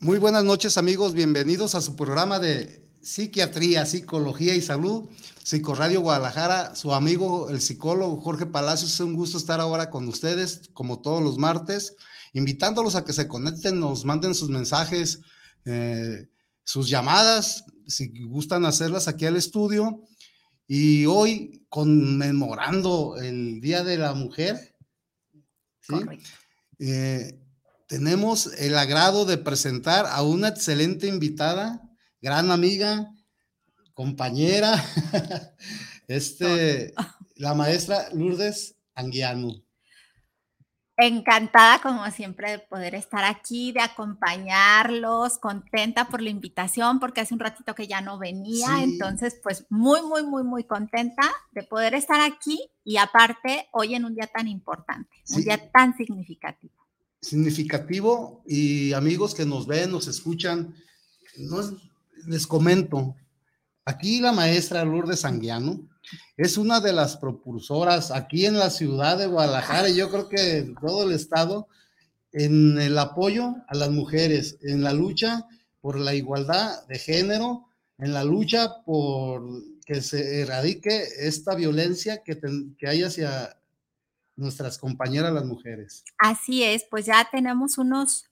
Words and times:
Muy 0.00 0.18
buenas 0.18 0.44
noches 0.44 0.78
amigos, 0.78 1.12
bienvenidos 1.12 1.74
a 1.74 1.82
su 1.82 1.94
programa 1.94 2.38
de 2.38 2.88
Psiquiatría, 3.02 3.84
Psicología 3.84 4.54
y 4.54 4.62
Salud, 4.62 5.10
Psicoradio 5.42 6.00
Guadalajara, 6.00 6.74
su 6.74 6.94
amigo 6.94 7.50
el 7.50 7.60
psicólogo 7.60 8.18
Jorge 8.18 8.46
Palacios, 8.46 8.94
es 8.94 9.00
un 9.00 9.14
gusto 9.14 9.36
estar 9.36 9.60
ahora 9.60 9.90
con 9.90 10.08
ustedes 10.08 10.70
como 10.72 11.02
todos 11.02 11.22
los 11.22 11.36
martes, 11.36 11.96
invitándolos 12.32 12.94
a 12.94 13.04
que 13.04 13.12
se 13.12 13.28
conecten, 13.28 13.78
nos 13.78 14.06
manden 14.06 14.34
sus 14.34 14.48
mensajes, 14.48 15.20
eh, 15.66 16.28
sus 16.64 16.88
llamadas, 16.88 17.64
si 17.86 18.10
gustan 18.24 18.64
hacerlas 18.64 19.06
aquí 19.06 19.26
al 19.26 19.36
estudio. 19.36 20.02
Y 20.66 21.04
hoy 21.04 21.66
conmemorando 21.68 23.16
el 23.20 23.60
Día 23.60 23.84
de 23.84 23.98
la 23.98 24.14
Mujer, 24.14 24.74
¿sí? 25.80 25.94
Eh, 26.78 27.38
tenemos 27.88 28.52
el 28.58 28.76
agrado 28.76 29.24
de 29.24 29.38
presentar 29.38 30.06
a 30.06 30.22
una 30.22 30.48
excelente 30.48 31.08
invitada, 31.08 31.82
gran 32.20 32.50
amiga, 32.50 33.10
compañera, 33.94 34.72
este, 36.06 36.92
la 37.34 37.54
maestra 37.54 38.08
Lourdes 38.12 38.76
Anguiano. 38.94 39.54
Encantada, 41.00 41.80
como 41.80 42.10
siempre, 42.10 42.50
de 42.50 42.58
poder 42.58 42.94
estar 42.96 43.24
aquí, 43.24 43.72
de 43.72 43.80
acompañarlos, 43.80 45.38
contenta 45.38 46.08
por 46.08 46.20
la 46.20 46.28
invitación, 46.28 46.98
porque 46.98 47.20
hace 47.20 47.34
un 47.34 47.40
ratito 47.40 47.74
que 47.74 47.86
ya 47.86 48.00
no 48.00 48.18
venía, 48.18 48.82
entonces, 48.82 49.38
pues 49.42 49.64
muy, 49.70 50.02
muy, 50.02 50.24
muy, 50.24 50.42
muy 50.42 50.64
contenta 50.64 51.22
de 51.52 51.62
poder 51.62 51.94
estar 51.94 52.20
aquí 52.20 52.68
y 52.84 52.96
aparte, 52.96 53.68
hoy 53.72 53.94
en 53.94 54.04
un 54.04 54.14
día 54.14 54.26
tan 54.26 54.48
importante, 54.48 55.16
un 55.36 55.44
día 55.44 55.70
tan 55.70 55.96
significativo 55.96 56.77
significativo 57.20 58.42
y 58.46 58.92
amigos 58.92 59.34
que 59.34 59.44
nos 59.44 59.66
ven, 59.66 59.90
nos 59.90 60.06
escuchan, 60.06 60.74
les 62.26 62.46
comento, 62.46 63.14
aquí 63.84 64.20
la 64.20 64.32
maestra 64.32 64.84
Lourdes 64.84 65.20
Sanguiano 65.20 65.88
es 66.36 66.56
una 66.56 66.80
de 66.80 66.92
las 66.92 67.16
propulsoras 67.16 68.10
aquí 68.10 68.46
en 68.46 68.58
la 68.58 68.70
ciudad 68.70 69.18
de 69.18 69.26
Guadalajara 69.26 69.88
y 69.88 69.96
yo 69.96 70.10
creo 70.10 70.28
que 70.28 70.58
en 70.58 70.74
todo 70.74 71.04
el 71.04 71.12
estado 71.14 71.68
en 72.32 72.78
el 72.78 72.98
apoyo 72.98 73.56
a 73.68 73.74
las 73.74 73.90
mujeres, 73.90 74.58
en 74.62 74.82
la 74.82 74.92
lucha 74.92 75.46
por 75.80 75.98
la 75.98 76.14
igualdad 76.14 76.86
de 76.86 76.98
género, 76.98 77.66
en 77.98 78.12
la 78.12 78.24
lucha 78.24 78.82
por 78.84 79.42
que 79.84 80.02
se 80.02 80.42
erradique 80.42 81.02
esta 81.18 81.54
violencia 81.54 82.22
que, 82.22 82.38
que 82.78 82.86
hay 82.86 83.02
hacia 83.02 83.56
nuestras 84.38 84.78
compañeras 84.78 85.32
las 85.32 85.44
mujeres. 85.44 86.04
Así 86.18 86.62
es, 86.62 86.84
pues 86.90 87.06
ya 87.06 87.28
tenemos 87.30 87.76
unos, 87.76 88.30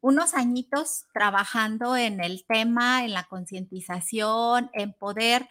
unos 0.00 0.34
añitos 0.34 1.06
trabajando 1.14 1.96
en 1.96 2.22
el 2.22 2.44
tema, 2.46 3.04
en 3.04 3.12
la 3.12 3.24
concientización, 3.24 4.70
en 4.74 4.92
poder 4.92 5.48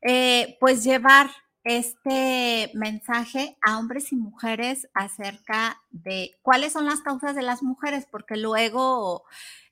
eh, 0.00 0.56
pues 0.58 0.82
llevar 0.82 1.30
este 1.64 2.70
mensaje 2.74 3.56
a 3.62 3.78
hombres 3.78 4.12
y 4.12 4.16
mujeres 4.16 4.88
acerca 4.94 5.80
de 5.90 6.32
cuáles 6.42 6.72
son 6.72 6.86
las 6.86 7.00
causas 7.00 7.36
de 7.36 7.42
las 7.42 7.62
mujeres, 7.62 8.06
porque 8.10 8.36
luego 8.36 9.24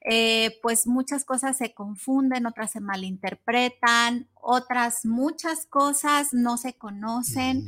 eh, 0.03 0.59
pues 0.63 0.87
muchas 0.87 1.25
cosas 1.25 1.59
se 1.59 1.75
confunden, 1.75 2.47
otras 2.47 2.71
se 2.71 2.81
malinterpretan, 2.81 4.29
otras 4.35 5.05
muchas 5.05 5.67
cosas 5.67 6.33
no 6.33 6.57
se 6.57 6.75
conocen. 6.75 7.67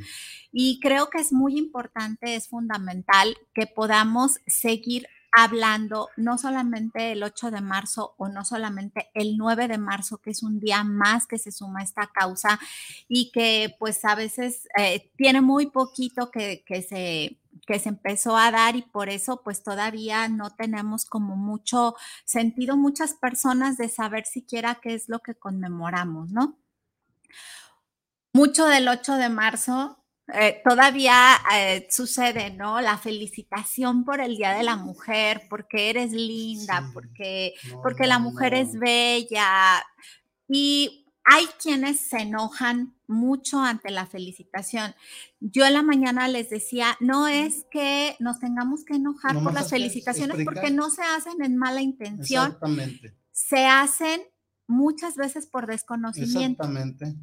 Y 0.50 0.80
creo 0.80 1.10
que 1.10 1.18
es 1.18 1.32
muy 1.32 1.58
importante, 1.58 2.34
es 2.34 2.48
fundamental 2.48 3.36
que 3.54 3.66
podamos 3.66 4.40
seguir 4.46 5.06
hablando 5.32 6.10
no 6.16 6.38
solamente 6.38 7.12
el 7.12 7.22
8 7.22 7.50
de 7.50 7.60
marzo 7.60 8.14
o 8.18 8.28
no 8.28 8.44
solamente 8.44 9.10
el 9.14 9.36
9 9.36 9.68
de 9.68 9.78
marzo, 9.78 10.18
que 10.18 10.30
es 10.30 10.42
un 10.42 10.60
día 10.60 10.84
más 10.84 11.26
que 11.26 11.38
se 11.38 11.52
suma 11.52 11.80
a 11.80 11.84
esta 11.84 12.06
causa 12.08 12.60
y 13.08 13.30
que 13.32 13.74
pues 13.78 14.04
a 14.04 14.14
veces 14.14 14.68
eh, 14.78 15.10
tiene 15.16 15.40
muy 15.40 15.66
poquito 15.66 16.30
que, 16.30 16.62
que 16.66 16.82
se 16.82 17.38
que 17.66 17.78
se 17.78 17.90
empezó 17.90 18.36
a 18.36 18.50
dar 18.50 18.76
y 18.76 18.82
por 18.82 19.08
eso 19.08 19.42
pues 19.42 19.62
todavía 19.62 20.26
no 20.28 20.50
tenemos 20.50 21.04
como 21.04 21.36
mucho 21.36 21.94
sentido 22.24 22.76
muchas 22.76 23.14
personas 23.14 23.76
de 23.76 23.88
saber 23.88 24.24
siquiera 24.24 24.80
qué 24.82 24.94
es 24.94 25.08
lo 25.08 25.20
que 25.20 25.34
conmemoramos, 25.34 26.30
¿no? 26.30 26.58
Mucho 28.32 28.66
del 28.66 28.88
8 28.88 29.14
de 29.14 29.28
marzo 29.28 30.01
eh, 30.28 30.60
todavía 30.64 31.36
eh, 31.54 31.86
sucede, 31.90 32.52
¿no? 32.52 32.80
La 32.80 32.96
felicitación 32.96 34.04
por 34.04 34.20
el 34.20 34.36
Día 34.36 34.52
de 34.52 34.62
la 34.62 34.76
Mujer, 34.76 35.42
porque 35.50 35.90
eres 35.90 36.12
linda, 36.12 36.90
porque, 36.94 37.54
porque 37.82 38.06
la 38.06 38.18
mujer 38.18 38.54
es 38.54 38.78
bella. 38.78 39.82
Y 40.48 41.06
hay 41.24 41.46
quienes 41.60 42.00
se 42.00 42.18
enojan 42.18 42.94
mucho 43.06 43.60
ante 43.60 43.90
la 43.90 44.06
felicitación. 44.06 44.94
Yo 45.40 45.66
en 45.66 45.74
la 45.74 45.82
mañana 45.82 46.28
les 46.28 46.50
decía, 46.50 46.96
no 47.00 47.28
es 47.28 47.66
que 47.70 48.16
nos 48.18 48.40
tengamos 48.40 48.84
que 48.84 48.94
enojar 48.94 49.40
por 49.42 49.52
las 49.52 49.70
felicitaciones 49.70 50.44
porque 50.44 50.70
no 50.70 50.90
se 50.90 51.02
hacen 51.02 51.42
en 51.42 51.56
mala 51.56 51.80
intención. 51.80 52.46
Exactamente. 52.46 53.14
Se 53.32 53.66
hacen 53.66 54.20
muchas 54.66 55.16
veces 55.16 55.46
por 55.46 55.66
desconocimiento. 55.66 56.62
Exactamente. 56.62 57.16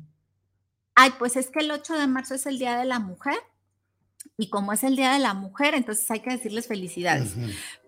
Ay, 1.02 1.14
pues 1.18 1.38
es 1.38 1.48
que 1.48 1.60
el 1.60 1.72
8 1.72 1.94
de 1.98 2.08
marzo 2.08 2.36
es 2.36 2.46
el 2.46 2.60
Día 2.60 2.78
de 2.78 2.84
la 2.84 3.00
Mujer. 3.00 3.38
Y 4.38 4.50
como 4.50 4.74
es 4.74 4.84
el 4.84 4.98
Día 4.98 5.14
de 5.14 5.20
la 5.20 5.34
Mujer, 5.34 5.74
entonces 5.74 6.12
hay 6.12 6.20
que 6.20 6.30
decirles 6.30 6.68
felicidades. 6.68 7.36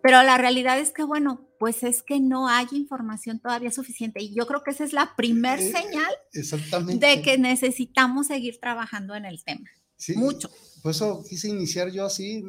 Pero 0.02 0.24
la 0.24 0.38
realidad 0.38 0.80
es 0.80 0.92
que, 0.92 1.04
bueno, 1.04 1.46
pues 1.60 1.84
es 1.84 2.04
que 2.04 2.22
no 2.22 2.48
hay 2.48 2.68
información 2.72 3.40
todavía 3.40 3.70
suficiente. 3.70 4.22
Y 4.22 4.34
yo 4.34 4.48
creo 4.48 4.64
que 4.64 4.72
esa 4.72 4.86
es 4.86 4.94
la 4.94 5.14
primer 5.18 5.60
eh, 5.60 5.74
señal 5.74 7.00
de 7.00 7.22
que 7.22 7.38
necesitamos 7.38 8.28
seguir 8.28 8.62
trabajando 8.62 9.14
en 9.14 9.26
el 9.26 9.44
tema. 9.44 9.70
Sí, 9.98 10.16
Mucho. 10.16 10.50
Por 10.82 10.92
eso 10.92 11.22
quise 11.28 11.50
iniciar 11.50 11.92
yo 11.92 12.06
así, 12.06 12.46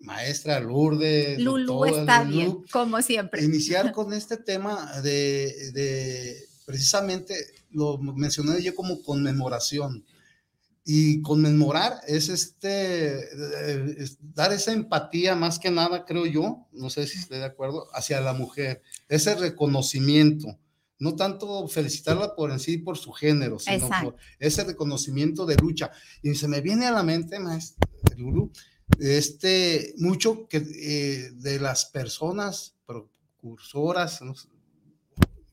maestra 0.00 0.58
Lourdes. 0.58 1.38
Lulu 1.38 1.84
está 1.84 2.24
bien, 2.24 2.64
como 2.72 3.00
siempre. 3.02 3.44
Iniciar 3.44 3.92
con 3.92 4.12
este 4.12 4.36
tema 4.36 5.00
de, 5.00 5.70
de 5.72 6.49
precisamente, 6.70 7.34
lo 7.70 7.98
mencioné 7.98 8.62
yo 8.62 8.76
como 8.76 9.02
conmemoración. 9.02 10.04
Y 10.84 11.20
conmemorar 11.20 12.00
es 12.06 12.28
este, 12.28 13.28
dar 14.20 14.52
esa 14.52 14.72
empatía 14.72 15.34
más 15.34 15.58
que 15.58 15.70
nada, 15.70 16.04
creo 16.04 16.26
yo, 16.26 16.68
no 16.72 16.90
sé 16.90 17.06
si 17.06 17.18
estoy 17.18 17.38
de 17.38 17.44
acuerdo, 17.44 17.88
hacia 17.92 18.20
la 18.20 18.32
mujer, 18.32 18.82
ese 19.08 19.34
reconocimiento, 19.34 20.58
no 20.98 21.16
tanto 21.16 21.66
felicitarla 21.68 22.36
por 22.36 22.50
en 22.50 22.60
sí, 22.60 22.78
por 22.78 22.96
su 22.96 23.12
género, 23.12 23.58
sino 23.58 23.88
por 24.02 24.16
ese 24.38 24.64
reconocimiento 24.64 25.44
de 25.44 25.56
lucha. 25.56 25.90
Y 26.22 26.34
se 26.34 26.46
me 26.46 26.60
viene 26.60 26.86
a 26.86 26.92
la 26.92 27.02
mente, 27.02 27.38
maestro 27.40 27.88
este, 28.98 29.94
mucho 29.98 30.46
que 30.48 30.58
eh, 30.58 31.30
de 31.34 31.60
las 31.60 31.86
personas 31.86 32.74
precursoras 32.86 34.20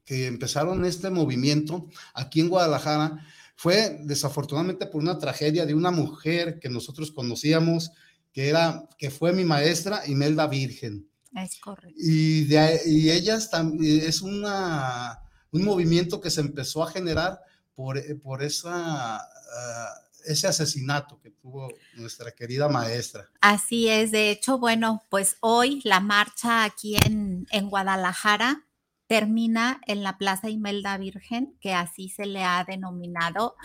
que 0.07 0.25
empezaron 0.25 0.85
este 0.85 1.09
movimiento 1.09 1.85
aquí 2.13 2.39
en 2.39 2.47
Guadalajara 2.47 3.27
fue 3.57 3.99
desafortunadamente 4.03 4.87
por 4.87 5.01
una 5.01 5.19
tragedia 5.19 5.65
de 5.65 5.73
una 5.73 5.91
mujer 5.91 6.59
que 6.59 6.69
nosotros 6.69 7.11
conocíamos, 7.11 7.91
que, 8.31 8.47
era, 8.47 8.87
que 8.97 9.11
fue 9.11 9.33
mi 9.33 9.43
maestra, 9.43 10.07
Imelda 10.07 10.47
Virgen. 10.47 11.09
Es 11.35 11.59
correcto. 11.59 11.99
Y, 11.99 12.45
de, 12.45 12.79
y 12.85 13.11
ellas 13.11 13.49
también 13.49 13.99
es 13.99 14.21
una, 14.21 15.19
un 15.51 15.65
movimiento 15.65 16.21
que 16.21 16.31
se 16.31 16.41
empezó 16.41 16.83
a 16.83 16.91
generar 16.91 17.41
por, 17.75 18.01
por 18.21 18.43
esa, 18.43 19.17
uh, 19.17 20.31
ese 20.31 20.47
asesinato 20.47 21.19
que 21.19 21.31
tuvo 21.31 21.67
nuestra 21.95 22.31
querida 22.31 22.69
maestra. 22.69 23.29
Así 23.41 23.89
es, 23.89 24.11
de 24.11 24.31
hecho, 24.31 24.57
bueno, 24.57 25.03
pues 25.09 25.35
hoy 25.41 25.81
la 25.83 25.99
marcha 25.99 26.63
aquí 26.63 26.95
en, 27.05 27.45
en 27.51 27.69
Guadalajara 27.69 28.66
termina 29.07 29.81
en 29.87 30.03
la 30.03 30.17
Plaza 30.17 30.49
Imelda 30.49 30.97
Virgen, 30.97 31.55
que 31.61 31.73
así 31.73 32.09
se 32.09 32.25
le 32.25 32.43
ha 32.43 32.63
denominado, 32.65 33.55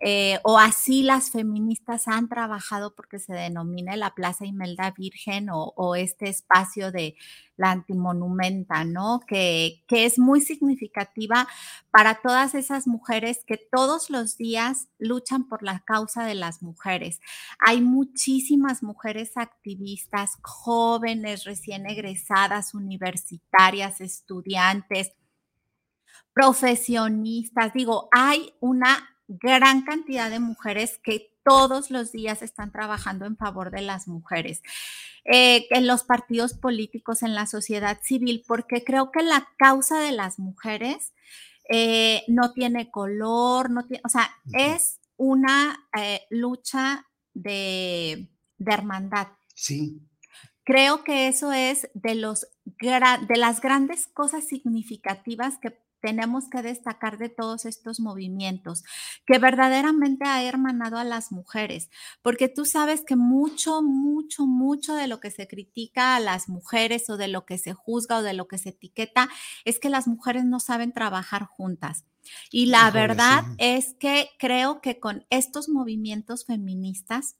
eh, 0.00 0.38
o 0.44 0.58
así 0.58 1.02
las 1.02 1.30
feministas 1.30 2.08
han 2.08 2.28
trabajado 2.28 2.94
porque 2.94 3.18
se 3.18 3.34
denomine 3.34 3.96
la 3.96 4.14
Plaza 4.14 4.46
Imelda 4.46 4.92
Virgen 4.92 5.48
o 5.50 5.96
este 5.96 6.28
espacio 6.28 6.92
de 6.92 7.16
la 7.56 7.70
antimonumenta, 7.70 8.84
¿no? 8.84 9.20
Que, 9.26 9.84
que 9.86 10.04
es 10.04 10.18
muy 10.18 10.40
significativa 10.40 11.48
para 11.90 12.20
todas 12.22 12.54
esas 12.54 12.86
mujeres 12.86 13.44
que 13.46 13.56
todos 13.56 14.10
los 14.10 14.36
días 14.36 14.88
luchan 14.98 15.48
por 15.48 15.62
la 15.62 15.80
causa 15.80 16.24
de 16.24 16.34
las 16.34 16.62
mujeres. 16.62 17.20
Hay 17.58 17.80
muchísimas 17.80 18.82
mujeres 18.82 19.36
activistas, 19.36 20.38
jóvenes, 20.42 21.44
recién 21.44 21.86
egresadas, 21.86 22.74
universitarias, 22.74 24.00
estudiantes, 24.00 25.12
profesionistas. 26.32 27.72
Digo, 27.74 28.08
hay 28.12 28.54
una 28.60 29.08
gran 29.28 29.82
cantidad 29.82 30.30
de 30.30 30.40
mujeres 30.40 30.98
que 31.02 31.31
todos 31.44 31.90
los 31.90 32.12
días 32.12 32.42
están 32.42 32.72
trabajando 32.72 33.26
en 33.26 33.36
favor 33.36 33.70
de 33.70 33.82
las 33.82 34.08
mujeres, 34.08 34.62
eh, 35.24 35.66
en 35.70 35.86
los 35.86 36.04
partidos 36.04 36.54
políticos, 36.54 37.22
en 37.22 37.34
la 37.34 37.46
sociedad 37.46 37.98
civil, 38.02 38.44
porque 38.46 38.84
creo 38.84 39.10
que 39.10 39.22
la 39.22 39.48
causa 39.58 40.00
de 40.00 40.12
las 40.12 40.38
mujeres 40.38 41.12
eh, 41.68 42.24
no 42.28 42.52
tiene 42.52 42.90
color, 42.90 43.70
no 43.70 43.86
tiene, 43.86 44.02
o 44.04 44.08
sea, 44.08 44.30
es 44.52 44.98
una 45.16 45.88
eh, 45.96 46.22
lucha 46.30 47.06
de, 47.34 48.28
de, 48.58 48.72
hermandad. 48.72 49.28
Sí. 49.54 50.00
Creo 50.64 51.04
que 51.04 51.28
eso 51.28 51.52
es 51.52 51.88
de, 51.94 52.14
los, 52.14 52.46
de 52.80 53.36
las 53.36 53.60
grandes 53.60 54.06
cosas 54.06 54.46
significativas 54.46 55.58
que 55.58 55.81
tenemos 56.02 56.50
que 56.50 56.60
destacar 56.60 57.16
de 57.16 57.28
todos 57.28 57.64
estos 57.64 58.00
movimientos, 58.00 58.84
que 59.24 59.38
verdaderamente 59.38 60.26
ha 60.26 60.42
hermanado 60.42 60.98
a 60.98 61.04
las 61.04 61.32
mujeres, 61.32 61.88
porque 62.20 62.48
tú 62.48 62.64
sabes 62.64 63.02
que 63.02 63.16
mucho, 63.16 63.80
mucho, 63.82 64.46
mucho 64.46 64.94
de 64.94 65.06
lo 65.06 65.20
que 65.20 65.30
se 65.30 65.46
critica 65.46 66.16
a 66.16 66.20
las 66.20 66.48
mujeres 66.48 67.08
o 67.08 67.16
de 67.16 67.28
lo 67.28 67.46
que 67.46 67.56
se 67.56 67.72
juzga 67.72 68.18
o 68.18 68.22
de 68.22 68.34
lo 68.34 68.48
que 68.48 68.58
se 68.58 68.70
etiqueta 68.70 69.28
es 69.64 69.78
que 69.78 69.88
las 69.88 70.06
mujeres 70.08 70.44
no 70.44 70.60
saben 70.60 70.92
trabajar 70.92 71.44
juntas. 71.46 72.04
Y 72.50 72.66
la 72.66 72.90
verdad 72.90 73.44
es 73.58 73.94
que 73.94 74.30
creo 74.38 74.80
que 74.80 75.00
con 75.00 75.26
estos 75.30 75.68
movimientos 75.68 76.44
feministas, 76.44 77.36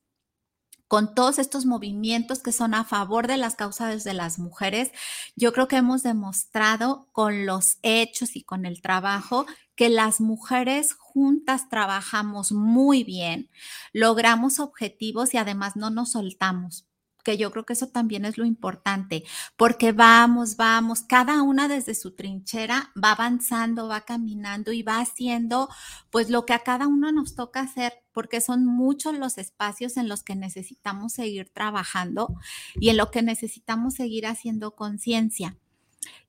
con 0.92 1.14
todos 1.14 1.38
estos 1.38 1.64
movimientos 1.64 2.42
que 2.42 2.52
son 2.52 2.74
a 2.74 2.84
favor 2.84 3.26
de 3.26 3.38
las 3.38 3.54
causas 3.54 4.04
de 4.04 4.12
las 4.12 4.38
mujeres, 4.38 4.90
yo 5.36 5.54
creo 5.54 5.66
que 5.66 5.76
hemos 5.76 6.02
demostrado 6.02 7.08
con 7.12 7.46
los 7.46 7.78
hechos 7.80 8.36
y 8.36 8.42
con 8.42 8.66
el 8.66 8.82
trabajo 8.82 9.46
que 9.74 9.88
las 9.88 10.20
mujeres 10.20 10.92
juntas 10.92 11.70
trabajamos 11.70 12.52
muy 12.52 13.04
bien, 13.04 13.48
logramos 13.94 14.60
objetivos 14.60 15.32
y 15.32 15.38
además 15.38 15.76
no 15.76 15.88
nos 15.88 16.10
soltamos 16.10 16.86
que 17.24 17.38
yo 17.38 17.50
creo 17.52 17.64
que 17.64 17.72
eso 17.72 17.88
también 17.88 18.24
es 18.24 18.36
lo 18.36 18.44
importante, 18.44 19.24
porque 19.56 19.92
vamos, 19.92 20.56
vamos, 20.56 21.02
cada 21.02 21.42
una 21.42 21.68
desde 21.68 21.94
su 21.94 22.14
trinchera 22.14 22.90
va 23.02 23.12
avanzando, 23.12 23.88
va 23.88 24.02
caminando 24.02 24.72
y 24.72 24.82
va 24.82 24.98
haciendo 24.98 25.68
pues 26.10 26.30
lo 26.30 26.44
que 26.44 26.52
a 26.52 26.64
cada 26.64 26.86
uno 26.86 27.12
nos 27.12 27.34
toca 27.34 27.60
hacer, 27.60 28.01
porque 28.12 28.40
son 28.40 28.64
muchos 28.64 29.14
los 29.14 29.38
espacios 29.38 29.96
en 29.96 30.08
los 30.08 30.22
que 30.22 30.34
necesitamos 30.34 31.12
seguir 31.12 31.50
trabajando 31.50 32.34
y 32.80 32.90
en 32.90 32.96
lo 32.96 33.10
que 33.10 33.22
necesitamos 33.22 33.94
seguir 33.94 34.26
haciendo 34.26 34.74
conciencia. 34.74 35.56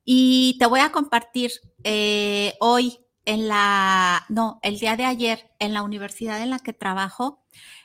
Y 0.05 0.57
te 0.59 0.65
voy 0.65 0.81
a 0.81 0.91
compartir 0.91 1.51
eh, 1.83 2.55
hoy 2.59 2.99
en 3.25 3.47
la, 3.47 4.25
no, 4.29 4.59
el 4.63 4.79
día 4.79 4.97
de 4.97 5.05
ayer 5.05 5.49
en 5.59 5.73
la 5.73 5.81
universidad 5.81 6.41
en 6.41 6.49
la 6.49 6.59
que 6.59 6.73
trabajo, 6.73 7.41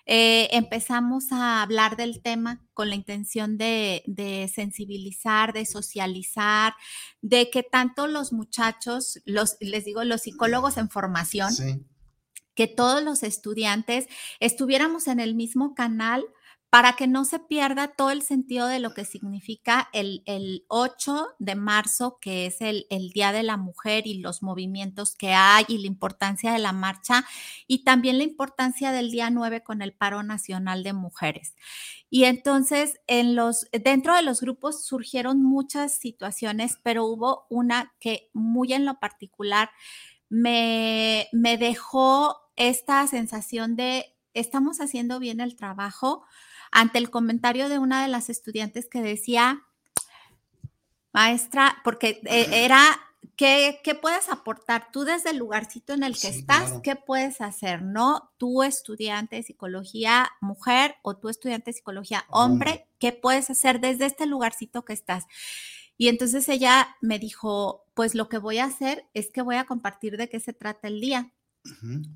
eh, 0.07 0.49
empezamos 0.53 1.31
a 1.33 1.63
hablar 1.63 1.97
del 1.97 2.23
tema 2.23 2.65
con 2.75 2.89
la 2.89 2.95
intención 2.95 3.59
de, 3.59 4.51
sensibilizar, 4.53 5.53
de 5.53 5.67
socializar, 5.67 6.75
de 7.21 7.51
que 7.51 7.63
tanto 7.63 8.07
los 8.07 8.33
muchachos, 8.33 9.21
los, 9.27 9.57
les 9.61 9.85
digo, 9.85 10.03
los 10.05 10.23
psicólogos 10.23 10.77
en 10.77 10.89
formación. 10.89 11.53
Que 12.59 12.67
todos 12.67 13.05
los 13.05 13.23
estudiantes 13.23 14.09
estuviéramos 14.41 15.07
en 15.07 15.21
el 15.21 15.37
mismo 15.37 15.77
canal 15.77 16.25
para 16.71 16.95
que 16.95 17.07
no 17.07 17.25
se 17.25 17.39
pierda 17.39 17.87
todo 17.87 18.11
el 18.11 18.23
sentido 18.23 18.67
de 18.67 18.81
lo 18.81 18.95
que 18.95 19.05
significa 19.05 19.89
el, 19.93 20.25
el 20.27 20.65
8 20.67 21.29
de 21.39 21.55
marzo, 21.55 22.19
que 22.21 22.47
es 22.47 22.61
el, 22.61 22.89
el, 22.91 23.11
Día 23.11 23.31
de 23.31 23.45
la 23.45 23.57
Mujer 23.57 24.09
y 24.09 24.15
los 24.15 24.43
movimientos 24.43 25.15
que 25.15 25.35
hay 25.35 25.67
y 25.69 25.79
la 25.79 25.87
importancia 25.87 26.53
de 26.53 26.59
la 26.59 26.73
marcha 26.73 27.25
y 27.69 27.85
también 27.85 28.19
la 28.19 28.25
importancia 28.25 28.91
del 28.91 29.13
día 29.13 29.31
9 29.31 29.63
con 29.63 29.81
el 29.81 29.93
paro 29.93 30.25
nacional 30.25 30.83
de 30.83 30.95
mujeres. 30.95 31.55
Y 32.11 32.25
entonces 32.25 32.99
en 33.07 33.37
los, 33.37 33.69
dentro 33.71 34.17
de 34.17 34.23
los 34.23 34.41
grupos 34.41 34.85
surgieron 34.85 35.45
muchas 35.45 35.95
situaciones, 35.95 36.77
pero 36.83 37.05
hubo 37.05 37.47
una 37.51 37.95
que 38.01 38.31
muy 38.33 38.73
en 38.73 38.85
lo 38.85 38.99
particular 38.99 39.71
me, 40.29 41.29
me 41.33 41.57
dejó 41.57 42.48
esta 42.59 43.07
sensación 43.07 43.77
de 43.77 44.15
estamos 44.35 44.81
haciendo 44.81 45.19
bien 45.19 45.41
el 45.41 45.57
trabajo, 45.57 46.25
ante 46.71 46.99
el 46.99 47.11
comentario 47.11 47.69
de 47.69 47.79
una 47.79 48.03
de 48.03 48.09
las 48.09 48.29
estudiantes 48.29 48.89
que 48.89 49.01
decía, 49.01 49.63
maestra, 51.13 51.79
porque 51.83 52.21
eh, 52.25 52.49
era, 52.53 52.83
¿qué, 53.37 53.81
¿qué, 53.83 53.95
puedes 53.95 54.29
aportar 54.29 54.91
tú 54.93 55.05
desde 55.05 55.31
el 55.31 55.39
lugarcito 55.39 55.95
en 55.95 56.03
el 56.03 56.13
que 56.13 56.33
sí, 56.33 56.41
estás? 56.41 56.65
Claro. 56.65 56.83
¿Qué 56.83 56.97
puedes 56.97 57.41
hacer? 57.41 57.83
¿No? 57.83 58.33
Tú 58.37 58.63
estudiante 58.63 59.37
de 59.37 59.43
psicología 59.43 60.29
mujer 60.41 60.97
o 61.03 61.17
tú 61.17 61.29
estudiante 61.29 61.71
de 61.71 61.77
psicología 61.77 62.27
hombre, 62.29 62.71
hombre, 62.71 62.89
¿qué 62.99 63.13
puedes 63.13 63.49
hacer 63.51 63.81
desde 63.81 64.07
este 64.07 64.27
lugarcito 64.27 64.85
que 64.85 64.93
estás? 64.93 65.25
Y 65.97 66.09
entonces 66.09 66.49
ella 66.49 66.97
me 67.01 67.19
dijo, 67.19 67.85
pues 67.95 68.15
lo 68.15 68.29
que 68.29 68.39
voy 68.39 68.59
a 68.59 68.67
hacer 68.67 69.09
es 69.15 69.31
que 69.33 69.43
voy 69.43 69.57
a 69.57 69.65
compartir 69.65 70.17
de 70.17 70.29
qué 70.29 70.39
se 70.39 70.53
trata 70.53 70.87
el 70.87 71.01
día. 71.01 71.33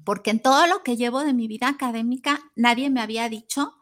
Porque 0.04 0.30
en 0.30 0.40
todo 0.40 0.66
lo 0.66 0.82
que 0.82 0.96
llevo 0.96 1.20
de 1.20 1.34
mi 1.34 1.46
vida 1.46 1.68
académica, 1.68 2.40
nadie 2.56 2.90
me 2.90 3.00
había 3.00 3.28
dicho 3.28 3.74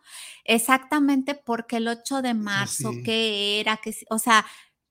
exactamente 0.45 1.35
por 1.35 1.67
qué 1.67 1.76
el 1.76 1.88
8 1.88 2.23
de 2.23 2.35
marzo, 2.35 2.93
sí. 2.93 3.02
qué 3.02 3.61
era, 3.61 3.76
que, 3.76 3.95
o 4.09 4.19
sea, 4.19 4.45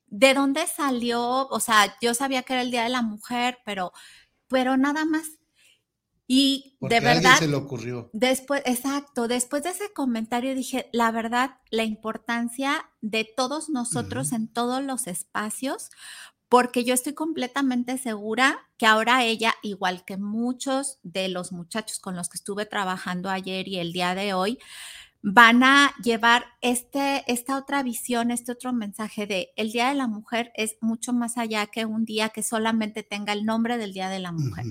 de 0.08 0.34
dónde 0.34 0.66
salió, 0.68 1.48
o 1.48 1.60
sea, 1.60 1.96
yo 2.02 2.14
sabía 2.14 2.44
que 2.44 2.54
era 2.54 2.62
el 2.62 2.72
Día 2.72 2.84
de 2.84 2.90
la 2.90 3.02
Mujer, 3.02 3.60
pero, 3.66 3.92
pero 4.48 4.78
nada 4.78 5.06
más. 5.06 5.40
Y 6.32 6.78
Porque 6.80 6.96
de 6.96 7.02
verdad, 7.02 7.40
se 7.40 7.48
le 7.48 7.56
ocurrió. 7.56 8.12
Después, 8.14 8.62
exacto, 8.66 9.28
después 9.28 9.64
de 9.64 9.72
ese 9.72 9.92
comentario 9.94 10.54
dije, 10.54 10.88
la 10.94 11.12
verdad, 11.12 11.58
la 11.72 11.84
importancia 11.84 12.88
de 13.02 13.28
todos 13.36 13.70
nosotros 13.70 14.28
uh 14.28 14.32
-huh. 14.32 14.36
en 14.36 14.48
todos 14.48 14.84
los 14.84 15.08
espacios, 15.08 15.90
porque 16.50 16.84
yo 16.84 16.96
estoy 16.96 17.14
completamente 17.14 17.98
segura 18.00 18.68
que 18.78 18.88
ahora 18.88 19.24
ella, 19.24 19.54
igual 19.62 20.04
que 20.04 20.18
muchos 20.18 20.98
de 21.04 21.30
los 21.30 21.52
muchachos 21.52 22.00
con 22.00 22.16
los 22.16 22.28
que 22.28 22.38
estuve 22.38 22.66
trabajando 22.66 23.30
ayer 23.30 23.68
y 23.68 23.78
el 23.78 23.94
día 23.94 24.16
de 24.16 24.34
hoy, 24.34 24.58
van 25.22 25.64
a 25.64 25.94
llevar 26.04 26.46
este, 26.62 27.24
esta 27.32 27.58
otra 27.58 27.84
visión, 27.84 28.32
este 28.32 28.52
otro 28.52 28.74
mensaje 28.74 29.28
de 29.28 29.52
el 29.58 29.72
Día 29.72 29.90
de 29.90 29.96
la 29.96 30.08
Mujer 30.08 30.52
es 30.56 30.78
mucho 30.82 31.14
más 31.14 31.38
allá 31.38 31.68
que 31.68 31.86
un 31.86 32.06
día 32.06 32.30
que 32.30 32.42
solamente 32.42 33.04
tenga 33.04 33.34
el 33.34 33.46
nombre 33.46 33.78
del 33.78 33.94
Día 33.94 34.10
de 34.10 34.20
la 34.20 34.32
Mujer. 34.32 34.66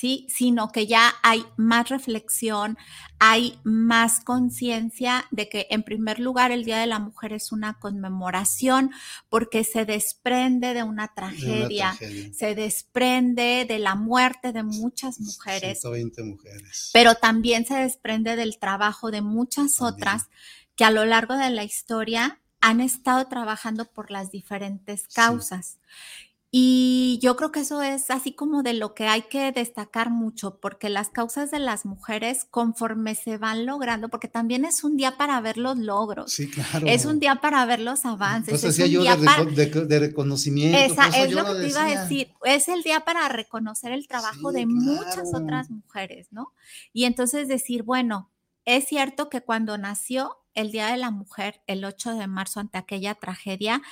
¿Sí? 0.00 0.26
Sino 0.30 0.72
que 0.72 0.86
ya 0.86 1.12
hay 1.22 1.44
más 1.58 1.90
reflexión, 1.90 2.78
hay 3.18 3.58
más 3.64 4.20
conciencia 4.24 5.26
de 5.30 5.50
que 5.50 5.66
en 5.68 5.82
primer 5.82 6.20
lugar 6.20 6.52
el 6.52 6.64
Día 6.64 6.78
de 6.78 6.86
la 6.86 6.98
Mujer 6.98 7.34
es 7.34 7.52
una 7.52 7.78
conmemoración 7.78 8.92
porque 9.28 9.62
se 9.62 9.84
desprende 9.84 10.72
de 10.72 10.84
una 10.84 11.08
tragedia, 11.08 11.58
de 11.58 11.66
una 11.66 11.98
tragedia. 11.98 12.32
se 12.32 12.54
desprende 12.54 13.66
de 13.68 13.78
la 13.78 13.94
muerte 13.94 14.52
de 14.52 14.62
muchas 14.62 15.20
mujeres. 15.20 15.80
120 15.80 16.22
mujeres. 16.22 16.90
Pero 16.94 17.14
también 17.16 17.66
se 17.66 17.74
desprende 17.74 18.36
del 18.36 18.58
trabajo 18.58 19.10
de 19.10 19.20
muchas 19.20 19.76
también. 19.76 19.94
otras 19.96 20.28
que 20.76 20.84
a 20.84 20.90
lo 20.90 21.04
largo 21.04 21.36
de 21.36 21.50
la 21.50 21.62
historia 21.62 22.40
han 22.62 22.80
estado 22.80 23.26
trabajando 23.26 23.84
por 23.84 24.10
las 24.10 24.30
diferentes 24.30 25.06
causas. 25.08 25.78
Sí. 25.78 26.29
Y 26.52 27.20
yo 27.22 27.36
creo 27.36 27.52
que 27.52 27.60
eso 27.60 27.80
es 27.80 28.10
así 28.10 28.32
como 28.32 28.64
de 28.64 28.74
lo 28.74 28.92
que 28.92 29.06
hay 29.06 29.22
que 29.22 29.52
destacar 29.52 30.10
mucho, 30.10 30.58
porque 30.60 30.88
las 30.88 31.08
causas 31.08 31.52
de 31.52 31.60
las 31.60 31.84
mujeres, 31.86 32.44
conforme 32.50 33.14
se 33.14 33.38
van 33.38 33.66
logrando, 33.66 34.08
porque 34.08 34.26
también 34.26 34.64
es 34.64 34.82
un 34.82 34.96
día 34.96 35.16
para 35.16 35.40
ver 35.40 35.58
los 35.58 35.78
logros. 35.78 36.32
Sí, 36.32 36.50
claro. 36.50 36.88
Es 36.88 37.04
un 37.04 37.20
día 37.20 37.36
para 37.36 37.64
ver 37.66 37.78
los 37.78 38.04
avances. 38.04 38.50
Pues 38.60 38.64
es 38.64 38.84
un 38.84 38.90
yo 38.90 39.00
día 39.02 39.16
de, 39.16 39.24
para- 39.26 39.44
reco- 39.44 39.54
de- 39.54 39.84
de 39.86 39.98
reconocimiento. 40.00 40.76
esa 40.76 41.06
es 41.16 41.32
lo 41.32 41.44
que 41.44 41.60
te 41.60 41.68
iba 41.68 41.84
a 41.84 42.00
decir. 42.02 42.32
Es 42.44 42.66
el 42.66 42.82
día 42.82 43.00
para 43.00 43.28
reconocer 43.28 43.92
el 43.92 44.08
trabajo 44.08 44.50
Sí, 44.50 44.56
de 44.58 44.66
muchas 44.66 45.30
otras 45.32 45.70
mujeres, 45.70 46.26
¿no? 46.32 46.52
Y 46.92 47.04
entonces 47.04 47.46
decir, 47.46 47.84
bueno, 47.84 48.28
es 48.64 48.88
cierto 48.88 49.28
que 49.30 49.40
cuando 49.40 49.78
nació 49.78 50.36
el 50.54 50.72
Día 50.72 50.88
de 50.88 50.96
la 50.96 51.10
Mujer, 51.10 51.62
el 51.66 51.84
8 51.84 52.14
de 52.14 52.26
marzo, 52.26 52.60
ante 52.60 52.78
aquella 52.78 53.14
tragedia, 53.14 53.82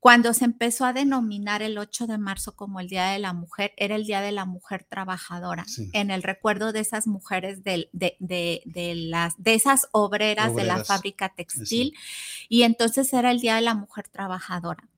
cuando 0.00 0.32
se 0.34 0.44
empezó 0.44 0.84
a 0.84 0.92
denominar 0.92 1.62
el 1.62 1.78
8 1.78 2.06
de 2.06 2.16
marzo 2.18 2.54
como 2.54 2.78
el 2.80 2.88
Día 2.88 3.06
de 3.10 3.18
la 3.18 3.32
Mujer, 3.32 3.72
era 3.76 3.96
el 3.96 4.04
Día 4.04 4.20
de 4.20 4.30
la 4.32 4.44
Mujer 4.44 4.84
Trabajadora, 4.84 5.64
Sí. 5.66 5.90
en 5.94 6.10
el 6.10 6.22
recuerdo 6.22 6.72
de 6.72 6.80
esas 6.80 7.06
mujeres 7.06 7.64
de, 7.64 7.88
de- 7.92 8.62
de 8.64 8.94
las, 8.94 9.34
de 9.36 9.54
esas 9.54 9.88
obreras, 9.92 10.54
de 10.54 10.64
la 10.64 10.84
fábrica 10.84 11.28
textil, 11.34 11.94
y 12.48 12.62
entonces 12.62 13.12
era 13.12 13.30
el 13.30 13.40
Día 13.40 13.56
de 13.56 13.62
la 13.62 13.74
Mujer 13.74 14.08
Trabajadora. 14.08 14.88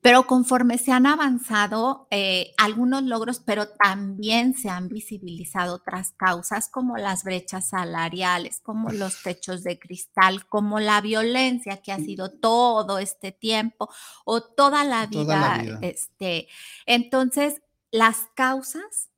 Pero 0.00 0.26
conforme 0.26 0.78
se 0.78 0.90
han 0.92 1.06
avanzado 1.06 2.08
eh, 2.10 2.52
algunos 2.58 3.02
logros, 3.04 3.40
pero 3.40 3.68
también 3.68 4.54
se 4.54 4.68
han 4.68 4.88
visibilizado 4.88 5.76
otras 5.76 6.12
causas 6.12 6.68
como 6.68 6.96
las 6.96 7.22
brechas 7.22 7.68
salariales, 7.68 8.60
como 8.60 8.90
los 8.90 9.22
techos 9.22 9.62
de 9.62 9.78
cristal, 9.78 10.46
como 10.48 10.80
la 10.80 11.00
violencia 11.00 11.76
que 11.82 11.92
ha 11.92 11.98
sido 11.98 12.30
todo 12.32 12.98
este 12.98 13.30
tiempo 13.32 13.88
o 14.24 14.42
toda 14.42 14.84
la 14.84 15.06
vida. 15.06 15.22
Toda 15.22 15.40
la 15.56 15.62
vida. 15.62 15.78
Este, 15.82 16.48
entonces, 16.86 17.62
las 17.90 18.28
causas 18.34 19.10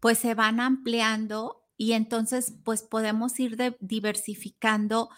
pues 0.00 0.18
se 0.18 0.34
van 0.34 0.60
ampliando 0.60 1.58
y 1.76 1.92
entonces 1.92 2.54
pues 2.64 2.82
podemos 2.82 3.38
ir 3.40 3.56
de- 3.56 3.76
diversificando 3.80 5.10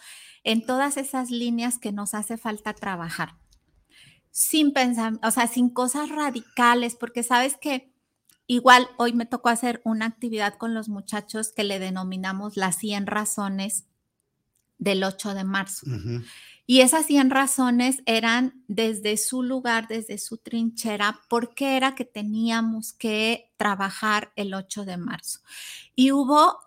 en 0.43 0.65
todas 0.65 0.97
esas 0.97 1.29
líneas 1.31 1.79
que 1.79 1.91
nos 1.91 2.13
hace 2.13 2.37
falta 2.37 2.73
trabajar 2.73 3.35
sin 4.37 4.73
pensar, 4.73 5.13
o 5.23 5.31
sea, 5.31 5.47
sin 5.47 5.69
cosas 5.69 6.09
radicales, 6.09 6.97
porque 6.97 7.23
sabes 7.23 7.55
que 7.55 7.93
igual 8.47 8.89
hoy 8.97 9.13
me 9.13 9.25
tocó 9.25 9.47
hacer 9.47 9.81
una 9.85 10.07
actividad 10.07 10.55
con 10.57 10.73
los 10.73 10.89
muchachos 10.89 11.53
que 11.55 11.63
le 11.63 11.79
denominamos 11.79 12.57
las 12.57 12.75
100 12.75 13.07
razones 13.07 13.85
del 14.77 15.05
8 15.05 15.35
de 15.35 15.43
marzo. 15.45 15.85
Y 16.67 16.81
esas 16.81 17.05
100 17.05 17.29
razones 17.29 18.03
eran 18.05 18.61
desde 18.67 19.15
su 19.15 19.41
lugar, 19.41 19.87
desde 19.87 20.17
su 20.17 20.35
trinchera, 20.35 21.21
por 21.29 21.55
qué 21.55 21.77
era 21.77 21.95
que 21.95 22.03
teníamos 22.03 22.91
que 22.91 23.53
trabajar 23.55 24.33
el 24.35 24.53
8 24.53 24.83
de 24.83 24.97
marzo. 24.97 25.39
Y 25.95 26.11
hubo 26.11 26.59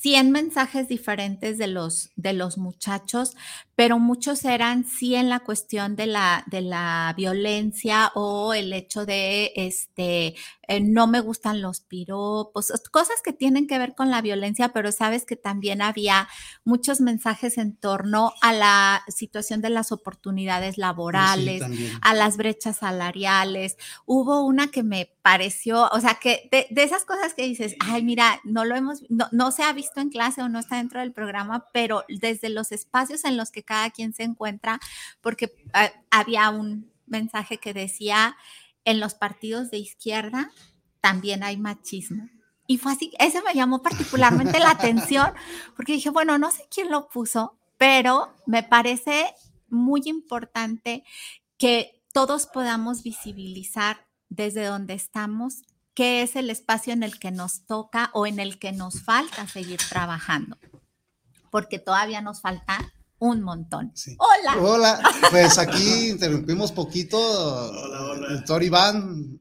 100 0.00 0.30
mensajes 0.30 0.88
diferentes 0.88 1.58
de 1.58 1.66
los, 1.66 2.10
de 2.16 2.32
los 2.32 2.56
muchachos, 2.56 3.36
pero 3.76 3.98
muchos 3.98 4.46
eran 4.46 4.84
sí 4.84 5.14
en 5.14 5.28
la 5.28 5.40
cuestión 5.40 5.94
de 5.94 6.06
la, 6.06 6.42
de 6.46 6.62
la 6.62 7.12
violencia 7.16 8.10
o 8.14 8.54
el 8.54 8.72
hecho 8.72 9.04
de, 9.04 9.52
este, 9.56 10.36
eh, 10.70 10.80
no 10.80 11.08
me 11.08 11.18
gustan 11.18 11.60
los 11.60 11.80
piropos, 11.80 12.72
cosas 12.92 13.16
que 13.24 13.32
tienen 13.32 13.66
que 13.66 13.76
ver 13.76 13.96
con 13.96 14.08
la 14.08 14.22
violencia, 14.22 14.68
pero 14.68 14.92
sabes 14.92 15.26
que 15.26 15.34
también 15.34 15.82
había 15.82 16.28
muchos 16.62 17.00
mensajes 17.00 17.58
en 17.58 17.74
torno 17.74 18.34
a 18.40 18.52
la 18.52 19.02
situación 19.08 19.62
de 19.62 19.70
las 19.70 19.90
oportunidades 19.90 20.78
laborales, 20.78 21.64
a 22.02 22.14
las 22.14 22.36
brechas 22.36 22.76
salariales. 22.76 23.78
Hubo 24.06 24.46
una 24.46 24.68
que 24.68 24.84
me 24.84 25.12
pareció, 25.22 25.88
o 25.88 26.00
sea, 26.00 26.20
que 26.22 26.48
de, 26.52 26.68
de 26.70 26.84
esas 26.84 27.04
cosas 27.04 27.34
que 27.34 27.42
dices, 27.42 27.74
ay, 27.80 28.04
mira, 28.04 28.40
no 28.44 28.64
lo 28.64 28.76
hemos, 28.76 29.02
no, 29.08 29.26
no 29.32 29.50
se 29.50 29.64
ha 29.64 29.72
visto 29.72 30.00
en 30.00 30.10
clase 30.10 30.40
o 30.40 30.48
no 30.48 30.60
está 30.60 30.76
dentro 30.76 31.00
del 31.00 31.12
programa, 31.12 31.66
pero 31.72 32.04
desde 32.08 32.48
los 32.48 32.70
espacios 32.70 33.24
en 33.24 33.36
los 33.36 33.50
que 33.50 33.64
cada 33.64 33.90
quien 33.90 34.14
se 34.14 34.22
encuentra, 34.22 34.78
porque 35.20 35.52
ah, 35.72 35.90
había 36.12 36.48
un 36.50 36.92
mensaje 37.06 37.58
que 37.58 37.74
decía, 37.74 38.36
en 38.84 39.00
los 39.00 39.14
partidos 39.14 39.70
de 39.70 39.78
izquierda 39.78 40.50
también 41.00 41.42
hay 41.42 41.56
machismo. 41.56 42.28
Y 42.66 42.78
fue 42.78 42.92
así, 42.92 43.12
ese 43.18 43.42
me 43.42 43.54
llamó 43.54 43.82
particularmente 43.82 44.60
la 44.60 44.70
atención, 44.70 45.32
porque 45.76 45.94
dije, 45.94 46.10
bueno, 46.10 46.38
no 46.38 46.50
sé 46.50 46.66
quién 46.70 46.90
lo 46.90 47.08
puso, 47.08 47.58
pero 47.78 48.32
me 48.46 48.62
parece 48.62 49.34
muy 49.68 50.02
importante 50.04 51.04
que 51.58 52.00
todos 52.12 52.46
podamos 52.46 53.02
visibilizar 53.02 54.06
desde 54.28 54.64
donde 54.64 54.94
estamos 54.94 55.62
qué 55.94 56.22
es 56.22 56.36
el 56.36 56.50
espacio 56.50 56.92
en 56.92 57.02
el 57.02 57.18
que 57.18 57.30
nos 57.30 57.66
toca 57.66 58.10
o 58.14 58.26
en 58.26 58.38
el 58.38 58.58
que 58.58 58.72
nos 58.72 59.02
falta 59.02 59.46
seguir 59.48 59.80
trabajando, 59.88 60.56
porque 61.50 61.78
todavía 61.78 62.20
nos 62.20 62.40
falta 62.40 62.92
un 63.20 63.42
montón. 63.42 63.92
Sí. 63.94 64.16
Hola. 64.18 64.56
Hola, 64.60 65.00
pues 65.30 65.58
aquí 65.64 66.08
interrumpimos 66.10 66.72
poquito. 66.72 67.16
Hola, 67.18 68.00
hola. 68.12 68.28
Doctor 68.34 68.62
Iván, 68.62 69.40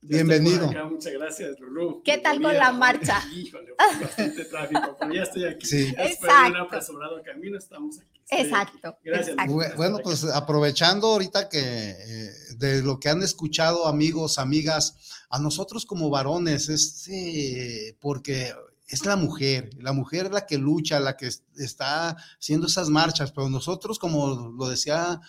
Ya 0.00 0.08
bienvenido. 0.08 0.66
acá, 0.70 0.84
muchas 0.84 1.12
gracias, 1.12 1.58
Lulú. 1.60 2.02
¿Qué 2.04 2.18
tal 2.18 2.40
con 2.40 2.54
la 2.54 2.72
marcha? 2.72 3.20
Híjole, 3.34 3.72
bastante 3.78 4.44
tráfico, 4.46 4.96
pero 4.98 5.12
ya 5.14 5.22
estoy 5.24 5.44
aquí. 5.44 5.66
Sí. 5.66 5.76
Después 5.86 5.96
de 6.06 6.12
Exacto. 6.12 6.50
un 6.50 6.56
apresurado 6.56 7.22
camino, 7.24 7.58
estamos 7.58 7.98
aquí. 7.98 8.08
Estoy 8.28 8.38
aquí. 8.38 8.48
Exacto. 8.48 8.98
Gracias. 9.04 9.28
exacto. 9.30 9.52
Bu- 9.54 9.76
Bueno, 9.76 9.98
pues 10.02 10.24
aprovechando 10.24 11.08
ahorita 11.08 11.48
que 11.48 11.58
eh, 11.60 12.30
de 12.58 12.82
lo 12.82 12.98
que 13.00 13.08
han 13.10 13.22
escuchado 13.22 13.86
amigos, 13.86 14.38
amigas, 14.38 14.96
a 15.30 15.38
nosotros 15.40 15.84
como 15.84 16.10
varones, 16.10 16.68
es 16.68 17.08
eh, 17.08 17.96
porque 18.00 18.52
es 18.86 19.04
la 19.06 19.16
mujer, 19.16 19.70
la 19.78 19.92
mujer 19.92 20.30
la 20.32 20.46
que 20.46 20.58
lucha, 20.58 21.00
la 21.00 21.16
que 21.16 21.26
es- 21.28 21.42
está 21.56 22.16
haciendo 22.38 22.66
esas 22.66 22.90
marchas, 22.90 23.32
pero 23.32 23.48
nosotros, 23.48 23.98
como 23.98 24.52
lo 24.56 24.68
decía 24.68 25.20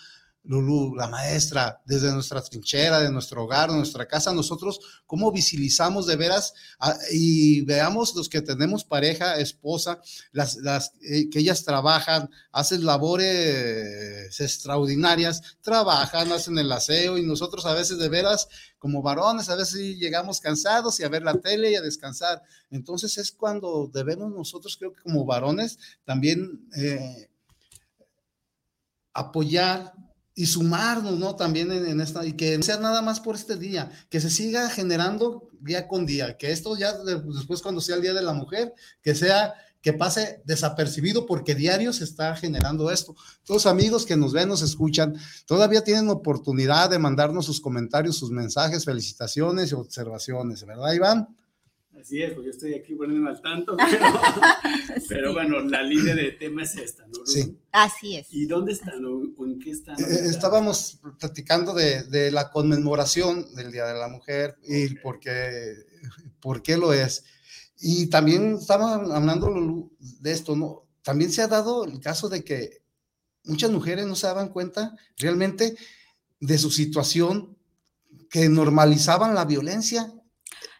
Lulu, 0.46 0.94
la 0.94 1.08
maestra, 1.08 1.82
desde 1.84 2.12
nuestra 2.12 2.42
trinchera, 2.42 3.00
de 3.00 3.10
nuestro 3.10 3.44
hogar, 3.44 3.70
de 3.70 3.76
nuestra 3.76 4.06
casa, 4.06 4.32
nosotros 4.32 4.80
cómo 5.06 5.32
visibilizamos 5.32 6.06
de 6.06 6.16
veras 6.16 6.54
ah, 6.78 6.96
y 7.12 7.62
veamos 7.62 8.14
los 8.14 8.28
que 8.28 8.42
tenemos 8.42 8.84
pareja, 8.84 9.38
esposa, 9.38 10.00
las, 10.32 10.56
las 10.56 10.92
eh, 11.02 11.28
que 11.30 11.40
ellas 11.40 11.64
trabajan, 11.64 12.30
hacen 12.52 12.84
labores 12.84 14.40
extraordinarias, 14.40 15.42
trabajan, 15.62 16.32
hacen 16.32 16.58
el 16.58 16.70
aseo 16.70 17.18
y 17.18 17.26
nosotros 17.26 17.66
a 17.66 17.74
veces 17.74 17.98
de 17.98 18.08
veras 18.08 18.48
como 18.78 19.02
varones, 19.02 19.48
a 19.48 19.56
veces 19.56 19.96
llegamos 19.96 20.40
cansados 20.40 21.00
y 21.00 21.04
a 21.04 21.08
ver 21.08 21.22
la 21.22 21.34
tele 21.34 21.72
y 21.72 21.74
a 21.74 21.82
descansar. 21.82 22.42
Entonces 22.70 23.18
es 23.18 23.32
cuando 23.32 23.90
debemos 23.92 24.30
nosotros, 24.32 24.76
creo 24.76 24.92
que 24.92 25.02
como 25.02 25.24
varones, 25.24 25.78
también 26.04 26.68
eh, 26.76 27.28
apoyar 29.12 29.92
y 30.38 30.44
sumarnos, 30.46 31.18
¿no? 31.18 31.34
También 31.34 31.72
en, 31.72 31.98
esta, 32.00 32.24
y 32.26 32.34
que 32.34 32.56
no 32.58 32.62
sea 32.62 32.76
nada 32.76 33.00
más 33.00 33.20
por 33.20 33.34
este 33.34 33.56
día, 33.56 33.90
que 34.10 34.20
se 34.20 34.28
siga 34.28 34.68
generando 34.68 35.48
día 35.60 35.88
con 35.88 36.04
día, 36.04 36.36
que 36.36 36.52
esto 36.52 36.76
ya 36.76 36.92
de- 36.92 37.22
después 37.34 37.62
cuando 37.62 37.80
sea 37.80 37.96
el 37.96 38.02
Día 38.02 38.12
de 38.12 38.20
la 38.22 38.34
Mujer, 38.34 38.74
que 39.02 39.14
sea, 39.14 39.54
que 39.80 39.94
pase 39.94 40.42
desapercibido 40.44 41.24
porque 41.24 41.54
diario 41.54 41.90
se 41.94 42.04
está 42.04 42.36
generando 42.36 42.90
esto. 42.90 43.16
Todos 43.44 43.64
amigos 43.64 44.04
que 44.04 44.16
nos 44.16 44.34
ven, 44.34 44.48
nos 44.50 44.60
escuchan, 44.60 45.14
todavía 45.46 45.82
tienen 45.82 46.10
oportunidad 46.10 46.90
de 46.90 46.98
mandarnos 46.98 47.46
sus 47.46 47.60
comentarios, 47.60 48.18
sus 48.18 48.30
mensajes, 48.30 48.84
felicitaciones 48.84 49.70
y 49.70 49.74
observaciones, 49.74 50.66
¿verdad, 50.66 50.92
Iván? 50.92 51.28
Así 52.06 52.22
es, 52.22 52.34
pues 52.34 52.44
yo 52.44 52.50
estoy 52.52 52.72
aquí 52.74 52.94
poniéndome 52.94 53.30
al 53.30 53.42
tanto, 53.42 53.76
pero, 53.90 54.06
pero 55.08 55.32
bueno, 55.32 55.58
la 55.62 55.82
línea 55.82 56.14
de 56.14 56.30
tema 56.30 56.62
es 56.62 56.76
esta, 56.76 57.04
¿no? 57.08 57.26
Sí. 57.26 57.58
Así 57.72 58.14
es. 58.14 58.28
¿Y 58.30 58.46
dónde 58.46 58.74
están? 58.74 59.04
o 59.04 59.22
o 59.36 59.44
en 59.44 59.58
qué 59.58 59.72
están? 59.72 59.98
Eh, 59.98 60.04
ahorita? 60.04 60.24
estábamos 60.26 61.00
platicando 61.18 61.74
de, 61.74 62.04
de 62.04 62.30
la 62.30 62.52
conmemoración 62.52 63.52
del 63.56 63.72
Día 63.72 63.86
de 63.86 63.98
la 63.98 64.06
Mujer 64.06 64.56
y 64.62 64.94
por 64.94 65.18
qué, 65.18 65.74
por 66.38 66.62
qué 66.62 66.76
lo 66.76 66.92
es. 66.92 67.24
Y 67.80 68.06
también 68.06 68.54
estaba 68.54 68.94
hablando 68.94 69.50
Lulú, 69.50 69.92
de 69.98 70.30
esto, 70.30 70.54
¿no? 70.54 70.86
También 71.02 71.32
se 71.32 71.42
ha 71.42 71.48
dado 71.48 71.84
el 71.86 71.98
caso 71.98 72.28
de 72.28 72.44
que 72.44 72.82
muchas 73.42 73.72
mujeres 73.72 74.06
no 74.06 74.14
se 74.14 74.28
daban 74.28 74.50
cuenta 74.50 74.94
realmente 75.18 75.74
de 76.38 76.58
su 76.58 76.70
situación, 76.70 77.58
que 78.30 78.48
normalizaban 78.48 79.34
la 79.34 79.44
violencia. 79.44 80.12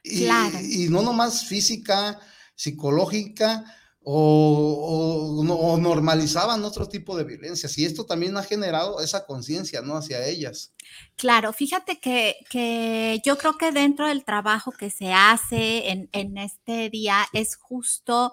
Y, 0.07 0.25
Claro. 0.25 0.59
y 0.63 0.89
no 0.89 1.03
nomás 1.03 1.45
física, 1.47 2.19
psicológica, 2.55 3.65
o, 4.09 5.35
o 5.43 5.73
o 5.73 5.79
normalizaban 5.79 6.63
otro 6.63 6.89
tipo 6.89 7.17
de 7.17 7.25
violencias. 7.25 7.77
Y 7.77 7.85
esto 7.85 8.07
también 8.07 8.37
ha 8.37 8.43
generado 8.45 9.01
esa 9.01 9.27
conciencia, 9.27 9.83
¿no? 9.83 9.97
Hacia 9.97 10.25
ellas. 10.25 10.73
Claro, 11.17 11.53
fíjate 11.53 11.99
que, 11.99 12.37
que 12.49 13.21
yo 13.25 13.37
creo 13.37 13.59
que 13.59 13.73
dentro 13.73 14.07
del 14.07 14.25
trabajo 14.25 14.71
que 14.71 14.91
se 14.91 15.13
hace 15.13 15.91
en, 15.91 16.09
en 16.13 16.39
este 16.39 16.89
día 16.89 17.27
es 17.33 17.57
justo 17.57 18.33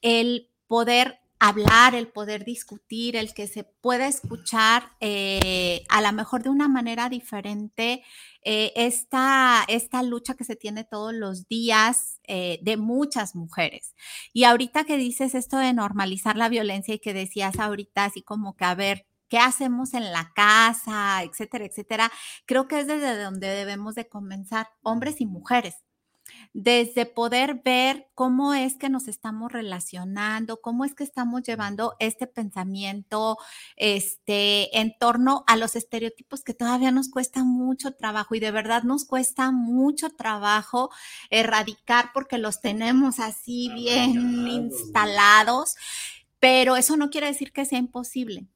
el 0.00 0.48
poder 0.66 1.20
hablar, 1.42 1.96
el 1.96 2.06
poder 2.06 2.44
discutir, 2.44 3.16
el 3.16 3.34
que 3.34 3.48
se 3.48 3.64
pueda 3.64 4.06
escuchar 4.06 4.92
eh, 5.00 5.84
a 5.88 6.00
lo 6.00 6.12
mejor 6.12 6.44
de 6.44 6.50
una 6.50 6.68
manera 6.68 7.08
diferente 7.08 8.04
eh, 8.44 8.72
esta, 8.76 9.64
esta, 9.66 10.04
lucha 10.04 10.34
que 10.34 10.44
se 10.44 10.54
tiene 10.54 10.84
todos 10.84 11.12
los 11.12 11.48
días 11.48 12.20
eh, 12.28 12.60
de 12.62 12.76
muchas 12.76 13.34
mujeres. 13.34 13.96
Y 14.32 14.44
ahorita 14.44 14.84
que 14.84 14.96
dices 14.96 15.34
esto 15.34 15.56
de 15.58 15.72
normalizar 15.72 16.36
la 16.36 16.48
violencia 16.48 16.94
y 16.94 17.00
que 17.00 17.12
decías 17.12 17.58
ahorita 17.58 18.04
así 18.04 18.22
como 18.22 18.54
que 18.54 18.64
a 18.64 18.76
ver, 18.76 19.06
qué 19.28 19.38
hacemos 19.38 19.94
en 19.94 20.12
la 20.12 20.30
casa, 20.36 21.24
etcétera, 21.24 21.64
etcétera, 21.64 22.12
creo 22.46 22.68
que 22.68 22.78
es 22.78 22.86
desde 22.86 23.20
donde 23.20 23.48
debemos 23.48 23.96
de 23.96 24.08
comenzar, 24.08 24.68
hombres 24.82 25.20
y 25.20 25.26
mujeres 25.26 25.74
desde 26.54 27.06
poder 27.06 27.62
ver 27.64 28.08
cómo 28.14 28.52
es 28.52 28.76
que 28.76 28.90
nos 28.90 29.08
estamos 29.08 29.50
relacionando, 29.50 30.60
cómo 30.60 30.84
es 30.84 30.94
que 30.94 31.04
estamos 31.04 31.42
llevando 31.42 31.94
este 31.98 32.26
pensamiento 32.26 33.38
este, 33.76 34.78
en 34.78 34.94
torno 34.98 35.44
a 35.46 35.56
los 35.56 35.76
estereotipos 35.76 36.44
que 36.44 36.54
todavía 36.54 36.90
nos 36.90 37.08
cuesta 37.08 37.42
mucho 37.42 37.92
trabajo 37.92 38.34
y 38.34 38.40
de 38.40 38.50
verdad 38.50 38.82
nos 38.82 39.06
cuesta 39.06 39.50
mucho 39.50 40.10
trabajo 40.10 40.90
erradicar 41.30 42.10
porque 42.12 42.38
los 42.38 42.60
tenemos 42.60 43.18
así 43.18 43.70
bien 43.74 44.46
instalados, 44.46 45.76
pero 46.38 46.76
eso 46.76 46.96
no 46.96 47.08
quiere 47.08 47.28
decir 47.28 47.52
que 47.52 47.64
sea 47.64 47.78
imposible. 47.78 48.46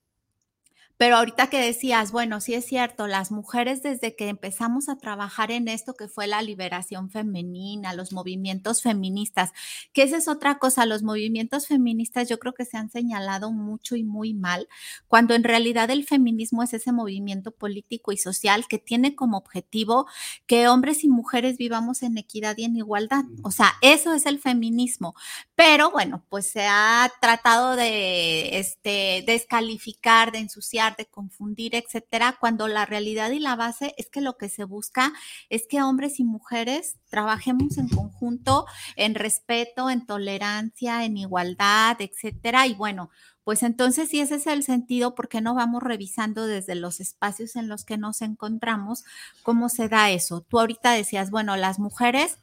Pero 0.99 1.17
ahorita 1.17 1.49
que 1.49 1.61
decías, 1.61 2.11
bueno, 2.11 2.41
sí 2.41 2.55
es 2.55 2.65
cierto, 2.65 3.07
las 3.07 3.31
mujeres 3.31 3.83
desde 3.83 4.17
que 4.17 4.29
empezamos 4.29 4.89
a 4.89 4.97
trabajar 4.97 5.51
en 5.51 5.69
esto 5.69 5.95
que 5.95 6.09
fue 6.09 6.27
la 6.27 6.41
liberación 6.41 7.11
femenina, 7.11 7.93
los 7.93 8.13
movimientos 8.13 8.83
feministas, 8.83 9.53
que 9.93 10.03
esa 10.03 10.17
es 10.17 10.27
otra 10.27 10.59
cosa, 10.59 10.87
los 10.87 11.03
movimientos 11.03 11.67
feministas 11.67 12.29
yo 12.29 12.39
creo 12.39 12.55
que 12.55 12.65
se 12.65 12.79
han 12.79 12.91
señalado 12.91 13.53
mucho 13.53 13.95
y 13.97 14.05
muy 14.05 14.33
mal, 14.33 14.69
cuando 15.07 15.35
en 15.35 15.45
realidad 15.45 15.91
el 15.91 16.05
feminismo 16.05 16.63
es 16.63 16.73
ese 16.73 16.93
movimiento 16.93 17.51
político 17.51 18.13
y 18.13 18.17
social 18.17 18.67
que 18.67 18.79
tiene 18.79 19.15
como 19.15 19.37
objetivo 19.37 20.07
que 20.47 20.69
hombres 20.69 21.05
y 21.05 21.09
mujeres 21.09 21.59
vivamos 21.59 22.03
en 22.03 22.17
equidad 22.19 22.57
y 22.57 22.65
en 22.65 22.77
igualdad. 22.77 23.25
O 23.43 23.51
sea, 23.51 23.73
eso 23.83 24.15
es 24.15 24.25
el 24.27 24.39
feminismo. 24.39 25.15
Pero 25.57 25.91
bueno, 25.91 26.23
pues 26.29 26.51
se 26.51 26.67
ha 26.67 27.11
tratado 27.19 27.77
de 27.77 28.59
este, 28.59 29.25
descalificar, 29.27 30.31
de 30.31 30.39
ensuciar 30.41 30.97
de 30.97 31.07
confundir, 31.07 31.75
etcétera, 31.75 32.37
cuando 32.39 32.69
la 32.69 32.85
realidad 32.85 33.31
y 33.31 33.39
la 33.39 33.57
base 33.57 33.95
es 33.97 34.11
que 34.11 34.21
lo 34.21 34.37
que 34.37 34.51
se 34.51 34.65
busca 34.65 35.15
es 35.49 35.67
que 35.67 35.81
hombres 35.83 36.21
y 36.21 36.25
mujeres 36.25 36.97
trabajemos 37.09 37.79
en 37.79 37.89
conjunto, 37.89 38.67
en 38.97 39.15
respeto, 39.15 39.89
en 39.89 40.05
tolerancia, 40.05 41.05
en 41.05 41.17
igualdad, 41.17 41.97
etcétera. 42.01 42.67
Y 42.67 42.75
bueno, 42.75 43.09
pues 43.43 43.63
entonces, 43.63 44.09
si 44.11 44.21
ese 44.21 44.35
es 44.35 44.47
el 44.49 44.63
sentido, 44.63 45.15
¿por 45.15 45.29
qué 45.29 45.41
no 45.41 45.55
vamos 45.55 45.83
revisando 45.83 46.47
desde 46.47 46.75
los 46.75 47.01
espacios 47.01 47.57
en 47.57 47.69
los 47.69 47.85
que 47.85 47.97
nos 47.97 48.21
encontramos 48.21 49.05
cómo 49.43 49.69
se 49.69 49.89
da 49.89 50.11
eso? 50.11 50.41
Tú 50.41 50.59
ahorita 50.59 50.91
decías, 50.93 51.31
bueno, 51.31 51.57
las 51.57 51.79
mujeres 51.79 52.39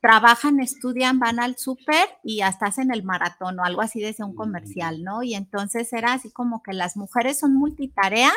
trabajan, 0.00 0.60
estudian, 0.60 1.18
van 1.18 1.40
al 1.40 1.56
súper 1.56 2.08
y 2.22 2.42
hasta 2.42 2.66
hacen 2.66 2.92
el 2.92 3.02
maratón 3.02 3.58
o 3.58 3.64
algo 3.64 3.82
así 3.82 4.00
desde 4.00 4.24
un 4.24 4.34
comercial, 4.34 5.02
¿no? 5.02 5.22
Y 5.22 5.34
entonces 5.34 5.92
era 5.92 6.12
así 6.12 6.30
como 6.30 6.62
que 6.62 6.72
las 6.72 6.96
mujeres 6.96 7.38
son 7.38 7.54
multitareas 7.54 8.34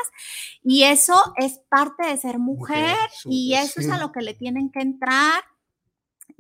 y 0.63 0.83
eso 0.83 1.15
es 1.37 1.59
parte 1.69 2.07
de 2.07 2.17
ser 2.17 2.39
mujer, 2.39 2.97
y 3.25 3.53
eso 3.53 3.79
es 3.79 3.89
a 3.89 3.97
lo 3.97 4.11
que 4.11 4.21
le 4.21 4.33
tienen 4.33 4.71
que 4.71 4.79
entrar. 4.79 5.43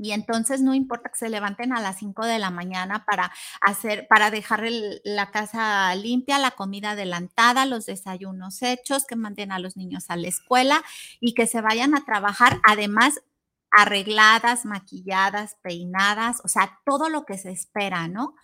Y 0.01 0.11
entonces 0.11 0.61
no 0.61 0.73
importa 0.73 1.09
que 1.09 1.17
se 1.17 1.29
levanten 1.29 1.73
a 1.73 1.81
las 1.81 1.97
5 1.97 2.25
de 2.25 2.39
la 2.39 2.51
mañana 2.51 3.03
para 3.03 3.33
hacer, 3.59 4.07
para 4.07 4.31
dejar 4.31 4.63
la 5.03 5.29
casa 5.29 5.93
limpia, 5.95 6.39
la 6.39 6.51
comida 6.51 6.91
adelantada, 6.91 7.65
los 7.65 7.85
desayunos 7.85 8.61
hechos, 8.61 9.05
que 9.05 9.17
manden 9.17 9.51
a 9.51 9.59
los 9.59 9.75
niños 9.75 10.05
a 10.09 10.15
la 10.15 10.29
escuela 10.29 10.81
y 11.19 11.33
que 11.33 11.47
se 11.47 11.59
vayan 11.59 11.95
a 11.95 12.05
trabajar. 12.05 12.61
Además, 12.65 13.21
arregladas, 13.71 14.65
maquilladas, 14.65 15.57
peinadas, 15.61 16.41
o 16.43 16.47
sea, 16.47 16.79
todo 16.85 17.09
lo 17.09 17.25
que 17.25 17.37
se 17.37 17.51
espera, 17.51 18.07
¿no? 18.07 18.35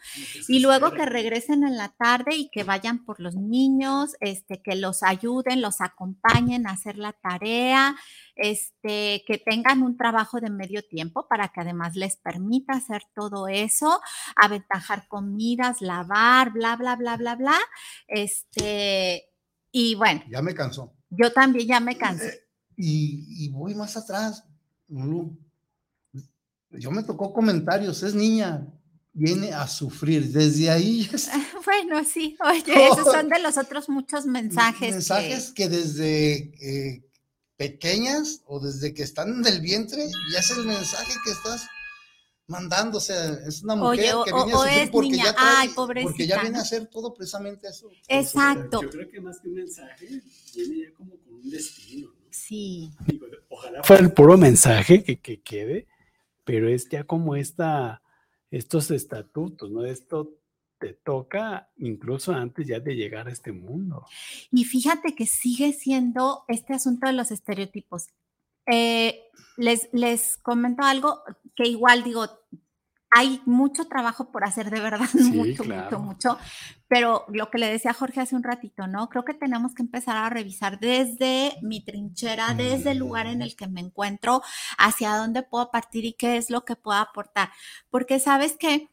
y 0.47 0.59
luego 0.59 0.91
que 0.91 1.05
regresen 1.05 1.63
en 1.63 1.77
la 1.77 1.89
tarde 1.89 2.35
y 2.35 2.49
que 2.49 2.63
vayan 2.63 3.05
por 3.05 3.19
los 3.19 3.35
niños, 3.35 4.15
este, 4.19 4.61
que 4.61 4.75
los 4.75 5.03
ayuden, 5.03 5.61
los 5.61 5.81
acompañen 5.81 6.67
a 6.67 6.71
hacer 6.71 6.97
la 6.97 7.13
tarea, 7.13 7.95
este, 8.35 9.23
que 9.25 9.41
tengan 9.43 9.81
un 9.81 9.97
trabajo 9.97 10.39
de 10.39 10.49
medio 10.49 10.83
tiempo 10.83 11.27
para 11.27 11.47
que 11.49 11.61
además 11.61 11.95
les 11.95 12.17
permita 12.17 12.73
hacer 12.73 13.03
todo 13.15 13.47
eso, 13.47 14.01
aventajar 14.35 15.07
comidas, 15.07 15.81
lavar, 15.81 16.51
bla, 16.51 16.75
bla, 16.75 16.95
bla, 16.95 17.17
bla, 17.17 17.35
bla. 17.35 17.57
Este, 18.07 19.25
y 19.71 19.95
bueno. 19.95 20.21
Ya 20.29 20.41
me 20.41 20.53
cansó. 20.53 20.95
Yo 21.09 21.33
también 21.33 21.67
ya 21.67 21.79
me 21.79 21.97
cansé. 21.97 22.27
Eh, 22.27 22.41
y, 22.77 23.45
y 23.45 23.49
voy 23.49 23.73
más 23.73 23.95
atrás 23.95 24.45
yo 24.87 25.31
me 26.91 27.03
tocó 27.03 27.33
comentarios, 27.33 28.03
es 28.03 28.15
niña, 28.15 28.65
viene 29.15 29.53
a 29.53 29.67
sufrir. 29.67 30.31
Desde 30.31 30.69
ahí. 30.69 31.09
Bueno, 31.65 32.03
sí, 32.05 32.37
oye, 32.47 32.87
esos 32.91 33.11
son 33.11 33.27
de 33.27 33.39
los 33.39 33.57
otros 33.57 33.89
muchos 33.89 34.25
mensajes. 34.25 34.91
Mensajes 34.91 35.51
que, 35.51 35.67
desde 35.67 36.53
eh, 36.61 37.03
pequeñas 37.57 38.41
o 38.45 38.59
desde 38.59 38.93
que 38.93 39.01
están 39.01 39.29
en 39.29 39.47
el 39.47 39.61
vientre, 39.61 40.05
ya 40.31 40.39
es 40.39 40.51
el 40.51 40.65
mensaje 40.65 41.13
que 41.25 41.31
estás 41.31 41.67
mandando. 42.47 42.99
O 42.99 43.01
sea, 43.01 43.33
es 43.47 43.63
una 43.63 43.75
mujer 43.75 44.13
que 44.25 44.31
viene 44.31 44.53
a 44.53 44.57
sufrir 44.57 44.91
porque, 44.91 45.17
ya 45.17 45.35
Ay, 45.37 45.69
porque 45.75 46.27
ya 46.27 46.41
viene 46.41 46.59
a 46.59 46.61
hacer 46.61 46.85
todo 46.87 47.13
precisamente 47.13 47.67
eso. 47.67 47.89
Exacto. 48.07 48.83
Yo 48.83 48.89
creo 48.89 49.09
que 49.09 49.19
más 49.19 49.39
que 49.39 49.49
un 49.49 49.55
mensaje, 49.55 50.21
viene 50.53 50.83
ya 50.83 50.93
como 50.93 51.17
con 51.17 51.33
un 51.33 51.49
destino. 51.49 52.13
Sí. 52.35 52.91
ojalá 53.49 53.83
fuera 53.83 54.03
el 54.03 54.13
puro 54.13 54.37
mensaje 54.37 55.03
que, 55.03 55.19
que, 55.19 55.41
quede, 55.41 55.87
pero 56.43 56.67
es 56.67 56.89
ya 56.89 57.05
como 57.05 57.35
esta, 57.35 58.01
estos 58.51 58.91
estatutos, 58.91 59.71
¿no? 59.71 59.85
Esto 59.85 60.37
te 60.77 60.93
toca 60.93 61.69
incluso 61.77 62.33
antes 62.33 62.67
ya 62.67 62.79
de 62.79 62.95
llegar 62.95 63.27
a 63.27 63.31
este 63.31 63.51
mundo. 63.51 64.05
Y 64.51 64.65
fíjate 64.65 65.15
que 65.15 65.25
sigue 65.25 65.73
siendo 65.73 66.43
este 66.47 66.73
asunto 66.73 67.07
de 67.07 67.13
los 67.13 67.31
estereotipos. 67.31 68.07
Eh, 68.67 69.23
les, 69.57 69.89
les 69.93 70.37
comento 70.37 70.83
algo 70.83 71.21
que 71.55 71.67
igual 71.67 72.03
digo, 72.03 72.27
hay 73.17 73.41
mucho 73.45 73.85
trabajo 73.85 74.29
por 74.29 74.43
hacer, 74.43 74.69
de 74.69 74.81
verdad, 74.81 75.07
mucho, 75.13 75.63
mucho, 75.63 75.99
mucho. 75.99 76.37
Pero 76.89 77.23
lo 77.29 77.49
que 77.49 77.59
le 77.59 77.71
decía 77.71 77.93
Jorge 77.93 78.19
hace 78.19 78.35
un 78.35 78.43
ratito, 78.43 78.87
¿no? 78.87 79.07
Creo 79.07 79.23
que 79.23 79.33
tenemos 79.33 79.73
que 79.73 79.83
empezar 79.83 80.17
a 80.17 80.29
revisar 80.29 80.81
desde 80.81 81.53
mi 81.61 81.79
trinchera, 81.79 82.53
desde 82.53 82.91
el 82.91 82.97
lugar 82.97 83.27
en 83.27 83.41
el 83.41 83.55
que 83.55 83.69
me 83.69 83.79
encuentro, 83.79 84.41
hacia 84.77 85.15
dónde 85.15 85.43
puedo 85.43 85.71
partir 85.71 86.03
y 86.03 86.11
qué 86.11 86.35
es 86.35 86.49
lo 86.49 86.65
que 86.65 86.75
puedo 86.75 86.99
aportar. 86.99 87.51
Porque 87.89 88.19
sabes 88.19 88.57
que 88.57 88.89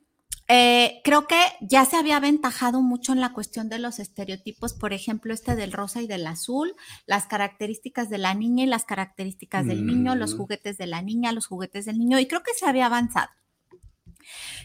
eh, 0.46 1.00
creo 1.02 1.26
que 1.26 1.40
ya 1.60 1.84
se 1.84 1.96
había 1.96 2.18
aventajado 2.18 2.80
mucho 2.80 3.12
en 3.12 3.20
la 3.20 3.32
cuestión 3.32 3.68
de 3.68 3.80
los 3.80 3.98
estereotipos, 3.98 4.72
por 4.72 4.92
ejemplo, 4.92 5.34
este 5.34 5.56
del 5.56 5.72
rosa 5.72 6.00
y 6.00 6.06
del 6.06 6.28
azul, 6.28 6.76
las 7.06 7.26
características 7.26 8.08
de 8.08 8.18
la 8.18 8.34
niña 8.34 8.62
y 8.62 8.68
las 8.68 8.84
características 8.84 9.66
del 9.66 9.84
niño, 9.84 10.14
los 10.14 10.36
juguetes 10.36 10.78
de 10.78 10.86
la 10.86 11.02
niña, 11.02 11.32
los 11.32 11.48
juguetes 11.48 11.86
del 11.86 11.98
niño, 11.98 12.20
y 12.20 12.26
creo 12.26 12.44
que 12.44 12.54
se 12.54 12.66
había 12.66 12.86
avanzado. 12.86 13.28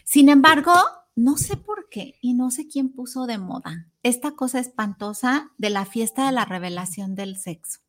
Sin 0.04 0.28
embargo, 0.28 0.72
no 1.14 1.36
sé 1.36 1.56
por 1.56 1.88
qué 1.90 2.14
y 2.20 2.34
no 2.34 2.50
sé 2.50 2.68
quién 2.68 2.92
puso 2.92 3.26
de 3.26 3.38
moda 3.38 3.88
esta 4.02 4.32
cosa 4.32 4.60
espantosa 4.60 5.50
de 5.58 5.70
la 5.70 5.84
fiesta 5.84 6.26
de 6.26 6.32
la 6.32 6.44
revelación 6.44 7.14
del 7.14 7.36
sexo. 7.36 7.80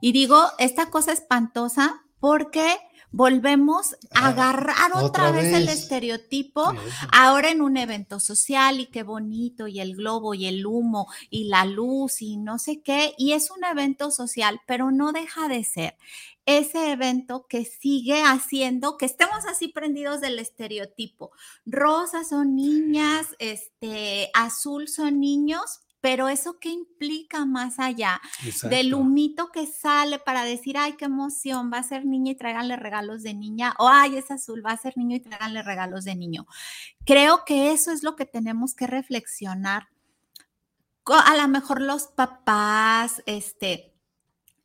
Y 0.00 0.12
digo, 0.12 0.40
esta 0.58 0.90
cosa 0.90 1.12
espantosa 1.12 2.02
porque 2.18 2.78
volvemos 3.16 3.94
a 4.14 4.26
ah, 4.26 4.28
agarrar 4.28 4.92
otra, 4.94 5.30
vez, 5.30 5.54
el 5.54 5.70
estereotipo, 5.70 6.74
ahora 7.10 7.50
en 7.50 7.62
un 7.62 7.78
evento 7.78 8.20
social 8.20 8.78
y 8.78 8.86
qué 8.86 9.04
bonito, 9.04 9.68
y 9.68 9.80
el 9.80 9.96
globo 9.96 10.34
y 10.34 10.44
el 10.44 10.66
humo 10.66 11.08
y 11.30 11.44
la 11.44 11.64
luz 11.64 12.20
y 12.20 12.36
no 12.36 12.58
sé 12.58 12.82
qué, 12.82 13.14
y 13.16 13.32
es 13.32 13.50
un 13.50 13.64
evento 13.64 14.10
social, 14.10 14.60
pero 14.66 14.90
no 14.90 15.12
deja 15.12 15.48
de 15.48 15.64
ser 15.64 15.96
ese 16.44 16.92
evento 16.92 17.46
que 17.48 17.64
sigue 17.64 18.22
haciendo 18.22 18.98
que 18.98 19.06
estemos 19.06 19.46
así 19.46 19.68
prendidos 19.68 20.20
del 20.20 20.38
estereotipo. 20.38 21.32
Rosa 21.64 22.22
son 22.22 22.54
niñas, 22.54 23.34
este, 23.38 24.30
azul 24.34 24.88
son 24.88 25.20
niños, 25.20 25.80
pero 26.00 26.28
eso 26.28 26.58
qué 26.60 26.68
implica 26.68 27.44
más 27.44 27.78
allá 27.78 28.20
del 28.68 28.94
humito 28.94 29.50
que 29.50 29.66
sale 29.66 30.18
para 30.18 30.44
decir, 30.44 30.76
ay, 30.78 30.92
qué 30.92 31.06
emoción, 31.06 31.70
va 31.72 31.78
a 31.78 31.82
ser 31.82 32.04
niña 32.04 32.32
y 32.32 32.36
tráiganle 32.36 32.76
regalos 32.76 33.22
de 33.22 33.34
niña, 33.34 33.74
o 33.78 33.88
ay, 33.88 34.16
es 34.16 34.30
azul, 34.30 34.64
va 34.64 34.72
a 34.72 34.76
ser 34.76 34.96
niño 34.96 35.16
y 35.16 35.20
tráiganle 35.20 35.62
regalos 35.62 36.04
de 36.04 36.14
niño. 36.14 36.46
Creo 37.04 37.44
que 37.44 37.72
eso 37.72 37.90
es 37.90 38.02
lo 38.02 38.16
que 38.16 38.26
tenemos 38.26 38.74
que 38.74 38.86
reflexionar. 38.86 39.88
A 41.06 41.36
lo 41.36 41.48
mejor 41.48 41.80
los 41.80 42.08
papás, 42.08 43.22
este, 43.26 43.96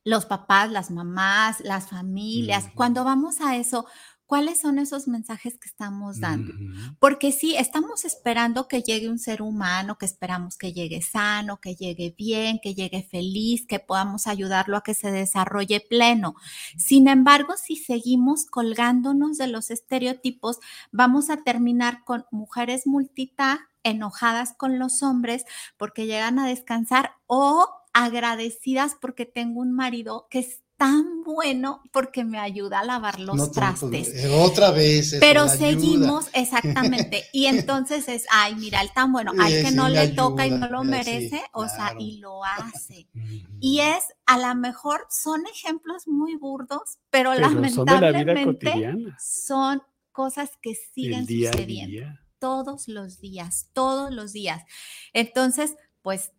los 0.04 0.26
papás, 0.26 0.70
las 0.70 0.90
mamás, 0.90 1.60
las 1.60 1.88
familias, 1.88 2.68
cuando 2.74 3.04
vamos 3.04 3.40
a 3.40 3.56
eso, 3.56 3.86
¿cuáles 4.32 4.62
son 4.62 4.78
esos 4.78 5.08
mensajes 5.08 5.58
que 5.58 5.68
estamos 5.68 6.18
dando? 6.18 6.54
Porque 6.98 7.32
sí, 7.32 7.54
estamos 7.54 8.06
esperando 8.06 8.66
que 8.66 8.80
llegue 8.80 9.10
un 9.10 9.18
ser 9.18 9.42
humano, 9.42 9.98
que 9.98 10.06
esperamos 10.06 10.56
que 10.56 10.72
llegue 10.72 11.02
sano, 11.02 11.60
que 11.60 11.74
llegue 11.74 12.14
bien, 12.16 12.58
que 12.62 12.74
llegue 12.74 13.02
feliz, 13.02 13.66
que 13.66 13.78
podamos 13.78 14.26
ayudarlo 14.26 14.78
a 14.78 14.82
que 14.82 14.94
se 14.94 15.10
desarrolle 15.10 15.80
pleno. 15.86 16.34
Sin 16.78 17.08
embargo, 17.08 17.58
si 17.58 17.76
seguimos 17.76 18.46
colgándonos 18.46 19.36
de 19.36 19.48
los 19.48 19.70
estereotipos, 19.70 20.60
vamos 20.92 21.28
a 21.28 21.44
terminar 21.44 22.02
con 22.02 22.24
mujeres 22.30 22.86
multitag 22.86 23.60
enojadas 23.82 24.54
con 24.56 24.78
los 24.78 25.02
hombres 25.02 25.44
porque 25.76 26.06
llegan 26.06 26.38
a 26.38 26.46
descansar 26.46 27.16
o 27.26 27.68
agradecidas 27.92 28.96
porque 28.98 29.26
tengo 29.26 29.60
un 29.60 29.72
marido 29.72 30.26
que 30.30 30.38
es 30.38 30.61
tan 30.82 31.22
bueno 31.22 31.80
porque 31.92 32.24
me 32.24 32.40
ayuda 32.40 32.80
a 32.80 32.84
lavar 32.84 33.20
los 33.20 33.36
pues, 33.36 33.52
trastes. 33.52 34.08
Eh, 34.08 34.34
otra 34.34 34.72
vez. 34.72 35.16
Pero 35.20 35.46
seguimos, 35.46 36.28
exactamente. 36.32 37.22
Y 37.32 37.46
entonces 37.46 38.08
es, 38.08 38.26
ay, 38.32 38.56
mira, 38.56 38.80
el 38.80 38.92
tan 38.92 39.12
bueno, 39.12 39.30
al 39.38 39.52
que 39.52 39.70
no 39.70 39.88
le 39.88 40.08
toca 40.08 40.44
y 40.44 40.50
no 40.50 40.68
lo 40.68 40.82
merece, 40.82 41.40
o 41.52 41.68
sea, 41.68 41.94
y 41.96 42.18
lo 42.18 42.44
hace. 42.44 43.06
Y 43.60 43.78
es, 43.78 44.02
a 44.26 44.38
lo 44.38 44.52
mejor 44.56 45.06
son 45.08 45.46
ejemplos 45.46 46.08
muy 46.08 46.34
burdos, 46.34 46.98
pero, 47.10 47.32
lamentablemente 47.32 48.72
son, 49.20 49.82
cosas 50.10 50.50
que 50.60 50.74
siguen 50.74 51.28
sucediendo 51.28 52.08
todos 52.40 52.88
los 52.88 53.20
días, 53.20 53.70
todos 53.72 54.10
los 54.10 54.32
días. 54.32 54.64
Entonces, 55.12 55.76
pues 56.02 56.32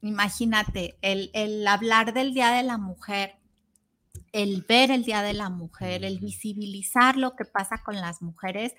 imagínate, 0.00 0.96
el, 1.02 1.30
el 1.34 1.66
hablar 1.66 2.14
del 2.14 2.32
Día 2.32 2.50
de 2.50 2.62
la 2.62 2.78
Mujer, 2.78 3.43
el 4.34 4.66
ver 4.68 4.90
el 4.90 5.04
Día 5.04 5.22
de 5.22 5.32
la 5.32 5.48
Mujer, 5.48 6.04
el 6.04 6.18
visibilizar 6.18 7.16
lo 7.16 7.36
que 7.36 7.44
pasa 7.44 7.82
con 7.84 7.94
las 7.94 8.20
mujeres, 8.20 8.74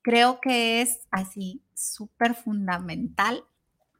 creo 0.00 0.40
que 0.40 0.80
es 0.80 1.00
así 1.10 1.62
súper 1.74 2.34
fundamental 2.34 3.44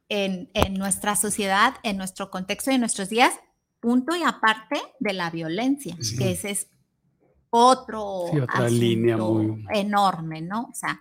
en, 0.09 0.49
nuestra 0.73 1.15
sociedad, 1.15 1.75
en 1.83 1.97
nuestro 1.97 2.31
contexto 2.31 2.71
y 2.71 2.73
en 2.73 2.79
nuestros 2.79 3.09
días, 3.09 3.33
punto 3.79 4.15
y 4.15 4.23
aparte 4.23 4.81
de 4.99 5.13
la 5.13 5.29
violencia, 5.29 5.95
que 6.17 6.31
ese 6.31 6.49
es 6.49 6.67
otro 7.51 8.03
otra 8.03 8.67
línea 8.67 9.15
muy... 9.15 9.63
enorme, 9.73 10.41
¿no? 10.41 10.69
O 10.71 10.73
sea, 10.73 10.99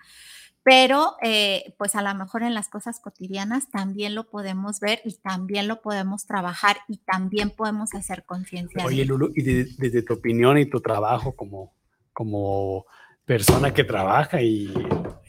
pero 0.64 1.16
eh, 1.22 1.74
pues 1.76 1.94
a 1.94 2.00
lo 2.00 2.14
mejor 2.14 2.42
en 2.42 2.54
las 2.54 2.68
cosas 2.68 2.98
cotidianas 2.98 3.70
también 3.70 4.14
lo 4.14 4.30
podemos 4.30 4.80
ver 4.80 5.02
y 5.04 5.12
también 5.12 5.68
lo 5.68 5.82
podemos 5.82 6.26
trabajar 6.26 6.78
y 6.88 6.96
también 6.96 7.50
podemos 7.50 7.94
hacer 7.94 8.24
conciencia. 8.24 8.84
Oye, 8.84 9.04
Lulu, 9.04 9.32
y 9.36 9.42
desde 9.42 10.02
tu 10.02 10.14
opinión 10.14 10.56
y 10.56 10.64
tu 10.64 10.80
trabajo 10.80 11.36
como, 11.36 11.74
como 12.14 12.86
persona 13.26 13.74
que 13.74 13.84
trabaja 13.84 14.40
y, 14.40 14.72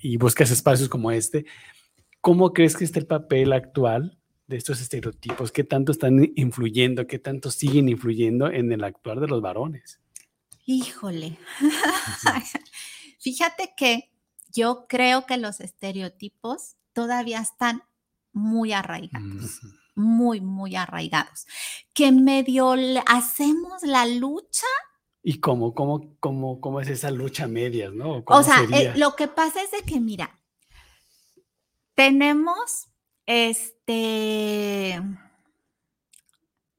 y 0.01 0.15
buscas 0.15 0.51
espacios 0.51 0.87
como 0.87 1.11
este, 1.11 1.45
¿cómo 2.21 2.53
crees 2.53 2.77
que 2.77 2.85
está 2.85 2.99
el 2.99 3.07
papel 3.07 3.51
actual 3.51 4.17
de 4.47 4.55
estos 4.55 4.79
estereotipos? 4.79 5.51
¿Qué 5.51 5.65
tanto 5.65 5.91
están 5.91 6.31
influyendo? 6.35 7.07
¿Qué 7.07 7.19
tanto 7.19 7.51
siguen 7.51 7.89
influyendo 7.89 8.49
en 8.49 8.71
el 8.71 8.85
actuar 8.85 9.19
de 9.19 9.27
los 9.27 9.41
varones? 9.41 9.99
Híjole. 10.65 11.37
Fíjate 13.19 13.73
que 13.75 14.14
yo 14.55 14.87
creo 14.87 15.25
que 15.25 15.37
los 15.37 15.59
estereotipos 15.59 16.77
todavía 16.93 17.39
están 17.41 17.83
muy 18.31 18.71
arraigados, 18.73 19.59
muy, 19.95 20.39
muy 20.41 20.75
arraigados. 20.75 21.45
Que 21.93 22.11
medio 22.11 22.73
hacemos 23.05 23.83
la 23.83 24.05
lucha. 24.05 24.67
¿Y 25.21 25.39
cómo, 25.39 25.73
cómo, 25.73 26.15
cómo, 26.19 26.61
cómo 26.61 26.79
es 26.79 26.87
esa 26.87 27.11
lucha 27.11 27.47
media, 27.47 27.89
no? 27.91 28.23
O 28.25 28.43
sea, 28.43 28.63
eh, 28.71 28.93
lo 28.95 29.15
que 29.15 29.27
pasa 29.27 29.61
es 29.61 29.71
de 29.71 29.81
que, 29.81 29.99
mira, 29.99 30.39
tenemos 31.93 32.87
este... 33.25 35.01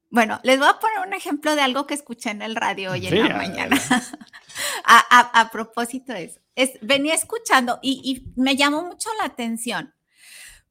Bueno, 0.09 0.41
les 0.45 0.59
voy 0.59 0.69
a 0.69 0.79
poner 0.79 1.01
un 1.07 1.13
ejemplo 1.13 1.55
de 1.55 1.61
algo 1.61 1.87
que 1.87 1.95
escuché 1.95 2.31
en 2.31 2.41
el 2.41 2.57
radio 2.57 2.93
hoy 2.93 3.07
en 3.07 3.29
la 3.29 3.37
mañana. 3.37 3.77
a, 4.85 5.51
propósito 5.53 6.13
de 6.13 6.25
eso 6.25 6.46
venía 6.81 7.15
escuchando 7.15 7.79
y, 7.83 8.33
me 8.37 8.57
llamó 8.57 8.83
mucho 8.85 9.11
la 9.19 9.27
atención 9.27 9.95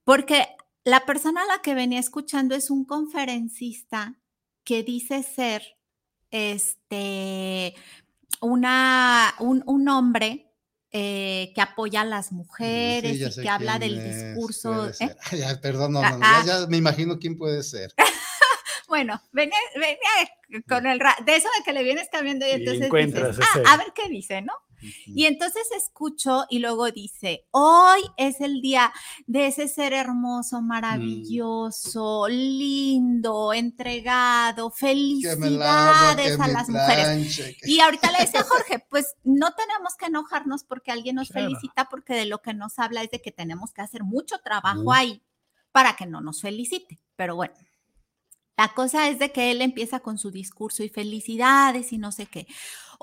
porque 0.03 0.47
la 0.83 1.05
persona 1.05 1.43
a 1.43 1.45
la 1.45 1.61
que 1.61 1.75
venía 1.75 1.99
escuchando 1.99 2.55
es 2.55 2.69
un 2.69 2.85
conferencista 2.85 4.15
que 4.63 4.83
dice 4.83 5.23
ser 5.23 5.77
este, 6.31 7.75
una, 8.41 9.33
un, 9.39 9.89
hombre 9.89 10.51
eh, 10.91 11.51
que 11.55 11.61
apoya 11.61 12.01
a 12.01 12.05
las 12.05 12.31
mujeres 12.31 13.37
y 13.37 13.41
que 13.41 13.49
habla 13.49 13.79
del 13.79 14.03
discurso. 14.03 14.89
¿eh? 14.89 15.15
perdón, 15.61 15.93
no, 15.93 16.01
no, 16.01 16.19
ah, 16.21 16.43
ya, 16.45 16.67
me 16.67 16.77
imagino 16.77 17.19
quién 17.19 17.37
puede 17.37 17.63
ser. 17.63 17.93
bueno, 18.87 19.21
venía, 19.31 19.57
con 20.67 20.85
el 20.85 20.99
de 20.99 21.35
eso 21.35 21.47
de 21.57 21.63
que 21.63 21.73
le 21.73 21.83
vienes 21.83 22.09
cambiando 22.11 22.47
y 22.47 22.51
entonces 22.51 22.91
dices, 22.91 23.39
ah, 23.65 23.73
a 23.73 23.77
ver 23.77 23.93
qué 23.95 24.09
dice, 24.09 24.41
¿no? 24.41 24.53
Y 25.05 25.25
entonces 25.25 25.63
escucho 25.75 26.45
y 26.49 26.59
luego 26.59 26.91
dice, 26.91 27.45
hoy 27.51 28.01
es 28.17 28.41
el 28.41 28.61
día 28.61 28.93
de 29.27 29.47
ese 29.47 29.67
ser 29.67 29.93
hermoso, 29.93 30.61
mm. 30.61 30.67
maravilloso, 30.67 32.27
lindo, 32.27 33.53
entregado, 33.53 34.71
felicidades 34.71 36.39
a 36.39 36.47
las 36.47 36.69
mujeres. 36.69 37.39
Y 37.63 37.79
ahorita 37.79 38.11
le 38.11 38.19
decía 38.19 38.43
Jorge, 38.43 38.85
pues 38.89 39.15
no 39.23 39.53
tenemos 39.53 39.95
que 39.97 40.07
enojarnos 40.07 40.63
porque 40.63 40.91
alguien 40.91 41.15
nos 41.15 41.29
felicita, 41.29 41.87
porque 41.89 42.13
de 42.13 42.25
lo 42.25 42.41
que 42.41 42.53
nos 42.53 42.79
habla 42.79 43.03
es 43.03 43.11
de 43.11 43.21
que 43.21 43.31
tenemos 43.31 43.71
que 43.71 43.81
hacer 43.81 44.03
mucho 44.03 44.39
trabajo 44.39 44.93
ahí 44.93 45.21
para 45.71 45.95
que 45.95 46.05
no 46.05 46.21
nos 46.21 46.41
felicite. 46.41 46.99
Pero 47.15 47.35
bueno, 47.35 47.53
la 48.57 48.73
cosa 48.73 49.09
es 49.09 49.19
de 49.19 49.31
que 49.31 49.51
él 49.51 49.61
empieza 49.61 49.99
con 49.99 50.17
su 50.17 50.31
discurso 50.31 50.83
y 50.83 50.89
felicidades 50.89 51.91
y 51.91 51.97
no 51.97 52.11
sé 52.11 52.25
qué. 52.25 52.47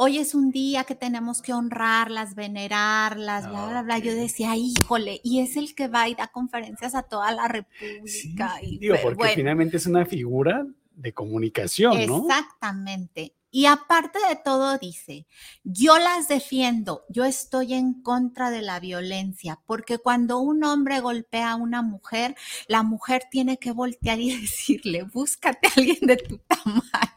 Hoy 0.05 0.19
es 0.19 0.35
un 0.35 0.51
día 0.51 0.83
que 0.83 0.97
tenemos 0.97 1.41
que 1.43 1.53
honrarlas, 1.53 2.35
venerarlas, 2.35 3.49
bla, 3.49 3.69
bla, 3.69 3.83
bla. 3.83 3.99
Yo 4.01 4.13
decía, 4.13 4.57
híjole, 4.57 5.21
y 5.23 5.39
es 5.39 5.57
el 5.57 5.77
que 5.77 5.87
va 5.87 6.09
y 6.09 6.17
da 6.17 6.27
conferencias 6.27 6.97
a 6.97 7.05
toda 7.05 7.31
la 7.31 7.47
República. 7.47 8.59
y, 8.63 8.79
digo, 8.79 8.97
porque 9.01 9.29
finalmente 9.37 9.77
es 9.77 9.87
una 9.87 10.05
figura 10.05 10.67
de 10.97 11.15
comunicación, 11.15 12.05
¿no? 12.09 12.27
Exactamente. 12.27 13.37
Y 13.53 13.67
aparte 13.67 14.19
de 14.29 14.35
todo, 14.35 14.77
dice, 14.77 15.29
yo 15.63 15.97
las 16.01 16.27
defiendo, 16.27 17.05
yo 17.09 17.25
estoy 17.25 17.75
en 17.75 18.03
contra 18.03 18.51
de 18.51 18.63
la 18.63 18.81
violencia, 18.81 19.61
porque 19.67 19.99
cuando 19.99 20.41
un 20.41 20.65
hombre 20.65 20.99
golpea 20.99 21.53
a 21.53 21.57
una 21.57 21.83
mujer, 21.83 22.35
la 22.67 22.83
mujer 22.83 23.23
tiene 23.31 23.59
que 23.59 23.71
voltear 23.71 24.19
y 24.19 24.35
decirle, 24.41 25.05
búscate 25.05 25.69
a 25.69 25.73
alguien 25.77 26.01
de 26.01 26.17
tu 26.17 26.39
tamaño. 26.39 27.12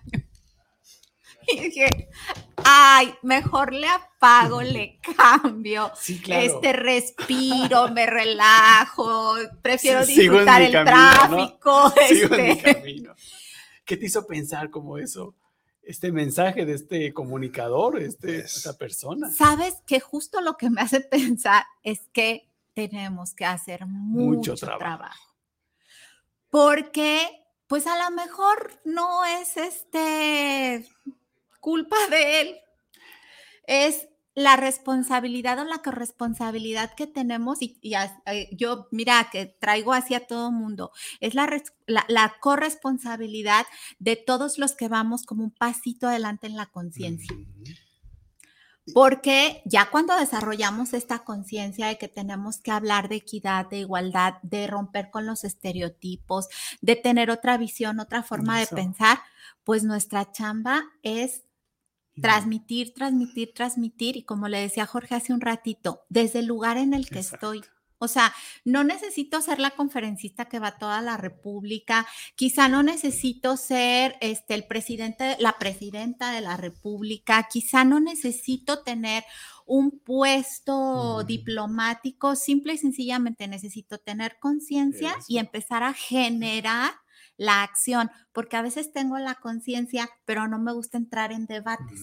Y 1.52 1.60
dije, 1.60 2.10
ay, 2.64 3.14
mejor 3.22 3.74
le 3.74 3.88
apago, 3.88 4.62
le 4.62 5.00
cambio, 5.18 5.92
este 6.28 6.74
respiro, 6.74 7.90
me 7.90 8.06
relajo, 8.08 9.36
prefiero 9.62 10.06
disfrutar 10.06 10.62
el 10.62 10.72
tráfico. 10.72 11.94
Este. 12.10 13.04
¿Qué 13.84 13.98
te 13.98 14.06
hizo 14.06 14.26
pensar 14.26 14.70
como 14.70 14.98
eso? 14.98 15.36
este 15.86 16.12
mensaje 16.12 16.66
de 16.66 16.74
este 16.74 17.14
comunicador, 17.14 18.02
este, 18.02 18.40
esta 18.40 18.74
persona. 18.74 19.30
Sabes 19.32 19.76
que 19.86 20.00
justo 20.00 20.42
lo 20.42 20.58
que 20.58 20.70
me 20.70 20.82
hace 20.82 21.00
pensar 21.00 21.64
es 21.84 22.10
que 22.12 22.50
tenemos 22.74 23.34
que 23.34 23.46
hacer 23.46 23.86
mucho, 23.86 24.56
trabajo. 24.56 25.36
Porque, 26.50 27.28
pues 27.68 27.86
a 27.88 28.04
lo 28.04 28.16
mejor 28.16 28.80
no 28.84 29.26
es 29.26 29.58
este 29.58 30.86
culpa 31.66 31.98
de 32.12 32.42
él, 32.42 32.56
es 33.66 34.08
la 34.36 34.56
responsabilidad 34.56 35.58
o 35.58 35.64
la 35.64 35.80
corresponsabilidad 35.80 36.94
que 36.94 37.08
tenemos, 37.08 37.60
y, 37.64 37.80
eh, 38.28 38.50
yo, 38.52 38.88
mira, 38.92 39.30
que 39.32 39.48
traigo 39.48 39.92
hacia 39.92 40.28
todo 40.28 40.52
mundo, 40.52 40.92
es 41.22 41.34
la, 41.34 41.50
la, 41.88 42.36
corresponsabilidad 42.40 43.66
de 43.98 44.16
todos 44.16 44.60
los 44.60 44.76
que 44.76 44.90
vamos 44.90 45.24
como 45.24 45.44
un 45.44 45.50
pasito 45.50 46.08
adelante 46.08 46.46
en 46.46 46.56
la 46.56 46.68
conciencia. 46.68 47.36
Porque 48.94 49.64
ya 49.66 49.90
cuando 49.90 50.16
desarrollamos 50.16 50.94
esta 50.94 51.24
conciencia 51.24 51.88
de 51.88 51.98
que 51.98 52.08
tenemos 52.08 52.60
que 52.60 52.70
hablar 52.70 53.10
de 53.10 53.16
equidad, 53.16 53.68
de 53.68 53.80
igualdad, 53.80 54.36
de 54.44 54.68
romper 54.68 55.10
con 55.10 55.26
los 55.26 55.44
estereotipos, 55.44 56.48
de 56.82 56.96
tener 56.96 57.32
otra 57.32 57.58
visión, 57.58 58.00
otra 58.00 58.22
forma 58.22 58.60
de 58.60 58.68
pensar, 58.68 59.18
pues 59.64 59.84
nuestra 59.84 60.32
chamba 60.32 60.84
es 61.02 61.42
transmitir, 62.22 62.94
transmitir, 62.94 63.54
transmitir 63.54 64.18
y 64.18 64.24
como 64.24 64.48
le 64.48 64.60
decía 64.60 64.86
Jorge 64.86 65.16
hace 65.16 65.34
un 65.34 65.42
ratito, 65.42 66.06
desde 66.10 66.40
el 66.40 66.46
lugar 66.46 66.78
en 66.78 66.94
el 66.94 67.10
que 67.10 67.20
estoy. 67.20 67.62
O 67.98 68.08
sea, 68.08 68.34
no 68.66 68.84
necesito 68.84 69.42
ser 69.42 69.60
la 69.60 69.72
conferencista 69.72 70.46
que 70.46 70.60
va 70.60 70.68
a 70.68 70.78
toda 70.78 71.02
la 71.02 71.16
República, 71.18 72.06
quizá 72.36 72.68
no 72.68 72.84
necesito 72.84 73.56
ser 73.56 74.18
este, 74.20 74.54
el 74.54 74.68
presidente, 74.68 75.38
la 75.40 75.58
presidenta 75.58 76.32
de 76.32 76.42
la 76.42 76.58
República, 76.58 77.48
quizá 77.50 77.86
no 77.86 78.02
necesito 78.02 78.84
tener 78.84 79.24
un 79.66 80.00
puesto 80.00 81.24
diplomático, 81.24 82.36
simple 82.36 82.74
y 82.74 82.78
sencillamente 82.78 83.48
necesito 83.48 83.98
tener 83.98 84.38
conciencia 84.40 85.16
y 85.28 85.38
empezar 85.38 85.84
a 85.84 85.94
generar 85.94 86.94
la 87.38 87.64
acción, 87.64 88.12
porque 88.32 88.58
a 88.58 88.62
veces 88.62 88.92
tengo 88.92 89.18
la 89.18 89.36
conciencia, 89.36 90.10
pero 90.26 90.48
no 90.48 90.60
me 90.60 90.74
gusta 90.74 90.98
entrar 90.98 91.32
en 91.32 91.46
debates. 91.46 92.02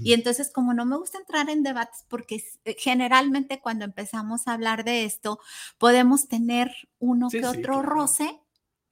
Y 0.00 0.12
entonces, 0.12 0.52
como 0.52 0.72
no 0.72 0.86
me 0.86 0.96
gusta 0.96 1.18
entrar 1.18 1.50
en 1.50 1.64
debates, 1.64 2.04
porque 2.08 2.44
eh, 2.64 2.76
generalmente 2.78 3.60
cuando 3.60 3.84
empezamos 3.84 4.46
a 4.46 4.52
hablar 4.52 4.84
de 4.84 5.04
esto, 5.04 5.40
podemos 5.78 6.28
tener 6.28 6.70
uno 7.00 7.28
que 7.28 7.44
otro 7.44 7.82
roce 7.82 8.38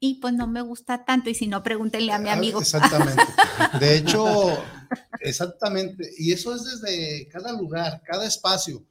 y 0.00 0.14
pues 0.14 0.35
no 0.35 0.48
me 0.48 0.61
gusta 0.61 1.04
tanto. 1.04 1.30
Y 1.30 1.35
si 1.35 1.46
no, 1.46 1.62
pregúntenle 1.62 2.12
a 2.12 2.18
mi 2.18 2.30
ah, 2.30 2.32
amigo. 2.32 2.61
Exactamente. 2.61 3.22
De 3.78 3.96
hecho, 3.98 4.58
exactamente. 5.20 6.11
Y 6.18 6.32
eso 6.32 6.52
es 6.54 6.64
desde 6.64 7.28
cada 7.28 7.52
lugar, 7.52 8.02
cada 8.04 8.26
espacio. 8.26 8.85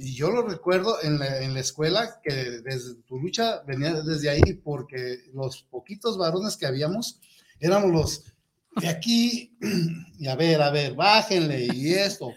Y 0.00 0.14
yo 0.14 0.30
lo 0.30 0.42
recuerdo 0.42 1.02
en 1.02 1.18
la, 1.18 1.42
en 1.42 1.54
la, 1.54 1.60
escuela 1.60 2.20
que 2.22 2.32
desde 2.32 2.94
tu 3.06 3.18
lucha 3.18 3.62
venía 3.66 4.00
desde 4.02 4.30
ahí 4.30 4.54
porque 4.62 5.24
los 5.34 5.64
poquitos 5.64 6.16
varones 6.16 6.56
que 6.56 6.66
habíamos 6.66 7.20
éramos 7.60 7.90
los 7.90 8.24
de 8.80 8.88
aquí, 8.88 9.56
y 10.18 10.28
a 10.28 10.36
ver, 10.36 10.62
a 10.62 10.70
ver, 10.70 10.94
bájenle 10.94 11.68
y 11.72 11.92
esto. 11.92 12.32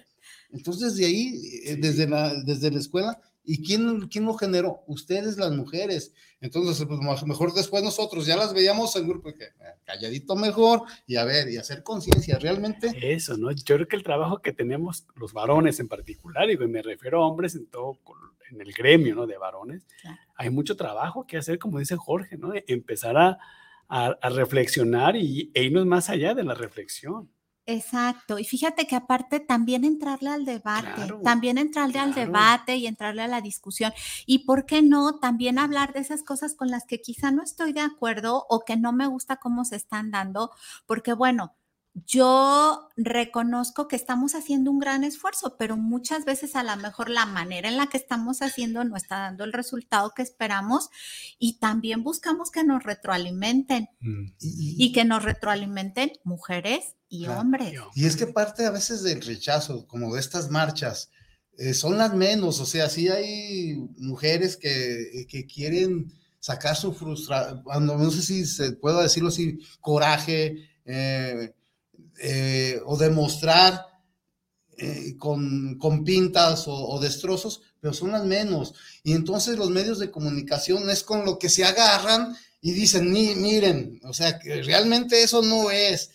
Entonces, 0.52 0.96
de 0.96 1.06
ahí, 1.06 1.62
eh, 1.66 1.78
desde, 1.80 2.08
la, 2.08 2.34
desde 2.44 2.72
la 2.72 2.80
escuela, 2.80 3.22
¿y 3.44 3.64
quién, 3.64 4.08
quién 4.08 4.26
lo 4.26 4.34
generó? 4.34 4.84
Ustedes, 4.88 5.38
las 5.38 5.52
mujeres. 5.52 6.14
Entonces, 6.40 6.86
pues 6.86 7.00
mejor 7.26 7.54
después 7.54 7.84
nosotros 7.84 8.26
ya 8.26 8.36
las 8.36 8.54
veíamos 8.54 8.96
en 8.96 9.08
grupo, 9.08 9.34
que 9.34 9.46
eh, 9.46 9.50
calladito 9.86 10.36
mejor, 10.36 10.84
y 11.08 11.16
a 11.16 11.26
ver, 11.26 11.50
y 11.50 11.58
hacer 11.58 11.84
conciencia, 11.84 12.40
realmente. 12.40 12.92
Eso, 13.02 13.38
¿no? 13.38 13.52
Yo 13.52 13.76
creo 13.76 13.88
que 13.88 13.96
el 13.96 14.04
trabajo 14.04 14.42
que 14.42 14.54
tenemos 14.54 15.06
los 15.16 15.34
varones 15.34 15.80
en 15.80 15.88
particular, 15.88 16.50
y 16.50 16.58
me 16.58 16.82
refiero 16.82 17.24
a 17.24 17.28
hombres 17.28 17.56
en 17.56 17.68
todo, 17.68 18.00
en 18.50 18.62
el 18.62 18.74
gremio, 18.74 19.16
¿no? 19.16 19.28
De 19.28 19.38
varones, 19.38 19.86
hay 20.36 20.50
mucho 20.50 20.76
trabajo 20.76 21.26
que 21.26 21.38
hacer, 21.38 21.60
como 21.60 21.80
dice 21.80 21.96
Jorge, 21.96 22.38
¿no? 22.38 22.50
De 22.50 22.66
empezar 22.68 23.18
a 23.18 23.40
a, 23.92 24.30
reflexionar 24.30 25.18
y, 25.18 25.52
e 25.54 25.64
irnos 25.64 25.86
más 25.86 26.10
allá 26.10 26.34
de 26.34 26.44
la 26.44 26.54
reflexión. 26.54 27.30
Exacto. 27.74 28.40
Y 28.40 28.46
fíjate 28.46 28.88
que 28.88 28.96
aparte 28.96 29.40
también 29.40 29.84
entrarle 29.86 30.30
al 30.30 30.46
debate, 30.46 31.14
también 31.24 31.58
entrarle 31.58 32.00
al 32.00 32.14
debate 32.14 32.76
y 32.76 32.88
entrarle 32.88 33.22
a 33.24 33.28
la 33.28 33.42
discusión. 33.42 33.94
Y 34.26 34.40
por 34.46 34.66
qué 34.66 34.82
no 34.82 35.20
también 35.20 35.60
hablar 35.60 35.94
de 35.94 36.00
esas 36.00 36.24
cosas 36.24 36.56
con 36.56 36.70
las 36.70 36.86
que 36.86 37.02
quizá 37.02 37.32
no 37.32 37.44
estoy 37.44 37.74
de 37.74 37.82
acuerdo 37.82 38.46
o 38.50 38.62
que 38.66 38.78
no 38.78 38.94
me 38.94 39.08
gusta 39.08 39.38
cómo 39.38 39.66
se 39.66 39.76
están 39.76 40.12
dando, 40.12 40.52
porque 40.86 41.14
bueno, 41.14 41.56
yo 41.94 42.90
reconozco 42.96 43.88
que 43.88 43.98
estamos 43.98 44.34
haciendo 44.34 44.72
un 44.72 44.80
gran 44.80 45.04
esfuerzo, 45.04 45.58
pero 45.58 45.76
muchas 45.76 46.24
veces 46.24 46.56
a 46.56 46.64
lo 46.64 46.76
mejor 46.78 47.10
la 47.10 47.26
manera 47.26 47.68
en 47.68 47.76
la 47.76 47.88
que 47.88 47.98
estamos 47.98 48.42
haciendo 48.42 48.84
no 48.86 48.96
está 48.96 49.20
dando 49.20 49.44
el 49.44 49.52
resultado 49.52 50.14
que 50.16 50.22
esperamos 50.22 50.90
y 51.38 51.60
también 51.60 52.04
buscamos 52.04 52.50
que 52.50 52.64
nos 52.64 52.84
retroalimenten 52.84 53.90
mm. 54.00 54.26
y, 54.40 54.92
que 54.94 55.04
nos 55.04 55.24
retroalimenten 55.24 56.14
mujeres 56.24 56.96
y 57.12 57.28
hombres. 57.28 57.80
Y 57.94 58.06
es 58.06 58.16
que 58.16 58.26
parte 58.26 58.66
a 58.66 58.72
veces 58.72 59.04
del 59.04 59.22
rechazo, 59.22 59.86
como 59.86 60.16
de 60.16 60.20
estas 60.20 60.50
marchas, 60.50 61.12
eh, 61.60 61.76
son 61.76 62.00
las 62.00 62.16
menos, 62.16 62.60
o 62.60 62.66
sea, 62.66 62.90
sí 62.90 63.10
hay 63.10 63.76
mujeres 63.98 64.58
que, 64.58 65.28
que 65.30 65.46
quieren 65.46 66.12
sacar 66.40 66.76
su 66.76 66.92
frustración, 66.94 67.86
no 67.86 68.10
sé 68.10 68.24
si 68.24 68.46
se 68.48 68.72
puedo 68.72 69.04
decirlo 69.04 69.30
así, 69.30 69.60
coraje. 69.80 70.68
Eh, 70.86 71.54
eh, 72.24 72.80
o 72.86 72.98
demostrar 72.98 73.84
eh, 74.78 75.16
con, 75.18 75.80
pintas 76.06 76.66
o, 76.68 77.00
destrozos, 77.00 77.62
pero 77.80 77.94
son 77.94 78.12
las 78.12 78.26
menos. 78.26 78.74
Y 79.04 79.14
entonces 79.14 79.58
los 79.58 79.72
medios 79.72 79.98
de 79.98 80.12
comunicación 80.12 80.90
es 80.90 81.04
con 81.04 81.26
lo 81.26 81.40
que 81.40 81.50
se 81.50 81.66
agarran 81.66 82.36
y 82.62 82.74
dicen, 82.74 83.12
miren, 83.12 84.00
o 84.04 84.14
sea, 84.14 84.38
que 84.38 84.62
realmente 84.62 85.24
eso 85.24 85.42
no 85.42 85.72
es, 85.72 86.12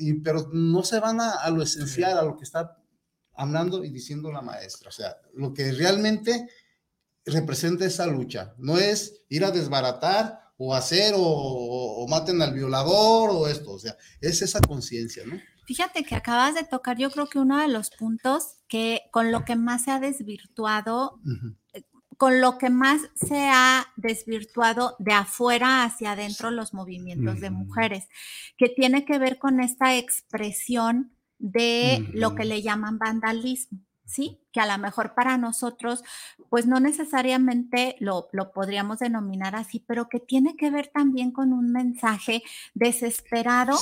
y, 0.00 0.14
pero 0.20 0.48
no 0.52 0.82
se 0.82 0.98
van 0.98 1.20
a, 1.20 1.48
lo 1.50 1.62
esencial, 1.62 2.18
a 2.18 2.22
lo 2.22 2.36
que 2.36 2.44
está 2.44 2.76
hablando 3.34 3.84
y 3.84 3.90
diciendo 3.90 4.32
la 4.32 4.42
maestra. 4.42 4.88
O 4.88 4.92
sea, 4.92 5.16
lo 5.34 5.52
que 5.52 5.72
realmente 5.72 6.48
representa 7.24 7.84
esa 7.84 8.06
lucha, 8.06 8.54
no 8.58 8.78
es 8.78 9.24
ir 9.28 9.44
a 9.44 9.50
desbaratar 9.50 10.40
o 10.56 10.74
hacer 10.74 11.14
o, 11.16 12.06
maten 12.08 12.42
al 12.42 12.52
violador 12.52 13.30
o 13.30 13.46
esto, 13.46 13.72
o 13.72 13.78
sea, 13.78 13.96
es 14.20 14.42
esa 14.42 14.60
conciencia, 14.60 15.24
¿no? 15.26 15.38
Fíjate 15.66 16.02
que 16.02 16.16
acabas 16.16 16.54
de 16.54 16.64
tocar, 16.64 16.98
yo 16.98 17.10
creo 17.10 17.28
que 17.28 17.38
uno 17.38 17.58
de 17.58 17.68
los 17.68 17.90
puntos 17.90 18.56
que 18.68 19.02
con 19.12 19.30
lo 19.30 19.44
que 19.44 19.54
más 19.54 19.84
se 19.84 19.92
ha 19.92 20.00
desvirtuado, 20.00 21.20
con 22.20 22.42
lo 22.42 22.58
que 22.58 22.68
más 22.68 23.00
se 23.14 23.48
ha 23.48 23.86
desvirtuado 23.96 24.94
de 24.98 25.14
afuera 25.14 25.84
hacia 25.84 26.12
adentro 26.12 26.50
los 26.50 26.74
movimientos 26.74 27.40
de 27.40 27.48
mujeres, 27.48 28.10
que 28.58 28.68
tiene 28.68 29.06
que 29.06 29.18
ver 29.18 29.38
con 29.38 29.58
esta 29.58 29.96
expresión 29.96 31.16
de 31.38 32.06
lo 32.12 32.34
que 32.34 32.44
le 32.44 32.60
llaman 32.60 32.98
vandalismo. 32.98 33.78
¿sí? 34.04 34.38
Que 34.52 34.60
a 34.60 34.66
lo 34.66 34.78
mejor 34.78 35.14
para 35.14 35.38
nosotros, 35.38 36.02
pues 36.48 36.66
no 36.66 36.80
necesariamente 36.80 37.96
lo, 38.00 38.28
podríamos 38.52 38.98
denominar 38.98 39.54
así, 39.54 39.84
pero 39.86 40.08
que 40.08 40.20
tiene 40.20 40.56
que 40.56 40.70
ver 40.70 40.88
también 40.88 41.30
con 41.30 41.52
un 41.52 41.72
mensaje 41.72 42.42
desesperado, 42.74 43.78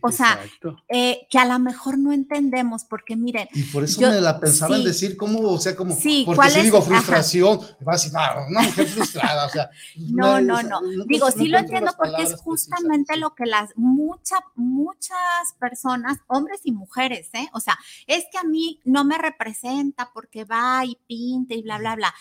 o 0.00 0.10
sea, 0.10 0.40
eh, 0.88 1.26
que 1.30 1.38
a 1.38 1.44
lo 1.44 1.58
mejor 1.58 1.98
no 1.98 2.12
entendemos, 2.12 2.84
porque 2.84 3.16
miren. 3.16 3.48
Y 3.52 3.62
por 3.64 3.84
eso 3.84 4.00
me 4.00 4.20
la 4.20 4.40
pensaba 4.40 4.76
en 4.76 4.84
decir, 4.84 5.16
¿cómo? 5.16 5.40
O 5.40 5.58
sea, 5.58 5.76
como, 5.76 5.94
sí, 5.94 6.24
porque 6.24 6.50
si 6.50 6.60
digo 6.62 6.80
frustración, 6.82 7.60
va 7.86 7.92
a 7.92 7.96
decir, 7.96 8.12
no, 8.12 8.20
una 8.48 8.62
mujer 8.62 8.86
frustrada, 8.86 9.46
o 9.46 9.50
sea. 9.50 9.70
no, 9.96 10.40
no, 10.40 10.62
no, 10.62 10.80
digo, 11.06 11.30
sí 11.30 11.48
lo 11.48 11.58
entiendo 11.58 11.92
porque 11.96 12.22
es 12.22 12.34
justamente 12.36 13.16
lo 13.16 13.34
que 13.34 13.46
las 13.46 13.70
muchas, 13.76 14.40
muchas 14.54 15.52
personas, 15.58 16.18
hombres 16.26 16.60
y 16.64 16.72
mujeres, 16.72 17.28
¿eh? 17.32 17.48
O 17.52 17.60
sea, 17.60 17.78
es 18.06 18.24
que 18.30 18.38
a 18.38 18.44
mí 18.44 18.80
no 18.84 19.04
me 19.04 19.18
representa 19.18 20.05
porque 20.12 20.44
va 20.44 20.84
y 20.84 20.98
pinta 21.06 21.54
y 21.54 21.62
bla, 21.62 21.78
bla, 21.78 21.96
bla. 21.96 22.14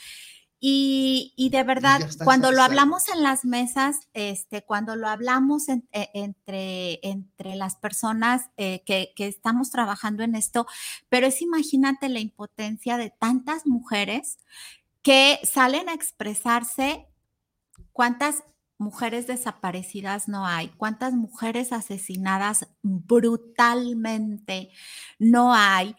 Y, 0.67 1.49
de 1.51 1.63
verdad, 1.63 2.09
cuando 2.23 2.51
lo 2.51 2.63
hablamos 2.63 3.07
en 3.09 3.21
las 3.21 3.45
mesas, 3.45 4.07
este, 4.13 4.63
cuando 4.63 4.95
lo 4.95 5.07
hablamos 5.07 5.69
e, 5.69 5.83
entre, 5.91 6.99
entre 7.07 7.55
las 7.55 7.75
personas 7.75 8.49
eh, 8.57 8.81
que, 8.83 9.13
que, 9.15 9.27
estamos 9.27 9.69
trabajando 9.69 10.23
en 10.23 10.33
esto, 10.33 10.65
pero 11.07 11.27
es 11.27 11.43
imagínate 11.43 12.09
la 12.09 12.19
impotencia 12.19 12.97
de 12.97 13.11
tantas 13.11 13.67
mujeres 13.67 14.39
que 15.03 15.39
salen 15.43 15.87
a 15.87 15.93
expresarse 15.93 17.05
cuántas 17.91 18.43
mujeres 18.77 19.27
desaparecidas 19.27 20.27
no 20.27 20.45
hay, 20.45 20.69
cuántas 20.69 21.13
mujeres 21.13 21.71
asesinadas 21.71 22.67
brutalmente 22.81 24.71
no 25.19 25.53
hay 25.53 25.95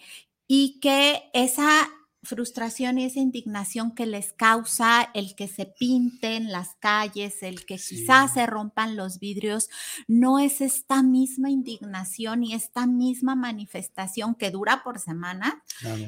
y 0.47 0.79
que 0.81 1.31
esa 1.33 1.89
frustración 2.23 2.99
y 2.99 3.05
esa 3.05 3.21
indignación 3.21 3.95
que 3.95 4.05
les 4.05 4.33
causa 4.33 5.11
el 5.15 5.35
que 5.35 5.49
se 5.49 5.65
pinten 5.65 6.53
las 6.53 6.75
calles, 6.81 7.43
el 7.43 7.65
que 7.65 7.77
quizás 7.77 8.35
se 8.35 8.47
rompan 8.47 8.97
los 8.97 9.19
vidrios, 9.19 9.69
no 10.09 10.39
es 10.39 10.61
esta 10.61 11.03
misma 11.03 11.51
indignación 11.51 12.45
y 12.45 12.53
esta 12.53 12.87
misma 12.87 13.37
manifestación 13.37 14.35
que 14.35 14.51
dura 14.51 14.83
por 14.83 14.99
semana, 14.99 15.63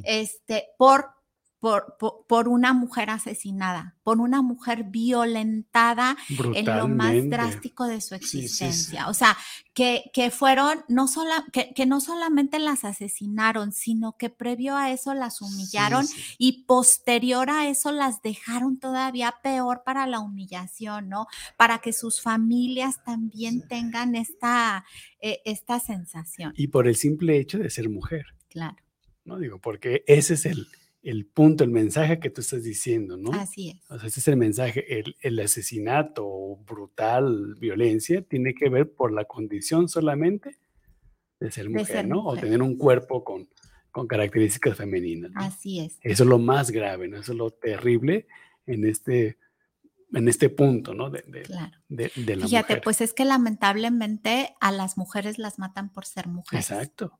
este, 0.05 0.67
por 0.77 1.18
por, 1.61 1.97
por, 2.29 2.49
una 2.49 2.73
mujer 2.73 3.11
asesinada, 3.11 3.97
por 4.05 4.21
una 4.21 4.43
mujer 4.43 4.85
violentada 4.85 6.17
en 6.55 6.67
lo 6.67 6.87
más 6.87 7.15
drástico 7.29 7.87
de 7.87 8.01
su 8.01 8.15
existencia. 8.15 9.09
O 9.09 9.15
sea, 9.15 9.37
que, 9.75 10.11
que 10.13 10.31
fueron, 10.31 10.85
no 10.89 11.09
sola, 11.09 11.45
que, 11.53 11.75
que, 11.75 11.85
no 11.85 12.01
solamente 12.01 12.61
las 12.61 12.85
asesinaron, 12.85 13.73
sino 13.73 14.17
que 14.17 14.31
previo 14.31 14.77
a 14.77 14.93
eso 14.93 15.15
las 15.15 15.41
humillaron 15.41 16.07
y 16.39 16.65
posterior 16.65 17.51
a 17.51 17.69
eso 17.69 17.91
las 17.91 18.23
dejaron 18.23 18.79
todavía 18.79 19.35
peor 19.43 19.83
para 19.85 20.07
la 20.07 20.21
humillación, 20.21 21.09
¿no? 21.09 21.27
Para 21.57 21.79
que 21.79 21.93
sus 21.93 22.21
familias 22.21 23.03
también 23.05 23.67
tengan 23.67 24.15
esta, 24.15 24.85
eh, 25.21 25.41
esta 25.45 25.81
sensación. 25.81 26.53
Y 26.57 26.69
por 26.69 26.87
el 26.87 26.95
simple 26.95 27.39
hecho 27.39 27.59
de 27.59 27.71
ser 27.71 27.89
mujer. 27.89 28.27
Claro. 28.49 28.77
No 29.25 29.39
digo, 29.39 29.61
porque 29.61 30.05
ese 30.07 30.35
es 30.35 30.47
el 30.47 30.69
el 31.03 31.27
punto, 31.27 31.65
el 31.65 31.71
mensaje 31.71 32.19
que 32.19 32.29
tú 32.31 32.41
estás 32.41 32.63
diciendo, 32.65 33.17
¿no? 33.17 33.31
Así 33.33 33.71
es. 33.71 33.91
O 33.91 33.99
sea, 33.99 34.09
ese 34.09 34.21
es 34.21 34.29
el 34.29 34.37
mensaje. 34.37 34.99
El, 34.99 35.17
el 35.21 35.39
asesinato 35.41 36.57
brutal 36.67 37.55
violencia 37.61 38.23
tiene 38.23 38.55
que 38.55 38.69
ver 38.69 38.93
por 38.93 39.13
la 39.13 39.25
condición 39.25 39.89
solamente 39.89 40.59
de 41.41 41.51
ser 41.53 41.71
mujer, 41.71 42.07
¿no? 42.09 42.25
O 42.27 42.37
tener 42.37 42.61
un 42.63 42.77
cuerpo 42.77 43.23
con, 43.23 43.49
con 43.93 44.07
características 44.09 44.77
femeninas. 44.77 45.31
Así 45.37 45.81
es. 45.81 45.99
Eso 46.03 46.25
es 46.25 46.29
lo 46.29 46.39
más 46.39 46.71
grave, 46.73 47.07
¿no? 47.09 47.17
Eso 47.19 47.33
es 47.33 47.39
lo 47.39 47.51
terrible 47.53 48.27
en 48.67 48.85
este, 48.85 49.39
en 50.13 50.29
este 50.29 50.49
punto, 50.51 50.95
¿no? 50.95 51.11
De, 51.11 51.23
de, 51.29 51.43
Claro. 51.43 51.77
de- 51.89 52.11
de 52.17 52.37
la 52.37 52.47
Fíjate, 52.47 52.73
mujer. 52.75 52.81
pues 52.83 53.01
es 53.01 53.15
que 53.15 53.25
lamentablemente 53.25 54.55
a 54.61 54.73
las 54.73 54.99
mujeres 54.99 55.39
las 55.39 55.59
matan 55.61 55.93
por 55.93 56.05
ser 56.07 56.27
mujeres. 56.27 56.71
Exacto. 56.71 57.19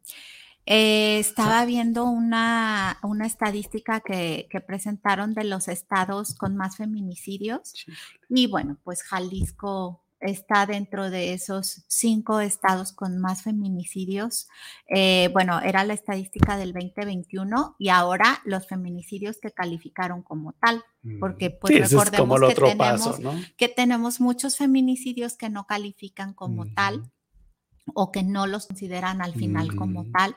Eh, 0.71 1.19
estaba 1.19 1.65
viendo 1.65 2.05
una, 2.05 2.99
una 3.03 3.27
estadística 3.27 4.01
que, 4.01 4.49
que 4.51 4.61
presentaron 4.61 5.33
de 5.33 5.45
los 5.45 5.67
estados 5.67 6.35
con 6.35 6.57
más 6.57 6.77
feminicidios 6.77 7.73
Sí. 7.75 7.93
y 8.29 8.47
bueno, 8.49 8.77
pues 8.85 9.03
Jalisco 9.03 10.05
está 10.21 10.67
dentro 10.67 11.11
de 11.11 11.33
esos 11.33 11.85
cinco 11.89 12.41
estados 12.41 12.93
con 12.93 13.19
más 13.19 13.43
feminicidios. 13.45 14.49
Eh, 14.89 15.31
bueno, 15.33 15.61
era 15.61 15.85
la 15.85 15.95
estadística 15.95 16.59
del 16.59 16.73
2021 16.73 17.77
y 17.79 17.89
ahora 17.89 18.41
los 18.45 18.67
feminicidios 18.67 19.39
que 19.41 19.53
calificaron 19.53 20.23
como 20.23 20.53
tal, 20.55 20.85
porque 21.21 21.51
pues 21.51 21.73
Sí, 21.73 21.81
ese 21.81 21.97
es 21.97 22.11
como 22.11 22.37
recordemos 22.37 22.49
que 22.49 22.55
tenemos 22.55 23.07
paso, 23.09 23.19
¿no? 23.23 23.33
que 23.57 23.69
tenemos 23.69 24.21
muchos 24.21 24.57
feminicidios 24.57 25.37
que 25.37 25.49
no 25.49 25.67
califican 25.67 26.35
como 26.35 26.67
tal. 26.75 27.11
O 27.95 28.13
que 28.13 28.23
no 28.23 28.47
los 28.47 28.67
consideran 28.67 29.23
al 29.23 29.35
final 29.35 29.75
como 29.77 30.05
tal. 30.13 30.35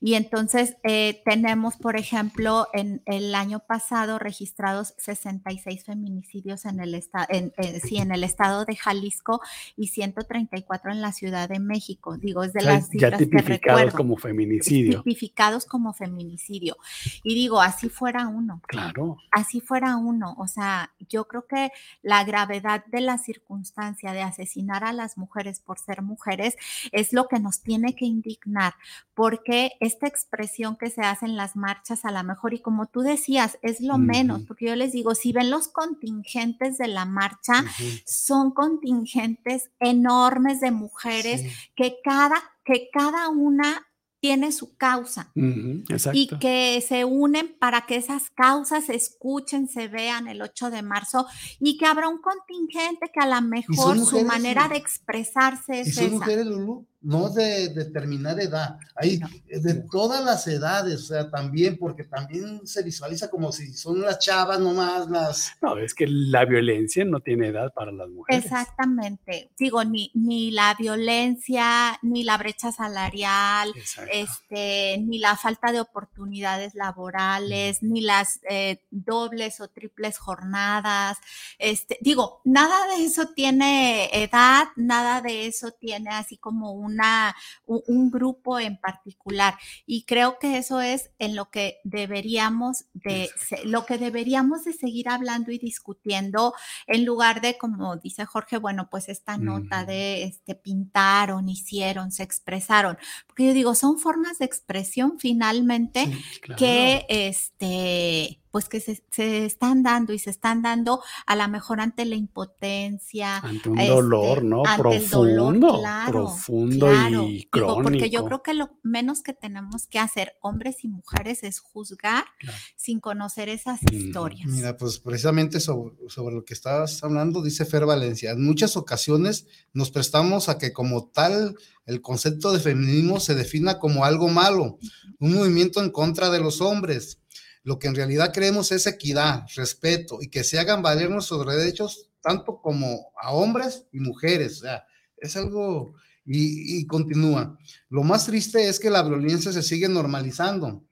Y 0.00 0.14
entonces 0.14 0.76
eh, 0.82 1.22
tenemos, 1.24 1.76
por 1.76 1.96
ejemplo, 1.96 2.68
en 2.72 3.02
el 3.06 3.34
año 3.34 3.60
pasado 3.60 4.18
registrados 4.18 4.94
66 4.98 5.84
feminicidios 5.84 6.64
en 6.64 6.80
el, 6.80 6.94
esta- 6.94 7.26
en, 7.28 7.52
en- 7.56 7.80
sí, 7.80 7.96
en 7.98 8.12
el 8.12 8.24
estado 8.24 8.64
de 8.64 8.76
Jalisco 8.76 9.40
y 9.76 9.88
134 9.88 10.92
en 10.92 11.00
la 11.00 11.12
Ciudad 11.12 11.48
de 11.48 11.58
México. 11.58 12.16
Digo, 12.16 12.42
es 12.44 12.52
de 12.52 12.60
O 12.60 12.62
sea, 12.62 12.72
las 12.74 12.84
ya 12.84 12.90
cifras 12.90 13.18
que 13.18 13.26
tipificados 13.26 13.80
recuerdo. 13.80 13.96
como 13.98 14.16
feminicidio. 14.16 15.02
Tipificados 15.02 15.64
como 15.66 15.92
feminicidio. 15.92 16.76
Y 17.22 17.34
digo, 17.34 17.60
así 17.60 17.88
fuera 17.88 18.26
uno 18.28 18.60
Claro. 18.66 19.16
así 19.32 19.60
fuera 19.60 19.96
uno. 19.96 20.34
O 20.38 20.46
sea, 20.46 20.92
yo 21.08 21.26
creo 21.26 21.46
que 21.46 21.70
la 22.02 22.24
gravedad 22.24 22.84
de 22.86 23.00
la 23.00 23.18
circunstancia 23.18 24.12
de 24.12 24.22
asesinar 24.22 24.84
a 24.84 24.92
las 24.92 25.16
mujeres 25.18 25.60
por 25.60 25.78
ser 25.78 26.02
mujeres 26.02 26.56
es 26.94 27.12
lo 27.12 27.28
que 27.28 27.38
nos 27.40 27.60
tiene 27.62 27.94
que 27.94 28.04
indignar, 28.06 28.74
porque 29.14 29.72
esta 29.80 30.06
expresión 30.06 30.76
que 30.76 30.90
se 30.90 31.02
hace 31.02 31.26
en 31.26 31.36
las 31.36 31.56
marchas 31.56 32.04
a 32.04 32.10
lo 32.12 32.22
mejor, 32.24 32.54
y 32.54 32.60
como 32.60 32.86
tú 32.86 33.00
decías, 33.00 33.58
es 33.62 33.80
lo 33.80 33.98
menos, 33.98 34.42
porque 34.46 34.66
yo 34.66 34.76
les 34.76 34.92
digo, 34.92 35.14
si 35.14 35.32
ven 35.32 35.50
los 35.50 35.68
contingentes 35.68 36.78
de 36.78 36.88
la 36.88 37.04
marcha, 37.04 37.64
son 38.06 38.52
contingentes 38.52 39.70
enormes 39.80 40.60
de 40.60 40.70
mujeres 40.70 41.42
Sí. 41.42 41.50
que 41.76 41.96
cada, 42.04 42.36
que 42.64 42.88
cada 42.92 43.28
una 43.28 43.86
tiene 44.24 44.52
su 44.52 44.74
causa 44.78 45.30
y 45.34 46.28
que 46.40 46.82
se 46.88 47.04
unen 47.04 47.54
para 47.58 47.84
que 47.84 47.96
esas 47.96 48.30
causas 48.30 48.86
se 48.86 48.94
escuchen, 48.94 49.68
se 49.68 49.88
vean 49.88 50.28
el 50.28 50.40
8 50.40 50.70
de 50.70 50.80
marzo 50.80 51.26
y 51.60 51.76
que 51.76 51.84
habrá 51.84 52.08
un 52.08 52.22
contingente 52.22 53.10
que 53.12 53.20
a 53.20 53.26
lo 53.26 53.46
mejor 53.46 53.98
su 53.98 54.24
manera 54.24 54.66
de 54.68 54.78
expresarse 54.78 55.76
Y 55.76 55.80
es 55.80 55.94
son 55.94 56.04
esa. 56.04 56.14
mujeres, 56.14 56.46
Lulu, 56.46 56.86
no 57.04 57.28
de 57.28 57.68
determinada 57.68 58.42
edad, 58.42 58.78
hay 58.96 59.18
No. 59.18 59.28
de 59.48 59.74
todas 59.90 60.24
las 60.24 60.46
edades, 60.48 61.02
o 61.02 61.06
sea, 61.06 61.30
también, 61.30 61.76
porque 61.78 62.04
también 62.04 62.66
se 62.66 62.82
visualiza 62.82 63.28
como 63.28 63.52
si 63.52 63.72
son 63.74 64.00
las 64.00 64.18
chavas 64.18 64.58
nomás, 64.58 65.08
las... 65.08 65.52
No, 65.62 65.78
es 65.78 65.94
que 65.94 66.06
la 66.08 66.44
violencia 66.44 67.04
no 67.04 67.20
tiene 67.20 67.48
edad 67.48 67.72
para 67.74 67.92
las 67.92 68.08
mujeres. 68.08 68.44
Exactamente. 68.44 69.50
Digo, 69.58 69.84
ni, 69.84 70.10
ni 70.14 70.50
la 70.50 70.74
violencia, 70.78 71.98
ni 72.02 72.24
la 72.24 72.38
brecha 72.38 72.72
salarial, 72.72 73.72
Exacto. 73.76 74.10
este, 74.12 74.98
ni 74.98 75.18
la 75.18 75.36
falta 75.36 75.72
de 75.72 75.80
oportunidades 75.80 76.74
laborales, 76.74 77.82
ni 77.82 78.00
las 78.00 78.40
eh, 78.48 78.80
dobles 78.90 79.60
o 79.60 79.68
triples 79.68 80.18
jornadas. 80.18 81.18
Este, 81.58 81.98
digo, 82.00 82.40
nada 82.44 82.96
de 82.96 83.04
eso 83.04 83.28
tiene 83.34 84.08
edad, 84.12 84.68
nada 84.76 85.20
de 85.20 85.46
eso 85.46 85.72
tiene 85.72 86.10
así 86.10 86.36
como 86.36 86.72
una, 86.94 87.34
un, 87.66 88.10
grupo 88.10 88.58
en 88.58 88.78
particular. 88.78 89.54
Y 89.86 90.04
creo 90.04 90.38
que 90.38 90.58
eso 90.58 90.80
es 90.80 91.10
en 91.18 91.36
lo 91.36 91.50
que 91.50 91.78
deberíamos 91.84 92.84
de, 92.92 93.30
lo 93.64 93.86
que 93.86 93.98
deberíamos 93.98 94.64
de 94.64 94.72
seguir 94.72 95.08
hablando 95.08 95.50
y 95.50 95.58
discutiendo 95.58 96.54
en 96.86 97.04
lugar 97.04 97.40
de, 97.40 97.58
como 97.58 97.96
dice 97.96 98.24
Jorge, 98.24 98.58
bueno, 98.58 98.88
pues 98.90 99.08
esta 99.08 99.36
nota 99.36 99.84
de 99.84 100.24
este, 100.24 100.54
pintaron, 100.54 101.48
hicieron, 101.48 102.12
se 102.12 102.22
expresaron. 102.22 102.96
Porque 103.26 103.46
yo 103.46 103.52
digo, 103.52 103.74
son 103.74 103.98
formas 103.98 104.38
de 104.38 104.44
expresión 104.44 105.18
finalmente 105.18 105.64
Sí, 106.04 106.40
Claro. 106.40 106.58
que 106.58 107.06
este 107.08 108.43
pues 108.54 108.68
que 108.68 108.78
se, 108.78 109.02
se 109.10 109.44
están 109.46 109.82
dando 109.82 110.12
y 110.12 110.20
se 110.20 110.30
están 110.30 110.62
dando 110.62 111.02
a 111.26 111.34
lo 111.34 111.48
mejor 111.48 111.80
ante 111.80 112.04
la 112.04 112.14
impotencia, 112.14 113.38
Ante 113.38 113.68
un 113.68 113.80
este, 113.80 113.92
dolor, 113.92 114.44
¿no? 114.44 114.62
ante 114.64 114.96
el 114.98 115.10
dolor, 115.10 115.58
Profundo, 115.58 115.78
claro, 115.80 116.12
profundo 116.12 116.86
claro. 116.86 117.22
y 117.24 117.32
Digo, 117.32 117.50
crónico. 117.50 117.82
porque 117.82 118.10
yo 118.10 118.24
creo 118.26 118.42
que 118.44 118.54
lo 118.54 118.78
menos 118.84 119.22
que 119.22 119.32
tenemos 119.32 119.88
que 119.88 119.98
hacer 119.98 120.34
hombres 120.40 120.84
y 120.84 120.88
mujeres 120.88 121.42
es 121.42 121.58
juzgar 121.58 122.26
Claro. 122.38 122.56
sin 122.76 123.00
conocer 123.00 123.48
esas 123.48 123.80
historias. 123.90 124.46
Mira, 124.48 124.76
pues 124.76 125.00
precisamente 125.00 125.58
sobre, 125.58 125.96
sobre 126.08 126.36
lo 126.36 126.44
que 126.44 126.54
estabas 126.54 127.02
hablando, 127.02 127.42
dice 127.42 127.64
Fer 127.64 127.86
Valencia, 127.86 128.30
en 128.30 128.44
muchas 128.44 128.76
ocasiones 128.76 129.46
nos 129.72 129.90
prestamos 129.90 130.48
a 130.48 130.58
que 130.58 130.72
como 130.72 131.08
tal 131.08 131.56
el 131.86 132.00
concepto 132.02 132.52
de 132.52 132.60
feminismo 132.60 133.18
se 133.18 133.34
defina 133.34 133.80
como 133.80 134.04
algo 134.04 134.28
malo, 134.28 134.78
un 135.18 135.34
movimiento 135.34 135.82
en 135.82 135.90
contra 135.90 136.30
de 136.30 136.38
los 136.38 136.60
hombres. 136.60 137.18
Lo 137.64 137.78
que 137.78 137.88
en 137.88 137.96
realidad 137.96 138.32
creemos 138.32 138.70
es 138.70 138.86
equidad, 138.86 139.46
respeto 139.56 140.18
y 140.20 140.28
que 140.28 140.44
se 140.44 140.58
hagan 140.58 140.82
valer 140.82 141.10
nuestros 141.10 141.44
derechos 141.46 142.08
tanto 142.20 142.60
como 142.62 143.10
a 143.20 143.32
hombres 143.32 143.86
y 143.92 143.98
mujeres. 143.98 144.58
O 144.58 144.62
sea, 144.62 144.84
es 145.16 145.36
algo 145.36 145.94
y, 146.24 146.86
continúa. 146.86 147.58
Lo 147.88 148.02
más 148.02 148.26
triste 148.26 148.68
es 148.68 148.78
que 148.78 148.90
la 148.90 149.02
violencia 149.02 149.52
se 149.52 149.62
sigue 149.62 149.88
normalizando 149.88 150.84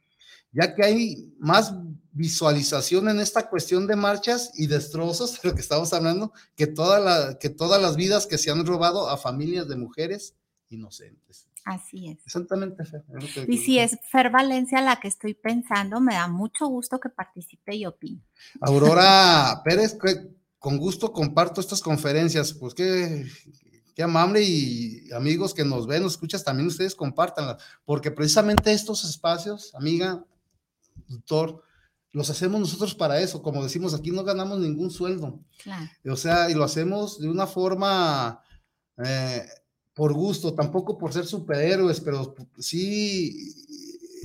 ya 0.52 0.74
que 0.74 0.84
hay 0.84 1.34
más 1.38 1.72
visualización 2.12 3.08
en 3.08 3.20
esta 3.20 3.48
cuestión 3.48 3.86
de 3.86 3.96
marchas 3.96 4.52
y 4.54 4.66
destrozos, 4.66 5.40
de 5.40 5.48
lo 5.48 5.54
que 5.54 5.62
estamos 5.62 5.92
hablando, 5.92 6.32
que, 6.54 6.66
toda 6.66 7.00
la, 7.00 7.38
que 7.38 7.48
todas 7.48 7.80
las 7.80 7.96
vidas 7.96 8.26
que 8.26 8.38
se 8.38 8.50
han 8.50 8.66
robado 8.66 9.08
a 9.08 9.16
familias 9.16 9.66
de 9.66 9.76
mujeres 9.76 10.34
inocentes. 10.68 11.48
Así 11.64 12.08
es. 12.08 12.18
Exactamente, 12.26 12.84
Fer, 12.84 13.04
Y 13.48 13.58
si 13.58 13.78
es 13.78 13.96
Fer 14.10 14.30
Valencia 14.30 14.80
la 14.80 14.96
que 14.96 15.08
estoy 15.08 15.34
pensando, 15.34 16.00
me 16.00 16.14
da 16.14 16.26
mucho 16.28 16.66
gusto 16.66 16.98
que 16.98 17.08
participe 17.08 17.76
y 17.76 17.86
opine. 17.86 18.20
Aurora 18.60 19.60
Pérez, 19.64 19.96
con 20.58 20.78
gusto 20.78 21.12
comparto 21.12 21.60
estas 21.60 21.80
conferencias, 21.80 22.52
pues 22.52 22.74
qué, 22.74 23.26
qué 23.94 24.02
amable 24.02 24.42
y 24.42 25.10
amigos 25.12 25.54
que 25.54 25.64
nos 25.64 25.86
ven, 25.86 26.02
nos 26.02 26.12
escuchas, 26.12 26.42
también 26.44 26.66
ustedes 26.68 26.94
compártanlas, 26.94 27.62
porque 27.84 28.10
precisamente 28.10 28.72
estos 28.72 29.04
espacios, 29.04 29.72
amiga, 29.74 30.24
doctor, 31.06 31.62
los 32.12 32.28
hacemos 32.28 32.60
nosotros 32.60 32.94
para 32.94 33.20
eso, 33.20 33.40
como 33.42 33.62
decimos, 33.62 33.94
aquí 33.94 34.10
no 34.10 34.24
ganamos 34.24 34.58
ningún 34.58 34.90
sueldo, 34.90 35.40
Claro. 35.62 35.88
o 36.10 36.16
sea, 36.16 36.50
y 36.50 36.54
lo 36.54 36.64
hacemos 36.64 37.20
de 37.20 37.28
una 37.28 37.46
forma 37.46 38.42
eh, 39.04 39.46
por 39.94 40.12
gusto, 40.12 40.54
tampoco 40.54 40.96
por 40.96 41.12
ser 41.12 41.26
superhéroes, 41.26 42.00
pero 42.00 42.34
sí... 42.58 43.54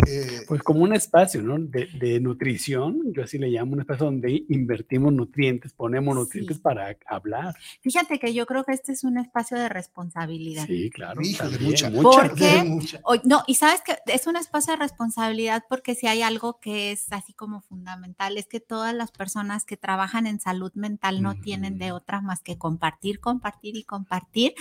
eh, 0.05 0.41
Pues 0.47 0.61
como 0.63 0.81
un 0.83 0.93
espacio, 0.93 1.41
¿no? 1.41 1.57
De, 1.57 1.87
de 1.99 2.19
nutrición, 2.19 3.13
yo 3.13 3.23
así 3.23 3.37
le 3.37 3.47
llamo 3.49 3.73
un 3.73 3.79
espacio 3.81 4.05
donde 4.05 4.43
invertimos 4.49 5.11
nutrientes, 5.13 5.73
ponemos 5.73 6.15
nutrientes 6.15 6.57
Sí. 6.57 6.61
para 6.61 6.95
hablar. 7.07 7.55
Fíjate 7.81 8.19
que 8.19 8.33
yo 8.33 8.45
creo 8.45 8.63
que 8.63 8.73
este 8.73 8.91
es 8.91 9.03
un 9.03 9.17
espacio 9.17 9.57
de 9.57 9.69
responsabilidad. 9.69 10.65
Sí, 10.67 10.89
claro. 10.89 11.21
Híjole, 11.21 11.57
mucha. 11.59 11.91
¿Por 11.91 12.35
qué? 12.35 12.63
mucha. 12.63 12.99
O- 13.03 13.15
no, 13.23 13.43
y 13.47 13.55
sabes 13.55 13.81
que 13.81 13.95
es 14.05 14.27
un 14.27 14.35
espacio 14.35 14.73
de 14.73 14.79
responsabilidad 14.79 15.63
porque 15.69 15.95
si 15.95 16.07
hay 16.07 16.21
algo 16.21 16.59
que 16.59 16.91
es 16.91 17.11
así 17.11 17.33
como 17.33 17.61
fundamental, 17.61 18.37
es 18.37 18.47
que 18.47 18.59
todas 18.59 18.93
las 18.93 19.11
personas 19.11 19.65
que 19.65 19.77
trabajan 19.77 20.27
en 20.27 20.39
salud 20.39 20.71
mental 20.75 21.21
no 21.21 21.39
tienen 21.39 21.77
de 21.77 21.91
otra 21.91 22.21
más 22.21 22.41
que 22.41 22.57
compartir, 22.57 23.19
compartir 23.19 23.75
y 23.77 23.83
compartir 23.83 24.53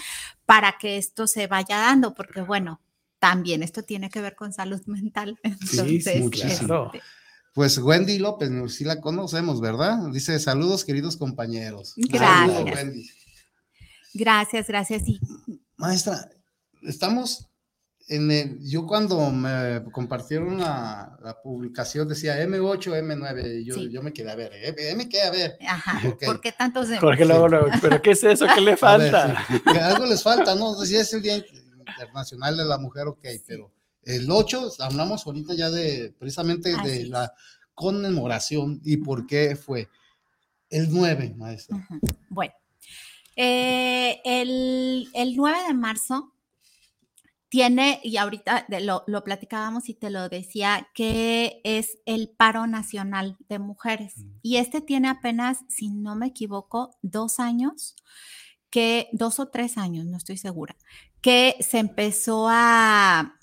para 0.46 0.77
que 0.79 0.96
esto 0.96 1.27
se 1.27 1.46
vaya 1.46 1.79
dando, 1.79 2.14
porque 2.14 2.40
bueno, 2.40 2.81
también 3.18 3.62
esto 3.62 3.83
tiene 3.83 4.11
que 4.11 4.20
ver 4.20 4.35
con 4.37 4.52
salud 4.52 4.81
mental. 4.87 5.38
Sí, 5.42 5.79
Entonces, 5.79 6.20
muchísimo. 6.20 6.90
este, 6.94 7.07
Pues 7.55 7.79
Wendy 7.79 8.18
López, 8.18 8.50
sí 8.72 8.85
la 8.85 9.00
conocemos, 9.00 9.61
¿verdad? 9.61 9.98
Dice, 10.12 10.38
saludos 10.38 10.85
queridos 10.85 11.16
compañeros. 11.16 11.94
Gracias. 11.96 12.29
Saludos, 12.57 12.74
Wendy. 12.74 13.11
gracias, 14.14 14.66
gracias. 14.68 15.02
Y 15.09 15.20
Maestra, 15.76 16.29
estamos 16.83 17.48
en 18.08 18.31
el, 18.31 18.58
yo 18.62 18.87
cuando 18.87 19.31
me 19.31 19.83
compartieron 19.90 20.58
la, 20.58 21.19
la 21.23 21.40
publicación 21.42 22.06
decía 22.06 22.40
M8, 22.44 23.02
M9, 23.02 23.60
y 23.62 23.64
yo, 23.64 23.75
Sí. 23.75 23.90
yo 23.90 24.00
me 24.00 24.12
quedé 24.12 24.31
a 24.31 24.37
ver, 24.37 24.52
eh, 24.54 24.94
me 24.96 25.08
quedé 25.08 25.23
a 25.23 25.31
ver. 25.31 25.58
ajá. 25.69 26.00
¿por 26.25 26.40
qué 26.40 26.52
tantos 26.52 26.88
de 26.88 26.98
Jorge 26.98 27.25
luego, 27.25 27.48
luego, 27.48 27.67
¿pero 27.81 28.00
qué 28.00 28.12
es 28.12 28.23
eso? 28.23 28.46
¿Qué 28.54 28.60
le 28.60 28.71
ver, 28.73 28.79
falta? 28.79 29.44
sí, 29.48 29.79
algo 29.79 30.06
les 30.06 30.23
falta, 30.23 30.54
¿no? 30.54 30.75
Si 30.85 30.94
es 30.96 31.12
el 31.14 31.23
Día 31.23 31.44
Internacional 31.97 32.57
de 32.57 32.65
la 32.65 32.79
Mujer, 32.79 33.07
ok, 33.07 33.25
pero 33.47 33.73
el 34.03 34.31
8, 34.31 34.73
hablamos 34.81 35.27
ahorita 35.27 35.55
ya 35.55 35.71
de, 35.71 36.15
precisamente 36.19 36.77
de 36.83 37.03
es. 37.03 37.09
la 37.09 37.33
conmemoración 37.75 38.81
y 38.85 38.99
por 38.99 39.27
qué 39.27 39.57
fue. 39.57 39.88
El 40.71 40.92
9, 40.92 41.35
maestra. 41.37 41.87
Bueno, 42.29 42.53
eh, 43.37 44.21
el, 44.25 45.09
el 45.15 45.37
9 45.37 45.59
de 45.69 45.75
marzo 45.75 46.33
tiene, 47.49 48.01
y 48.03 48.17
ahorita 48.17 48.67
lo, 48.81 49.05
lo, 49.07 49.25
platicábamos 49.25 49.88
y 49.88 49.94
te 49.94 50.11
lo 50.11 50.29
decía, 50.29 50.88
que 50.94 51.61
es 51.65 51.99
el 52.07 52.29
paro 52.29 52.67
nacional 52.67 53.37
de 53.49 53.59
mujeres. 53.59 54.15
Y 54.42 54.57
este 54.57 54.81
tiene 54.81 55.09
apenas, 55.09 55.61
si 55.69 55.88
no 55.88 56.17
me 56.17 56.27
equivoco, 56.27 56.97
dos 57.03 57.38
años, 57.38 57.94
que 58.71 59.09
dos 59.13 59.38
o 59.38 59.49
tres 59.49 59.79
años, 59.79 60.07
no 60.07 60.17
estoy 60.17 60.37
segura, 60.37 60.77
que 61.27 61.56
se 61.58 61.79
empezó 61.79 62.46
a, 62.48 63.37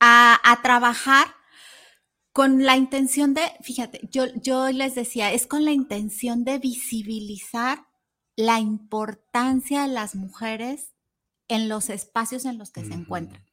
a, 0.00 0.52
a 0.52 0.62
trabajar 0.62 1.28
con 2.30 2.66
la 2.66 2.76
intención 2.76 3.32
de, 3.32 3.40
fíjate, 3.62 4.06
yo, 4.12 4.26
yo 4.34 4.68
les 4.68 4.94
decía, 4.94 5.32
es 5.32 5.46
con 5.46 5.64
la 5.64 5.72
intención 5.72 6.44
de 6.44 6.58
visibilizar 6.58 7.86
la 8.36 8.60
importancia 8.60 9.80
de 9.80 9.88
las 9.88 10.14
mujeres 10.14 10.92
en 11.48 11.70
los 11.70 11.88
espacios 11.88 12.44
en 12.44 12.58
los 12.58 12.70
que 12.70 12.84
se 12.84 12.92
encuentran. 12.92 13.46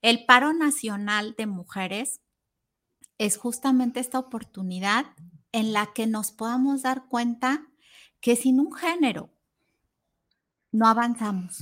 El 0.00 0.24
paro 0.24 0.54
nacional 0.54 1.34
de 1.36 1.44
mujeres 1.44 2.22
es 3.18 3.36
justamente 3.36 4.00
esta 4.00 4.18
oportunidad 4.18 5.04
en 5.52 5.74
la 5.74 5.92
que 5.92 6.06
nos 6.06 6.32
podamos 6.32 6.80
dar 6.80 7.08
cuenta 7.08 7.66
que 8.22 8.36
sin 8.36 8.58
un 8.58 8.72
género 8.72 9.28
no 10.72 10.86
avanzamos. 10.86 11.58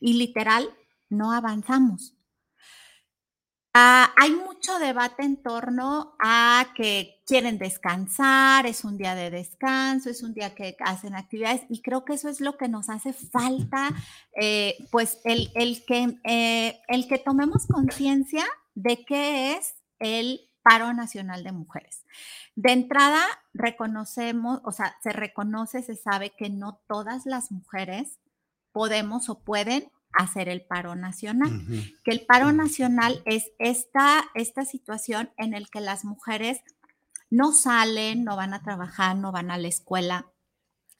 Y 0.00 0.14
literal, 0.14 0.68
no 1.08 1.32
avanzamos. 1.32 2.16
Ah, 3.78 4.10
hay 4.16 4.30
mucho 4.30 4.78
debate 4.78 5.22
en 5.22 5.36
torno 5.36 6.16
a 6.18 6.68
que 6.74 7.20
quieren 7.26 7.58
descansar, 7.58 8.64
es 8.64 8.84
un 8.84 8.96
día 8.96 9.14
de 9.14 9.30
descanso, 9.30 10.08
es 10.08 10.22
un 10.22 10.32
día 10.32 10.54
que 10.54 10.78
hacen 10.80 11.14
actividades 11.14 11.60
y 11.68 11.82
creo 11.82 12.02
que 12.06 12.14
eso 12.14 12.30
es 12.30 12.40
lo 12.40 12.56
que 12.56 12.68
nos 12.68 12.88
hace 12.88 13.12
falta, 13.12 13.90
eh, 14.34 14.78
pues 14.90 15.20
el, 15.24 15.50
el 15.54 15.84
que, 15.84 16.18
eh, 16.24 16.80
el 16.88 17.06
que 17.06 17.18
tomemos 17.18 17.66
conciencia 17.66 18.46
de 18.74 19.04
qué 19.04 19.52
es 19.56 19.74
el 19.98 20.40
paro 20.62 20.94
nacional 20.94 21.44
de 21.44 21.52
mujeres. 21.52 22.06
De 22.54 22.72
entrada, 22.72 23.22
reconocemos, 23.52 24.62
o 24.64 24.72
sea, 24.72 24.96
se 25.02 25.12
reconoce, 25.12 25.82
se 25.82 25.96
sabe 25.96 26.30
que 26.30 26.48
no 26.48 26.80
todas 26.88 27.26
las 27.26 27.52
mujeres 27.52 28.18
podemos 28.76 29.30
o 29.30 29.38
pueden 29.38 29.90
hacer 30.12 30.50
el 30.50 30.60
paro 30.60 30.94
nacional. 30.96 31.64
Que 32.04 32.10
el 32.10 32.26
paro 32.26 32.52
nacional 32.52 33.22
es 33.24 33.50
esta, 33.58 34.22
esta 34.34 34.66
situación 34.66 35.30
en 35.38 35.54
el 35.54 35.70
que 35.70 35.80
las 35.80 36.04
mujeres 36.04 36.60
no 37.30 37.54
salen, 37.54 38.22
no 38.22 38.36
van 38.36 38.52
a 38.52 38.62
trabajar, 38.62 39.16
no 39.16 39.32
van 39.32 39.50
a 39.50 39.56
la 39.56 39.68
escuela 39.68 40.30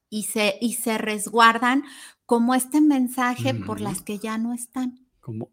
y 0.09 0.23
se, 0.23 0.57
y 0.59 0.73
se 0.73 0.97
resguardan 0.97 1.85
como 2.25 2.55
este 2.55 2.81
mensaje 2.81 3.53
por 3.53 3.83
las 3.83 4.01
que 4.01 4.19
ya 4.19 4.39
no 4.39 4.55
están. 4.55 5.07
Como 5.21 5.51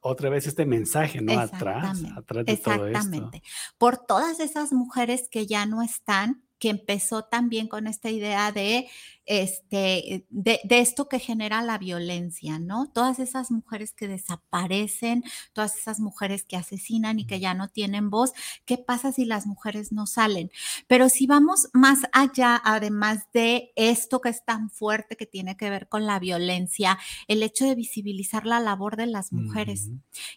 otra 0.00 0.28
vez 0.28 0.46
este 0.46 0.66
mensaje, 0.66 1.22
¿no? 1.22 1.32
Atrás, 1.40 2.02
atrás 2.14 2.44
de 2.44 2.56
todo 2.58 2.74
esto. 2.74 2.86
Exactamente. 2.88 3.42
Por 3.78 3.96
todas 3.96 4.38
esas 4.38 4.74
mujeres 4.74 5.30
que 5.30 5.46
ya 5.46 5.64
no 5.64 5.80
están 5.80 6.42
que 6.58 6.70
empezó 6.70 7.24
también 7.24 7.68
con 7.68 7.86
esta 7.86 8.10
idea 8.10 8.52
de, 8.52 8.88
este, 9.28 10.26
de, 10.30 10.60
esto 10.70 11.08
que 11.08 11.18
genera 11.18 11.60
la 11.62 11.76
violencia, 11.76 12.58
¿no? 12.58 12.90
Todas 12.90 13.18
esas 13.18 13.50
mujeres 13.50 13.92
que 13.92 14.08
desaparecen, 14.08 15.22
todas 15.52 15.76
esas 15.76 16.00
mujeres 16.00 16.44
que 16.44 16.56
asesinan 16.56 17.18
y 17.18 17.26
que 17.26 17.38
ya 17.38 17.52
no 17.52 17.68
tienen 17.68 18.08
voz, 18.08 18.32
¿qué 18.64 18.78
pasa 18.78 19.12
si 19.12 19.26
las 19.26 19.46
mujeres 19.46 19.92
no 19.92 20.06
salen? 20.06 20.50
Pero 20.86 21.10
si 21.10 21.26
vamos 21.26 21.68
más 21.74 22.00
allá, 22.12 22.60
además 22.64 23.26
de 23.34 23.72
esto 23.76 24.20
que 24.20 24.30
es 24.30 24.44
tan 24.44 24.70
fuerte 24.70 25.16
que 25.16 25.26
tiene 25.26 25.58
que 25.58 25.68
ver 25.68 25.88
con 25.88 26.06
la 26.06 26.18
violencia, 26.18 26.98
el 27.28 27.42
hecho 27.42 27.66
de 27.66 27.74
visibilizar 27.74 28.46
la 28.46 28.60
labor 28.60 28.96
de 28.96 29.06
las 29.06 29.32
mujeres. 29.32 29.90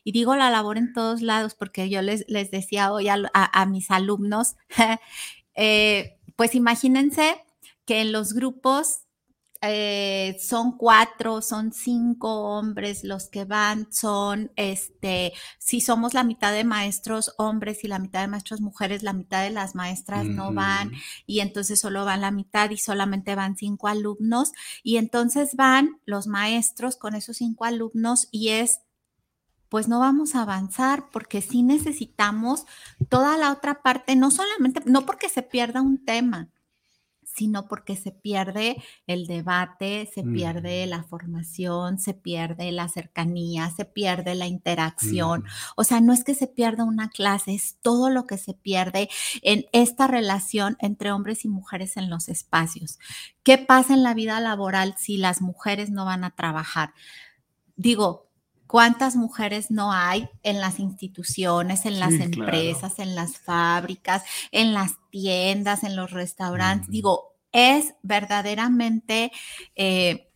Y 0.03 0.11
digo 0.11 0.35
la 0.35 0.49
labor 0.49 0.77
en 0.77 0.91
todos 0.91 1.21
lados 1.21 1.55
porque 1.55 1.89
yo 1.89 2.01
les, 2.01 2.25
les 2.27 2.51
decía 2.51 2.91
hoy 2.91 3.07
a, 3.07 3.21
a 3.33 3.65
mis 3.65 3.89
alumnos, 3.89 4.55
Eh, 5.55 6.19
pues 6.35 6.55
imagínense 6.55 7.43
que 7.85 8.01
en 8.01 8.11
los 8.11 8.33
grupos 8.33 9.01
eh, 9.63 10.37
son 10.39 10.75
cuatro, 10.75 11.43
son 11.43 11.71
cinco 11.71 12.49
hombres 12.49 13.03
los 13.03 13.29
que 13.29 13.45
van, 13.45 13.87
son, 13.93 14.51
este, 14.55 15.33
si 15.59 15.81
somos 15.81 16.15
la 16.15 16.23
mitad 16.23 16.51
de 16.51 16.63
maestros 16.63 17.35
hombres 17.37 17.83
y 17.83 17.87
la 17.87 17.99
mitad 17.99 18.21
de 18.21 18.27
maestros 18.27 18.59
mujeres, 18.59 19.03
la 19.03 19.13
mitad 19.13 19.43
de 19.43 19.51
las 19.51 19.75
maestras 19.75 20.25
no 20.25 20.51
van 20.51 20.93
y 21.27 21.41
entonces 21.41 21.79
solo 21.79 22.05
van 22.05 22.21
la 22.21 22.31
mitad 22.31 22.71
y 22.71 22.77
solamente 22.77 23.35
van 23.35 23.55
cinco 23.55 23.87
alumnos 23.87 24.51
y 24.81 24.97
entonces 24.97 25.55
van 25.55 25.99
los 26.05 26.25
maestros 26.25 26.95
con 26.95 27.13
esos 27.13 27.37
cinco 27.37 27.65
alumnos 27.65 28.29
y 28.31 28.49
es 28.49 28.79
pues 29.71 29.87
no 29.87 29.99
vamos 29.99 30.35
a 30.35 30.41
avanzar 30.41 31.05
porque 31.13 31.41
sí 31.41 31.63
necesitamos 31.63 32.65
toda 33.07 33.37
la 33.37 33.53
otra 33.53 33.81
parte, 33.81 34.17
no 34.17 34.29
solamente, 34.29 34.81
no 34.85 35.05
porque 35.05 35.29
se 35.29 35.43
pierda 35.43 35.81
un 35.81 36.03
tema, 36.03 36.49
sino 37.23 37.69
porque 37.69 37.95
se 37.95 38.11
pierde 38.11 38.83
el 39.07 39.27
debate, 39.27 40.09
se 40.13 40.23
pierde 40.23 40.85
la 40.87 41.03
formación, 41.03 41.99
se 41.99 42.13
pierde 42.13 42.73
la 42.73 42.89
cercanía, 42.89 43.69
se 43.69 43.85
pierde 43.85 44.35
la 44.35 44.47
interacción. 44.47 45.45
O 45.77 45.85
sea, 45.85 46.01
no 46.01 46.11
es 46.11 46.25
que 46.25 46.35
se 46.35 46.47
pierda 46.47 46.83
una 46.83 47.07
clase, 47.07 47.53
es 47.53 47.77
todo 47.81 48.09
lo 48.09 48.27
que 48.27 48.37
se 48.37 48.53
pierde 48.53 49.07
en 49.41 49.67
esta 49.71 50.07
relación 50.07 50.75
entre 50.81 51.13
hombres 51.13 51.45
y 51.45 51.47
mujeres 51.47 51.95
en 51.95 52.09
los 52.09 52.27
espacios. 52.27 52.99
¿Qué 53.43 53.57
pasa 53.57 53.93
en 53.93 54.03
la 54.03 54.13
vida 54.13 54.37
laboral 54.41 54.95
si 54.97 55.15
las 55.15 55.41
mujeres 55.41 55.91
no 55.91 56.03
van 56.03 56.25
a 56.25 56.35
trabajar? 56.35 56.93
Digo, 57.77 58.30
¿Cuántas 58.71 59.17
mujeres 59.17 59.69
no 59.69 59.91
hay 59.91 60.29
en 60.43 60.61
las 60.61 60.79
instituciones, 60.79 61.85
en 61.85 61.99
las 61.99 62.13
empresas, 62.13 62.99
en 62.99 63.15
las 63.15 63.37
fábricas, 63.37 64.23
en 64.53 64.73
las 64.73 64.93
tiendas, 65.09 65.83
en 65.83 65.97
los 65.97 66.11
restaurantes? 66.11 66.89
Digo, 66.89 67.35
es 67.51 67.95
verdaderamente 68.01 69.33
eh, 69.75 70.29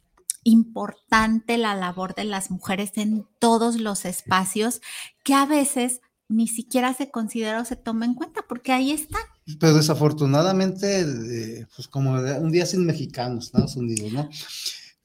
importante 0.44 1.58
la 1.58 1.76
labor 1.76 2.14
de 2.14 2.26
las 2.26 2.52
mujeres 2.52 2.92
en 2.96 3.26
todos 3.40 3.80
los 3.80 4.04
espacios 4.04 4.82
que 5.24 5.34
a 5.34 5.46
veces 5.46 6.02
ni 6.28 6.50
siquiera 6.50 6.94
se 6.94 7.10
considera 7.12 7.62
o 7.62 7.66
se 7.66 7.78
toma 7.78 8.04
en 8.04 8.16
cuenta, 8.16 8.42
porque 8.50 8.74
ahí 8.74 8.92
están. 8.92 9.24
Pero 9.62 9.76
desafortunadamente, 9.76 11.00
eh, 11.00 11.68
pues 11.74 11.88
como 11.88 12.12
un 12.12 12.52
día 12.52 12.66
sin 12.66 12.86
mexicanos, 12.86 13.46
Estados 13.46 13.78
Unidos, 13.78 14.12
¿no? 14.12 14.30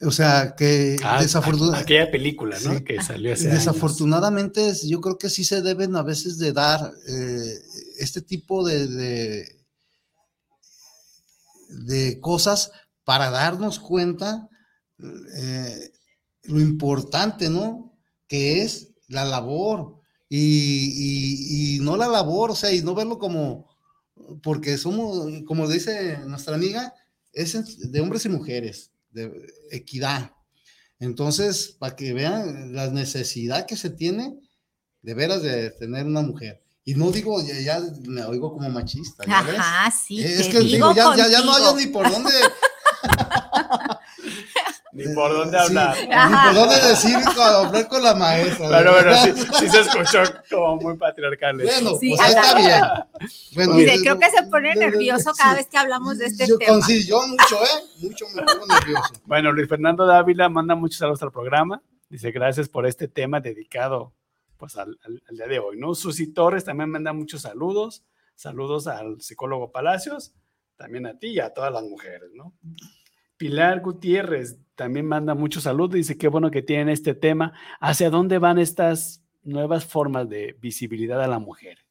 O 0.03 0.11
sea, 0.11 0.55
que 0.55 0.97
ah, 1.03 1.21
desafortunadamente... 1.21 1.83
Aquella 1.83 2.11
película, 2.11 2.57
¿no? 2.63 2.83
Que 2.83 3.01
salió 3.03 3.33
hace 3.33 3.49
Desafortunadamente, 3.49 4.73
yo 4.87 4.99
creo 4.99 5.17
que 5.17 5.29
sí 5.29 5.43
se 5.43 5.61
deben 5.61 5.95
a 5.95 6.01
veces 6.01 6.39
de 6.39 6.53
dar 6.53 6.91
eh, 7.07 7.59
este 7.99 8.21
tipo 8.21 8.65
de, 8.65 9.45
de, 11.69 12.19
cosas 12.19 12.71
para 13.03 13.29
darnos 13.29 13.79
cuenta 13.79 14.49
eh, 15.37 15.91
lo 16.43 16.59
importante, 16.59 17.49
¿no? 17.49 17.95
Que 18.27 18.63
es 18.63 18.89
la 19.07 19.23
labor. 19.23 19.99
Y, 20.29 21.75
y, 21.75 21.79
no 21.79 21.95
la 21.95 22.07
labor, 22.07 22.51
o 22.51 22.55
sea, 22.55 22.71
y 22.71 22.81
no 22.81 22.95
verlo 22.95 23.19
como, 23.19 23.69
porque 24.41 24.77
somos, 24.77 25.27
como 25.45 25.67
dice 25.67 26.19
nuestra 26.25 26.55
amiga, 26.55 26.93
es 27.33 27.91
de 27.91 27.99
hombres 27.99 28.25
y 28.25 28.29
mujeres 28.29 28.90
de 29.11 29.31
equidad. 29.71 30.31
Entonces, 30.99 31.75
para 31.79 31.95
que 31.95 32.13
vean 32.13 32.73
la 32.73 32.89
necesidad 32.89 33.65
que 33.65 33.75
se 33.75 33.89
tiene 33.89 34.39
de 35.01 35.13
veras 35.13 35.41
de 35.41 35.71
tener 35.71 36.05
una 36.05 36.21
mujer. 36.21 36.61
Y 36.83 36.95
no 36.95 37.11
digo, 37.11 37.41
ya, 37.41 37.79
me 38.07 38.23
oigo 38.25 38.53
como 38.53 38.69
machista. 38.69 39.23
Ajá, 39.27 39.91
sí. 39.91 40.21
Es 40.21 40.47
que 40.47 40.59
digo, 40.59 40.93
ya, 40.95 41.15
ya, 41.15 41.27
ya, 41.27 41.41
no 41.41 41.53
hay 41.53 41.85
ni 41.85 41.91
por 41.91 42.09
dónde. 42.09 42.31
Ni 44.93 45.13
por 45.13 45.31
dónde 45.31 45.57
hablar. 45.57 45.95
Ni 45.97 46.35
por 46.35 46.53
dónde 46.53 46.87
decir 46.87 47.15
hablar 47.15 47.87
con 47.87 48.03
la 48.03 48.13
maestra. 48.13 48.67
Pero 48.69 48.91
bueno, 48.91 49.15
sí, 49.17 49.31
sí, 49.59 49.69
se 49.69 49.79
escuchó 49.81 50.23
como 50.49 50.75
muy 50.77 50.97
patriarcal. 50.97 51.57
Bueno, 51.57 51.91
pues 51.99 52.19
ahí 52.19 52.33
está 52.33 52.55
bien. 52.55 52.81
Bueno, 53.55 53.73
creo 54.01 54.19
que 54.19 54.29
se 54.29 54.43
pone 54.43 54.75
nervioso 54.75 55.31
cada 55.37 55.55
vez 55.55 55.67
que 55.67 55.77
hablamos 55.77 56.17
de 56.17 56.25
este 56.25 56.45
tema. 56.57 56.81
Sí, 56.81 57.07
yo 57.07 57.21
mucho, 57.27 57.63
¿eh? 57.63 57.83
Mucho 58.01 58.25
me 58.35 58.43
pongo 58.43 58.65
nervioso. 58.67 59.13
Bueno, 59.25 59.51
Luis 59.51 59.69
Fernando 59.69 60.05
Dávila 60.05 60.49
manda 60.49 60.75
muchos 60.75 60.97
saludos 60.97 61.23
al 61.23 61.31
programa. 61.31 61.81
Dice, 62.09 62.31
gracias 62.31 62.67
por 62.67 62.85
este 62.85 63.07
tema 63.07 63.39
dedicado 63.39 64.13
pues 64.57 64.77
al, 64.77 64.99
al, 65.03 65.35
día 65.35 65.47
de 65.47 65.59
hoy, 65.59 65.77
¿no? 65.77 65.95
Susi 65.95 66.33
Torres 66.33 66.65
también 66.65 66.89
manda 66.89 67.13
muchos 67.13 67.41
saludos. 67.41 68.03
Saludos 68.35 68.87
al 68.87 69.21
psicólogo 69.21 69.71
Palacios, 69.71 70.33
también 70.75 71.05
a 71.05 71.17
ti 71.17 71.29
y 71.29 71.39
a 71.39 71.53
todas 71.53 71.71
las 71.71 71.83
mujeres, 71.83 72.29
¿no? 72.33 72.53
Pilar 73.37 73.81
Gutiérrez 73.81 74.59
también 74.81 75.05
manda 75.05 75.35
muchos 75.35 75.65
saludos, 75.65 75.93
dice 75.93 76.17
qué 76.17 76.27
bueno 76.27 76.49
que 76.49 76.63
tienen 76.63 76.89
este 76.89 77.13
tema. 77.13 77.53
¿Hacia 77.79 78.09
dónde 78.09 78.39
van 78.39 78.57
estas 78.57 79.21
nuevas 79.43 79.85
formas 79.85 80.27
de 80.27 80.57
visibilidad 80.59 81.21
a 81.21 81.27
la 81.27 81.37
mujer? 81.37 81.85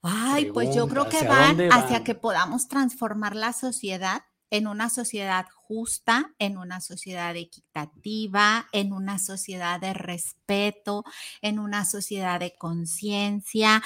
Ay, 0.00 0.50
pues 0.50 0.74
yo 0.74 0.88
creo 0.88 1.10
que 1.10 1.22
van 1.28 1.60
hacia 1.70 2.02
que 2.02 2.14
podamos 2.14 2.68
transformar 2.68 3.36
la 3.36 3.52
sociedad 3.52 4.22
en 4.48 4.66
una 4.66 4.88
sociedad 4.88 5.44
justa, 5.52 6.34
en 6.38 6.56
una 6.56 6.80
sociedad 6.80 7.36
equitativa, 7.36 8.66
en 8.72 8.94
una 8.94 9.18
sociedad 9.18 9.78
de 9.78 9.92
respeto, 9.92 11.04
en 11.42 11.58
una 11.58 11.84
sociedad 11.84 12.40
de 12.40 12.54
conciencia. 12.56 13.82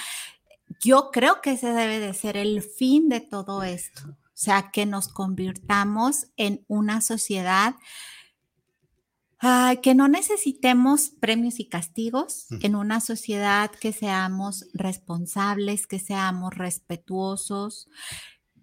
Yo 0.81 1.11
creo 1.13 1.41
que 1.41 1.55
ese 1.55 1.73
debe 1.73 1.99
de 1.99 2.15
ser 2.15 2.37
el 2.37 2.63
fin 2.63 3.09
de 3.09 3.21
todo 3.21 3.65
esto, 3.65 4.17
sea, 4.35 4.71
que 4.71 4.87
nos 4.87 5.09
convirtamos 5.09 6.27
en 6.37 6.65
una 6.69 7.01
sociedad 7.01 7.77
que 9.83 9.95
no 9.95 10.09
necesitemos 10.09 11.11
premios 11.21 11.61
y 11.61 11.67
castigos 11.69 12.47
en 12.63 12.75
una 12.75 13.01
sociedad 13.01 13.71
que 13.71 13.93
seamos 13.93 14.67
responsables, 14.73 15.87
que 15.87 15.99
seamos 15.99 16.55
respetuosos, 16.55 17.89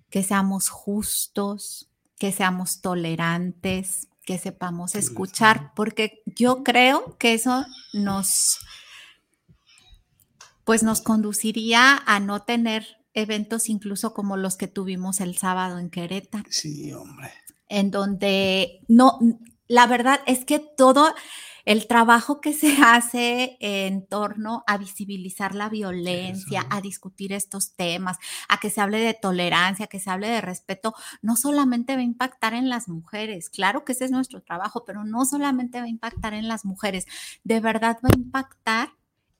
que 0.09 0.23
seamos 0.23 0.69
justos, 0.69 1.91
que 2.17 2.31
seamos 2.31 2.81
tolerantes, 2.81 4.07
que 4.25 4.39
sepamos 4.39 4.95
escuchar, 4.95 5.71
porque 5.75 6.23
yo 6.25 6.63
creo 6.63 7.15
que 7.19 7.35
eso 7.35 7.65
nos, 7.93 8.57
pues 10.63 10.81
nos 10.81 11.01
conduciría 11.01 12.01
a 12.05 12.19
no 12.19 12.41
tener 12.41 13.00
eventos 13.13 13.69
incluso 13.69 14.13
como 14.13 14.37
los 14.37 14.57
que 14.57 14.67
tuvimos 14.67 15.21
el 15.21 15.37
sábado 15.37 15.79
en 15.79 15.89
Querétaro. 15.89 16.45
Sí, 16.49 16.91
hombre. 16.93 17.31
En 17.67 17.91
donde 17.91 18.81
no, 18.87 19.19
la 19.67 19.87
verdad 19.87 20.19
es 20.25 20.43
que 20.43 20.59
todo 20.59 21.13
el 21.65 21.87
trabajo 21.87 22.41
que 22.41 22.53
se 22.53 22.77
hace 22.83 23.57
en 23.59 24.05
torno 24.05 24.63
a 24.67 24.77
visibilizar 24.77 25.55
la 25.55 25.69
violencia, 25.69 26.65
a 26.69 26.81
discutir 26.81 27.33
estos 27.33 27.75
temas, 27.75 28.17
a 28.49 28.59
que 28.59 28.69
se 28.69 28.81
hable 28.81 28.99
de 28.99 29.13
tolerancia, 29.13 29.87
que 29.87 29.99
se 29.99 30.09
hable 30.09 30.27
de 30.27 30.41
respeto, 30.41 30.93
no 31.21 31.35
solamente 31.35 31.95
va 31.95 32.01
a 32.01 32.03
impactar 32.03 32.53
en 32.53 32.69
las 32.69 32.87
mujeres, 32.87 33.49
claro 33.49 33.85
que 33.85 33.93
ese 33.93 34.05
es 34.05 34.11
nuestro 34.11 34.41
trabajo, 34.41 34.83
pero 34.85 35.03
no 35.03 35.25
solamente 35.25 35.79
va 35.79 35.85
a 35.85 35.89
impactar 35.89 36.33
en 36.33 36.47
las 36.47 36.65
mujeres, 36.65 37.05
de 37.43 37.59
verdad 37.59 37.97
va 38.03 38.09
a 38.13 38.17
impactar 38.17 38.89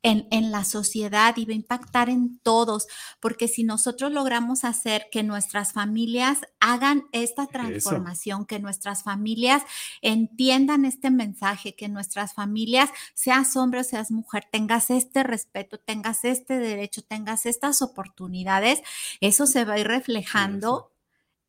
en, 0.04 0.52
la 0.52 0.64
sociedad 0.64 1.36
y 1.38 1.45
va 1.45 1.52
a 1.52 1.56
impactar 1.56 2.10
en 2.10 2.39
todos, 2.39 2.88
porque 3.20 3.47
si 3.47 3.64
nosotros 3.64 4.12
logramos 4.12 4.64
hacer 4.64 5.08
que 5.12 5.24
nuestras 5.24 5.74
familias 5.74 6.39
hagan 6.60 7.04
esta 7.12 7.47
transformación, 7.47 8.45
que 8.45 8.60
nuestras 8.60 9.04
familias 9.04 9.64
entiendan 10.02 10.86
este 10.86 11.12
mensaje, 11.12 11.76
que 11.76 11.88
nuestras 11.88 12.34
familias, 12.34 12.89
seas 13.14 13.56
hombre 13.56 13.82
o 13.82 13.84
seas 13.84 14.12
mujer, 14.12 14.45
tengas 14.52 14.89
este 14.89 15.24
respeto, 15.24 15.80
tengas 15.80 16.26
este 16.26 16.58
derecho, 16.58 17.04
tengas 17.04 17.45
estas 17.45 17.82
oportunidades, 17.82 18.82
eso 19.20 19.45
se 19.45 19.66
va 19.66 19.74
a 19.74 19.80
ir 19.80 19.88
reflejando 19.88 20.91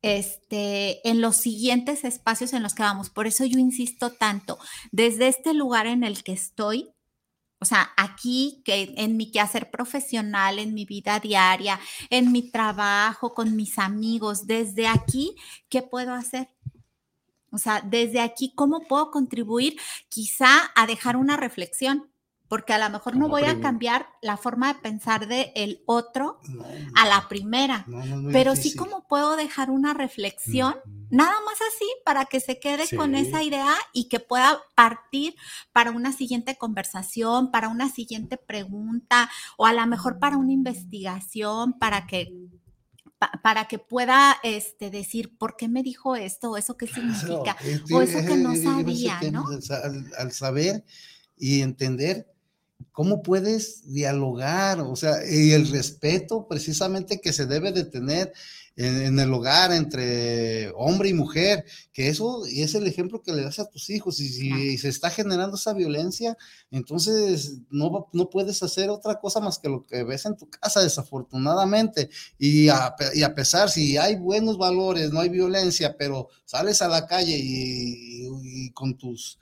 este, 0.03 1.09
en 1.09 1.21
los 1.21 1.37
siguientes 1.37 2.05
espacios 2.05 2.53
en 2.53 2.63
los 2.63 2.75
que 2.75 2.83
vamos. 2.83 3.09
Por 3.09 3.27
eso 3.27 3.45
yo 3.45 3.59
insisto 3.59 4.11
tanto, 4.11 4.59
desde 4.91 5.29
este 5.29 5.55
lugar 5.55 5.87
en 5.87 6.05
el 6.05 6.23
que 6.23 6.33
estoy, 6.33 6.91
o 7.63 7.65
sea, 7.65 7.93
aquí 7.97 8.61
que 8.65 8.93
en 8.97 9.17
mi 9.17 9.31
quehacer 9.31 9.71
profesional, 9.71 10.59
en 10.59 10.75
mi 10.75 10.85
vida 10.85 11.21
diaria, 11.21 11.79
en 12.11 12.33
mi 12.33 12.51
trabajo, 12.51 13.35
con 13.35 13.55
mis 13.55 13.79
amigos, 13.79 14.49
desde 14.49 14.89
aquí, 14.89 15.37
¿qué 15.69 15.81
puedo 15.81 16.13
hacer? 16.13 16.49
O 17.53 17.59
sea, 17.59 17.81
desde 17.81 18.21
aquí, 18.21 18.53
¿cómo 18.57 18.81
puedo 18.89 19.13
contribuir 19.13 19.77
quizá 20.09 20.73
a 20.75 20.89
dejar 20.89 21.17
una 21.17 21.37
reflexión? 21.37 22.12
Porque 22.53 22.75
a 22.75 22.79
lo 22.79 22.91
mejor 22.91 23.17
no 23.17 23.31
voy 23.31 23.45
a 23.45 23.61
cambiar 23.61 24.09
la 24.21 24.37
forma 24.37 24.75
de 24.75 24.81
pensar 24.81 25.27
del 25.27 25.53
el 25.55 25.83
otro 25.87 26.39
a 26.95 27.09
la 27.09 27.27
primera, 27.27 27.87
pero 28.31 28.57
sí 28.57 28.77
como 28.77 29.09
puedo 29.09 29.37
dejar 29.37 29.71
una 29.71 29.95
reflexión, 29.95 30.75
nada 31.09 31.33
más 31.47 31.55
así, 31.75 31.87
para 32.05 32.27
que 32.27 32.41
se 32.41 32.61
quede 32.61 32.95
con 32.95 33.15
esa 33.15 33.43
idea 33.43 33.73
y 33.95 34.11
que 34.11 34.21
pueda 34.21 34.61
partir 34.75 35.35
para 35.73 35.93
una 35.93 36.13
siguiente 36.13 36.59
conversación, 36.59 37.51
para 37.51 37.71
una 37.71 37.89
siguiente 37.89 38.37
pregunta 38.37 39.31
o 39.57 39.65
a 39.65 39.73
lo 39.73 39.87
mejor 39.87 40.19
para 40.19 40.37
una 40.37 40.53
investigación, 40.53 41.79
para 41.79 42.07
que 42.07 42.37
para 43.43 43.67
que 43.67 43.79
pueda 43.79 44.37
este, 44.43 44.91
decir 44.91 45.39
por 45.39 45.57
qué 45.57 45.69
me 45.69 45.83
dijo 45.83 46.17
esto, 46.17 46.51
o 46.51 46.57
eso 46.59 46.77
qué 46.77 46.87
significa, 46.87 47.57
o 47.95 48.03
eso 48.03 48.19
que 48.19 48.37
no 48.37 48.55
sabía, 48.57 49.19
¿no? 49.31 49.47
al 50.19 50.33
saber 50.33 50.85
y 51.39 51.63
entender 51.63 52.27
¿Cómo 52.91 53.22
puedes 53.22 53.93
dialogar? 53.93 54.80
O 54.80 54.97
sea, 54.97 55.18
y 55.28 55.53
el 55.53 55.68
respeto 55.68 56.47
precisamente 56.49 57.20
que 57.20 57.33
se 57.33 57.47
debe 57.47 57.72
de 57.72 57.85
tener 57.85 58.33
en, 58.76 59.18
el 59.18 59.33
hogar 59.33 59.72
entre 59.72 60.70
hombre 60.76 61.11
y 61.11 61.14
mujer, 61.14 61.64
que 61.93 62.09
eso 62.09 62.45
es 62.47 62.74
el 62.74 62.87
ejemplo 62.87 63.22
que 63.22 63.33
le 63.33 63.43
das 63.43 63.59
a 63.59 63.68
tus 63.68 63.91
hijos. 63.91 64.18
Y 64.20 64.28
si 64.28 64.78
se 64.78 64.89
está 64.89 65.11
generando 65.11 65.57
esa 65.57 65.74
violencia, 65.74 66.37
entonces 66.70 67.59
no, 67.70 68.09
no 68.12 68.30
puedes 68.30 68.62
hacer 68.62 68.91
otra 68.91 69.20
cosa 69.20 69.41
más 69.41 69.59
que 69.59 69.68
lo 69.68 69.85
que 69.85 70.05
ves 70.05 70.24
en 70.26 70.37
tu 70.37 70.49
casa, 70.49 70.80
desafortunadamente. 70.80 72.09
Y 72.39 72.68
a, 72.68 72.95
y 73.14 73.22
a 73.22 73.35
pesar, 73.35 73.70
si 73.70 73.97
hay 73.97 74.16
buenos 74.16 74.57
valores, 74.57 75.12
no 75.12 75.20
hay 75.20 75.28
violencia, 75.28 75.97
pero 75.97 76.28
sales 76.45 76.80
a 76.83 76.89
la 76.89 77.07
calle 77.07 77.39
y 77.39 78.70
con 78.70 78.97
tus 78.97 79.39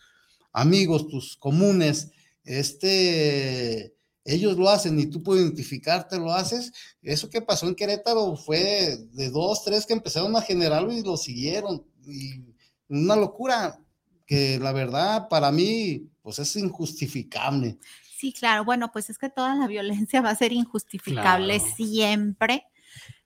amigos, 0.53 1.09
tus 1.09 1.37
comunes, 1.37 2.09
este, 2.45 3.95
ellos 4.25 4.57
lo 4.57 4.69
hacen 4.69 4.99
y 4.99 5.07
tú 5.07 5.23
puedes 5.23 5.45
identificarte, 5.45 6.19
lo 6.19 6.33
haces. 6.33 6.73
Eso 7.03 7.31
que 7.31 7.43
pasó 7.43 7.67
en 7.67 7.75
Querétaro 7.75 8.37
fue 8.37 8.99
de 9.13 9.31
dos, 9.31 9.65
tres 9.65 9.87
que 9.87 9.93
empezaron 9.93 10.37
a 10.37 10.43
generarlo 10.43 10.93
y 10.93 11.03
lo 11.03 11.17
siguieron. 11.17 11.85
Y 12.07 12.43
una 12.89 13.17
locura 13.17 13.81
que 14.27 14.59
la 14.59 14.73
verdad 14.73 15.29
para 15.29 15.51
mí, 15.51 16.09
pues 16.23 16.39
es 16.39 16.55
injustificable. 16.57 17.79
Sí, 18.17 18.33
claro. 18.33 18.65
Bueno, 18.65 18.93
pues 18.93 19.09
es 19.11 19.19
que 19.19 19.31
toda 19.31 19.55
la 19.55 19.67
violencia 19.69 20.21
va 20.21 20.31
a 20.31 20.37
ser 20.37 20.53
injustificable 20.53 21.59
siempre. 21.59 22.67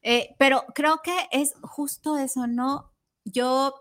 Eh, 0.03 0.35
pero 0.39 0.65
creo 0.75 1.01
que 1.03 1.17
es 1.33 1.55
justo 1.63 2.19
eso, 2.19 2.47
¿no? 2.47 2.93
Yo 3.25 3.75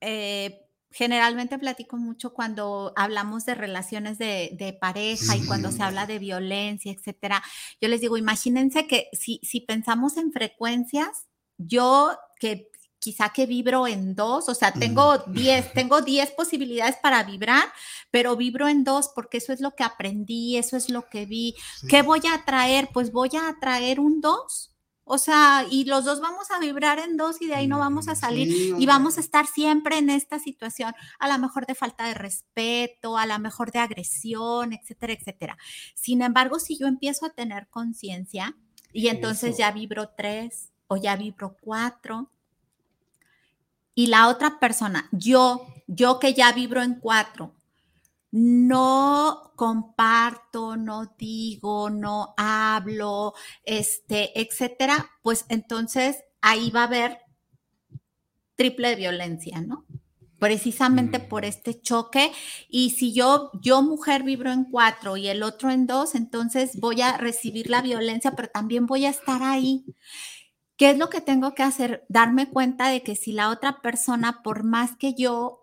eh, 0.00 0.66
generalmente 0.92 1.58
platico 1.58 1.96
mucho 1.96 2.32
cuando 2.32 2.92
hablamos 2.96 3.44
de 3.44 3.54
relaciones 3.54 4.18
de, 4.18 4.78
pareja 4.80 5.36
y 5.36 5.46
cuando 5.46 5.70
se 5.70 5.82
habla 5.82 6.06
de 6.06 6.18
violencia, 6.18 6.92
etcétera. 6.92 7.42
Yo 7.80 7.88
les 7.88 8.00
digo, 8.00 8.16
imagínense 8.16 8.86
que 8.86 9.08
si, 9.12 9.40
si 9.42 9.60
pensamos 9.60 10.16
en 10.16 10.32
frecuencias, 10.32 11.26
yo 11.58 12.16
que 12.38 12.70
quizá 12.98 13.30
que 13.30 13.46
vibro 13.46 13.88
en 13.88 14.14
dos, 14.14 14.48
o 14.48 14.54
sea, 14.54 14.72
tengo 14.72 15.18
10, 15.18 15.72
tengo 15.72 16.02
10 16.02 16.30
posibilidades 16.32 16.96
para 17.02 17.24
vibrar, 17.24 17.64
pero 18.12 18.36
vibro 18.36 18.68
en 18.68 18.84
dos 18.84 19.10
porque 19.12 19.38
eso 19.38 19.52
es 19.52 19.60
lo 19.60 19.74
que 19.74 19.82
aprendí, 19.82 20.56
eso 20.56 20.76
es 20.76 20.88
lo 20.88 21.08
que 21.08 21.26
vi. 21.26 21.56
¿Qué 21.88 22.02
voy 22.02 22.20
a 22.30 22.34
atraer? 22.34 22.90
Pues 22.92 23.10
voy 23.10 23.30
a 23.34 23.48
atraer 23.48 23.98
un 23.98 24.20
dos 24.20 24.71
o 25.04 25.18
sea, 25.18 25.66
y 25.68 25.84
los 25.84 26.04
dos 26.04 26.20
vamos 26.20 26.50
a 26.50 26.60
vibrar 26.60 26.98
en 26.98 27.16
dos 27.16 27.42
y 27.42 27.46
de 27.46 27.54
ahí 27.54 27.66
no 27.66 27.78
vamos 27.78 28.08
a 28.08 28.14
salir 28.14 28.76
y 28.78 28.86
vamos 28.86 29.16
a 29.18 29.20
estar 29.20 29.46
siempre 29.46 29.98
en 29.98 30.10
esta 30.10 30.38
situación, 30.38 30.94
a 31.18 31.28
lo 31.28 31.38
mejor 31.38 31.66
de 31.66 31.74
falta 31.74 32.06
de 32.06 32.14
respeto, 32.14 33.18
a 33.18 33.26
lo 33.26 33.38
mejor 33.38 33.72
de 33.72 33.80
agresión, 33.80 34.72
etcétera, 34.72 35.12
etcétera. 35.12 35.58
Sin 35.94 36.22
embargo, 36.22 36.58
si 36.58 36.78
yo 36.78 36.86
empiezo 36.86 37.26
a 37.26 37.30
tener 37.30 37.68
conciencia 37.68 38.56
y 38.92 39.08
entonces 39.08 39.56
ya 39.56 39.72
vibro 39.72 40.10
tres 40.16 40.70
o 40.86 40.96
ya 40.96 41.16
vibro 41.16 41.56
cuatro 41.60 42.30
y 43.94 44.06
la 44.06 44.28
otra 44.28 44.60
persona, 44.60 45.08
yo, 45.10 45.66
yo 45.86 46.18
que 46.18 46.32
ya 46.32 46.52
vibro 46.52 46.80
en 46.80 46.94
cuatro, 46.94 47.54
no 48.32 49.52
comparto, 49.56 50.76
no 50.76 51.14
digo, 51.18 51.90
no 51.90 52.34
hablo, 52.36 53.34
este, 53.64 54.40
etcétera, 54.40 55.10
pues 55.22 55.44
entonces 55.48 56.24
ahí 56.40 56.70
va 56.70 56.80
a 56.80 56.86
haber 56.86 57.18
triple 58.56 58.96
violencia, 58.96 59.60
¿no? 59.60 59.84
Precisamente 60.38 61.20
por 61.20 61.42
mm. 61.42 61.46
este 61.46 61.80
choque. 61.80 62.32
Y 62.68 62.90
si 62.90 63.12
yo, 63.12 63.50
yo 63.60 63.82
mujer 63.82 64.22
vibro 64.22 64.50
en 64.50 64.64
cuatro 64.64 65.16
y 65.16 65.28
el 65.28 65.42
otro 65.42 65.70
en 65.70 65.86
dos, 65.86 66.14
entonces 66.14 66.80
voy 66.80 67.02
a 67.02 67.18
recibir 67.18 67.68
la 67.68 67.82
violencia, 67.82 68.32
pero 68.34 68.48
también 68.48 68.86
voy 68.86 69.04
a 69.04 69.10
estar 69.10 69.42
ahí. 69.42 69.84
¿Qué 70.78 70.90
es 70.90 70.98
lo 70.98 71.10
que 71.10 71.20
tengo 71.20 71.54
que 71.54 71.62
hacer? 71.62 72.04
Darme 72.08 72.48
cuenta 72.48 72.88
de 72.88 73.02
que 73.02 73.14
si 73.14 73.32
la 73.32 73.50
otra 73.50 73.82
persona, 73.82 74.42
por 74.42 74.64
más 74.64 74.96
que 74.96 75.14
yo 75.14 75.61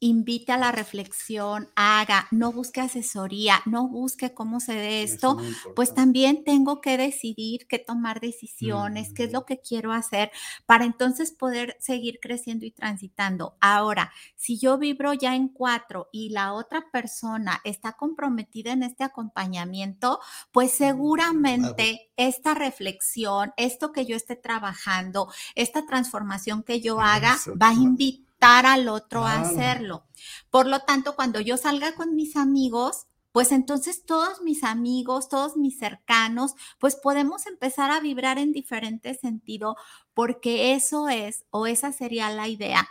invite 0.00 0.52
a 0.52 0.58
la 0.58 0.72
reflexión, 0.72 1.70
haga, 1.74 2.28
no 2.30 2.52
busque 2.52 2.80
asesoría, 2.80 3.62
no 3.64 3.88
busque 3.88 4.34
cómo 4.34 4.60
se 4.60 4.74
dé 4.74 5.02
esto, 5.02 5.38
pues 5.74 5.94
también 5.94 6.44
tengo 6.44 6.80
que 6.80 6.98
decidir 6.98 7.66
qué 7.66 7.78
tomar 7.78 8.20
decisiones, 8.20 9.12
qué 9.14 9.24
es 9.24 9.32
lo 9.32 9.46
que 9.46 9.60
quiero 9.60 9.92
hacer 9.92 10.30
para 10.66 10.84
entonces 10.84 11.32
poder 11.32 11.76
seguir 11.80 12.18
creciendo 12.20 12.66
y 12.66 12.70
transitando. 12.70 13.56
Ahora, 13.60 14.12
si 14.36 14.58
yo 14.58 14.76
vibro 14.76 15.14
ya 15.14 15.34
en 15.34 15.48
cuatro 15.48 16.08
y 16.12 16.28
la 16.30 16.52
otra 16.52 16.90
persona 16.92 17.60
está 17.64 17.92
comprometida 17.92 18.72
en 18.72 18.82
este 18.82 19.04
acompañamiento, 19.04 20.20
pues 20.52 20.72
seguramente 20.72 22.10
esta 22.16 22.54
reflexión, 22.54 23.52
esto 23.56 23.92
que 23.92 24.04
yo 24.04 24.16
esté 24.16 24.36
trabajando, 24.36 25.32
esta 25.54 25.86
transformación 25.86 26.62
que 26.62 26.80
yo 26.80 27.00
haga, 27.00 27.38
va 27.60 27.70
a 27.70 27.74
invitar 27.74 28.25
al 28.46 28.88
otro 28.88 29.24
a 29.24 29.40
hacerlo. 29.40 30.06
Por 30.50 30.66
lo 30.66 30.80
tanto, 30.80 31.16
cuando 31.16 31.40
yo 31.40 31.56
salga 31.56 31.94
con 31.94 32.14
mis 32.14 32.36
amigos, 32.36 33.06
pues 33.32 33.52
entonces 33.52 34.04
todos 34.06 34.40
mis 34.42 34.64
amigos, 34.64 35.28
todos 35.28 35.56
mis 35.56 35.78
cercanos, 35.78 36.54
pues 36.78 36.96
podemos 36.96 37.46
empezar 37.46 37.90
a 37.90 38.00
vibrar 38.00 38.38
en 38.38 38.52
diferente 38.52 39.14
sentido, 39.14 39.76
porque 40.14 40.72
eso 40.74 41.08
es, 41.08 41.44
o 41.50 41.66
esa 41.66 41.92
sería 41.92 42.30
la 42.30 42.48
idea, 42.48 42.88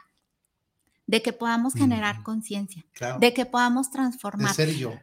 de 1.07 1.21
que 1.21 1.33
podamos 1.33 1.73
generar 1.73 2.21
conciencia, 2.21 2.85
de 3.19 3.33
que 3.33 3.45
podamos 3.45 3.89
transformar. 3.89 4.49
De 4.49 4.53
ser 4.53 4.75
yo. 4.75 4.93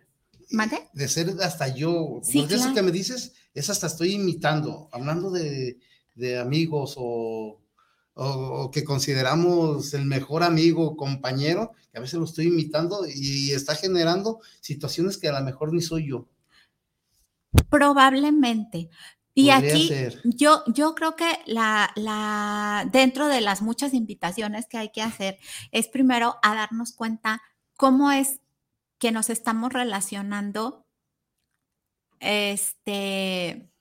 ¿Mande? 0.51 0.89
De 0.93 1.09
ser 1.09 1.35
hasta 1.41 1.75
yo. 1.75 2.21
Sí, 2.23 2.47
eso 2.49 2.75
que 2.75 2.83
me 2.83 2.93
dices 2.93 3.33
es 3.55 3.71
hasta 3.71 3.87
estoy 3.87 4.13
imitando, 4.13 4.89
hablando 4.93 5.31
de, 5.31 5.81
de 6.15 6.39
amigos 6.39 6.95
o 6.99 7.62
o, 8.15 8.71
que 8.71 8.85
consideramos 8.85 9.95
el 9.95 10.05
mejor 10.05 10.43
amigo, 10.43 10.97
compañero, 10.97 11.73
que 11.91 11.99
a 11.99 12.01
veces 12.01 12.19
lo 12.19 12.25
estoy 12.25 12.47
imitando 12.47 13.05
y 13.07 13.53
está 13.53 13.75
generando 13.75 14.41
situaciones 14.61 15.19
que 15.19 15.29
a 15.29 15.39
lo 15.39 15.45
mejor 15.45 15.73
ni 15.73 15.81
soy 15.81 16.09
yo. 16.09 16.29
Probablemente. 17.69 18.89
Y 19.35 19.49
aquí 19.49 19.91
yo, 20.25 20.63
yo 20.67 20.95
creo 20.95 21.17
que 21.17 21.39
la, 21.47 21.91
la, 21.97 22.87
dentro 22.93 23.29
de 23.29 23.41
las 23.41 23.63
muchas 23.63 23.95
invitaciones 23.95 24.67
que 24.67 24.77
hay 24.77 24.91
que 24.91 25.01
hacer 25.01 25.39
es 25.71 25.89
primero 25.89 26.37
a 26.43 26.55
darnos 26.55 26.93
cuenta 26.93 27.41
cómo 27.77 28.13
es 28.13 28.41
que 28.99 29.11
nos 29.11 29.31
estamos 29.31 29.73
relacionando 29.73 30.87
este, 32.21 33.72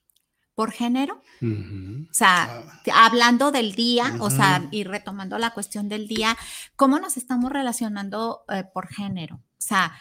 por 0.55 0.71
género. 0.71 1.21
O 1.41 2.13
sea, 2.13 2.43
ah. 2.43 3.05
hablando 3.05 3.51
del 3.51 3.73
día, 3.73 4.15
o 4.19 4.29
sea, 4.29 4.67
y 4.71 4.83
retomando 4.83 5.37
la 5.37 5.51
cuestión 5.51 5.89
del 5.89 6.07
día, 6.07 6.37
¿cómo 6.75 6.99
nos 6.99 7.17
estamos 7.17 7.51
relacionando 7.51 8.43
eh, 8.49 8.63
por 8.63 8.87
género? 8.87 9.35
O 9.35 9.41
sea, 9.57 9.93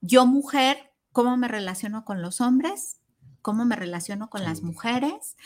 yo 0.00 0.26
mujer, 0.26 0.92
¿cómo 1.12 1.36
me 1.36 1.48
relaciono 1.48 2.04
con 2.04 2.22
los 2.22 2.40
hombres? 2.40 2.98
¿Cómo 3.42 3.64
me 3.64 3.76
relaciono 3.76 4.30
con 4.30 4.44
las 4.44 4.62
mujeres? 4.62 5.36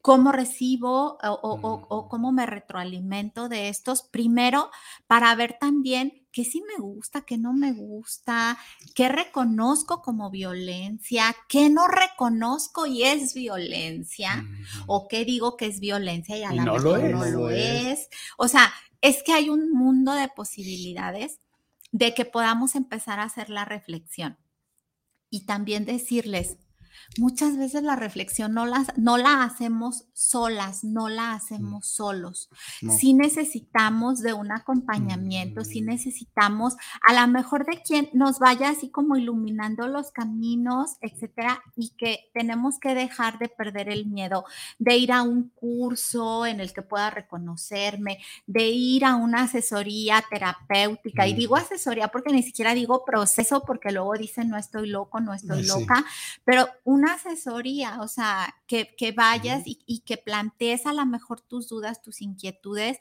cómo 0.00 0.32
recibo 0.32 1.18
o, 1.22 1.56
mm. 1.58 2.08
cómo 2.08 2.32
me 2.32 2.46
retroalimento 2.46 3.48
de 3.48 3.68
estos, 3.68 4.02
primero 4.02 4.70
para 5.06 5.34
ver 5.34 5.58
también 5.60 6.26
qué 6.38 6.44
sí 6.44 6.62
me 6.62 6.80
gusta, 6.80 7.22
qué 7.22 7.36
no 7.36 7.52
me 7.52 7.72
gusta, 7.72 8.56
qué 8.94 9.08
reconozco 9.08 10.02
como 10.02 10.30
violencia, 10.30 11.34
qué 11.48 11.68
no 11.68 11.88
reconozco 11.88 12.86
y 12.86 13.02
es 13.02 13.34
violencia, 13.34 14.46
o 14.86 15.08
qué 15.08 15.24
digo 15.24 15.56
que 15.56 15.66
es 15.66 15.80
violencia 15.80 16.38
y 16.38 16.44
a 16.44 16.52
la 16.52 16.64
no 16.64 16.78
lo 16.78 16.96
no 16.96 17.24
lo 17.24 17.50
es. 17.50 18.08
O 18.36 18.46
sea, 18.46 18.72
es 19.00 19.24
que 19.24 19.32
hay 19.32 19.48
un 19.48 19.72
mundo 19.72 20.12
de 20.12 20.28
posibilidades 20.28 21.40
de 21.90 22.14
que 22.14 22.24
podamos 22.24 22.76
empezar 22.76 23.18
a 23.18 23.24
hacer 23.24 23.50
la 23.50 23.64
reflexión 23.64 24.38
y 25.30 25.44
también 25.44 25.86
decirles, 25.86 26.56
muchas 27.16 27.56
veces 27.56 27.82
la 27.82 27.96
reflexión 27.96 28.54
no 28.54 28.66
la, 28.66 28.84
no 28.96 29.16
la 29.16 29.42
hacemos 29.42 30.06
solas, 30.12 30.84
no 30.84 31.08
la 31.08 31.32
hacemos 31.32 31.86
solos. 31.86 32.50
Sí 32.98 33.14
necesitamos 33.14 34.20
de 34.20 34.32
un 34.32 34.52
acompañamiento, 34.52 35.64
sí 35.64 35.82
mm. 35.82 35.86
necesitamos 35.86 36.76
a 37.06 37.20
lo 37.20 37.32
mejor 37.32 37.66
de 37.66 37.82
quien 37.82 38.08
nos 38.12 38.38
vaya 38.38 38.70
así 38.70 38.90
como 38.90 39.16
iluminando 39.16 39.88
los 39.88 40.10
caminos, 40.10 40.96
etcétera, 41.00 41.62
y 41.76 41.90
que 41.90 42.30
tenemos 42.34 42.78
que 42.78 42.94
dejar 42.94 43.38
de 43.38 43.48
perder 43.48 43.88
el 43.88 44.06
miedo 44.06 44.44
de 44.78 44.96
ir 44.96 45.12
a 45.12 45.22
un 45.22 45.50
curso 45.50 46.46
en 46.46 46.60
el 46.60 46.72
que 46.72 46.82
pueda 46.82 47.10
reconocerme, 47.10 48.18
de 48.46 48.68
ir 48.68 49.04
a 49.04 49.16
una 49.16 49.42
asesoría 49.42 50.24
terapéutica. 50.30 51.26
Y 51.26 51.34
digo 51.34 51.56
asesoría 51.56 52.08
porque 52.08 52.32
ni 52.32 52.42
siquiera 52.42 52.74
digo 52.74 53.04
proceso, 53.04 53.62
porque 53.64 53.92
luego 53.92 54.14
dicen 54.14 54.48
no 54.48 54.56
estoy 54.56 54.88
loco, 54.88 55.20
no 55.20 55.34
estoy 55.34 55.64
loca, 55.64 56.04
pero 56.44 56.68
una 56.98 57.14
asesoría, 57.14 58.00
o 58.00 58.08
sea, 58.08 58.54
que, 58.66 59.12
vayas 59.16 59.62
y, 59.64 60.00
que 60.00 60.16
plantees 60.16 60.84
a 60.86 60.92
lo 60.92 61.06
mejor 61.06 61.40
tus 61.40 61.68
dudas, 61.68 62.02
tus 62.02 62.20
inquietudes. 62.20 62.98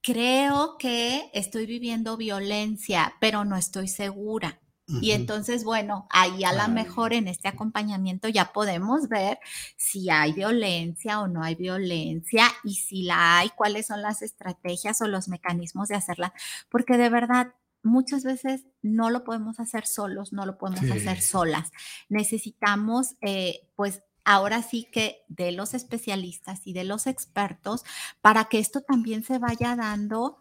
Creo 0.00 0.76
que 0.78 1.30
estoy 1.34 1.66
viviendo 1.66 2.16
violencia, 2.16 3.14
pero 3.20 3.44
no 3.44 3.56
estoy 3.56 3.88
segura. 3.88 4.60
Y 5.00 5.12
entonces, 5.12 5.62
bueno, 5.62 6.08
ahí 6.10 6.42
a 6.42 6.52
lo 6.52 6.66
mejor 6.68 7.12
en 7.12 7.28
este 7.28 7.46
acompañamiento 7.46 8.28
ya 8.28 8.52
podemos 8.52 9.08
ver 9.08 9.38
si 9.76 10.10
hay 10.10 10.32
violencia 10.32 11.20
o 11.20 11.28
no 11.28 11.44
hay 11.44 11.54
violencia 11.54 12.46
y 12.64 12.74
si 12.74 13.04
la 13.04 13.38
hay, 13.38 13.50
cuáles 13.50 13.86
son 13.86 14.02
las 14.02 14.20
estrategias 14.20 15.00
o 15.00 15.06
los 15.06 15.28
mecanismos 15.28 15.88
de 15.88 15.94
hacerla, 15.94 16.32
porque 16.68 16.96
de 16.96 17.08
verdad 17.08 17.54
muchas 17.82 18.24
veces 18.24 18.66
no 18.82 19.10
lo 19.10 19.24
podemos 19.24 19.60
hacer 19.60 19.86
solos, 19.86 20.32
no 20.32 20.46
lo 20.46 20.58
podemos 20.58 20.90
hacer 20.90 21.20
solas. 21.20 21.70
Necesitamos, 22.08 23.16
eh, 23.20 23.68
pues, 23.76 24.02
ahora 24.24 24.62
sí 24.62 24.86
que 24.92 25.22
de 25.28 25.52
los 25.52 25.74
especialistas 25.74 26.60
y 26.64 26.72
de 26.72 26.84
los 26.84 27.06
expertos 27.06 27.84
para 28.20 28.44
que 28.44 28.58
esto 28.58 28.82
también 28.82 29.24
se 29.24 29.38
vaya 29.38 29.76
dando, 29.76 30.38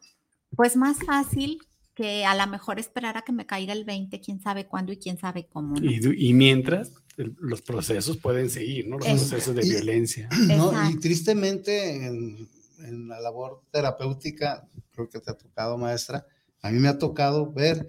pues, 0.55 0.75
más 0.75 0.97
fácil 1.05 1.59
que 1.95 2.25
a 2.25 2.35
lo 2.35 2.49
mejor 2.49 2.79
esperar 2.79 3.17
a 3.17 3.23
que 3.23 3.33
me 3.33 3.45
caiga 3.45 3.73
el 3.73 3.83
20, 3.83 4.21
quién 4.21 4.41
sabe 4.41 4.67
cuándo 4.67 4.93
y 4.93 4.97
quién 4.97 5.17
sabe 5.17 5.47
cómo. 5.47 5.75
Y, 5.81 6.33
mientras, 6.33 6.93
los 7.17 7.61
procesos 7.61 8.15
pueden 8.15 8.49
seguir, 8.49 8.87
¿no? 8.87 8.97
Los 8.97 9.07
procesos 9.07 9.53
de 9.55 9.63
violencia. 9.63 10.29
No, 10.47 10.71
y 10.89 10.97
tristemente 10.99 12.05
en, 12.05 12.47
en 12.79 13.07
la 13.07 13.19
labor 13.19 13.63
terapéutica, 13.71 14.65
creo 14.91 15.09
que 15.09 15.19
te 15.19 15.31
ha 15.31 15.37
tocado, 15.37 15.77
maestra, 15.77 16.25
a 16.62 16.72
mí 16.72 16.80
me 16.80 16.89
ha 16.89 16.97
tocado 16.97 17.51
ver 17.51 17.88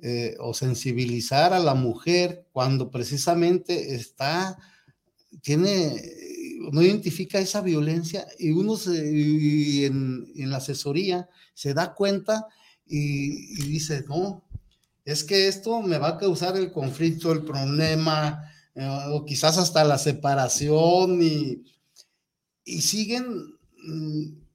eh, 0.00 0.36
o 0.38 0.54
sensibilizar 0.54 1.52
a 1.52 1.58
la 1.58 1.74
mujer 1.74 2.46
cuando 2.52 2.88
precisamente 2.90 3.96
está, 3.96 4.56
tiene, 5.42 6.00
no 6.70 6.82
identifica 6.82 7.40
esa 7.40 7.62
violencia 7.62 8.24
y 8.38 8.50
uno 8.50 8.76
en, 8.86 10.50
la 10.50 10.58
asesoría 10.58 11.28
se 11.52 11.74
da 11.74 11.94
cuenta 11.94 12.46
y, 12.86 13.62
dice, 13.64 14.04
no, 14.08 14.44
es 15.04 15.24
que 15.24 15.48
esto 15.48 15.82
me 15.82 15.98
va 15.98 16.10
a 16.10 16.18
causar 16.18 16.56
el 16.56 16.70
conflicto, 16.70 17.32
el 17.32 17.42
problema, 17.42 18.44
eh, 18.76 18.88
o 19.10 19.24
quizás 19.24 19.58
hasta 19.58 19.82
la 19.82 19.98
separación 19.98 21.20
y, 21.22 21.64
y 22.64 22.82
siguen 22.82 23.58
mm, 23.84 24.47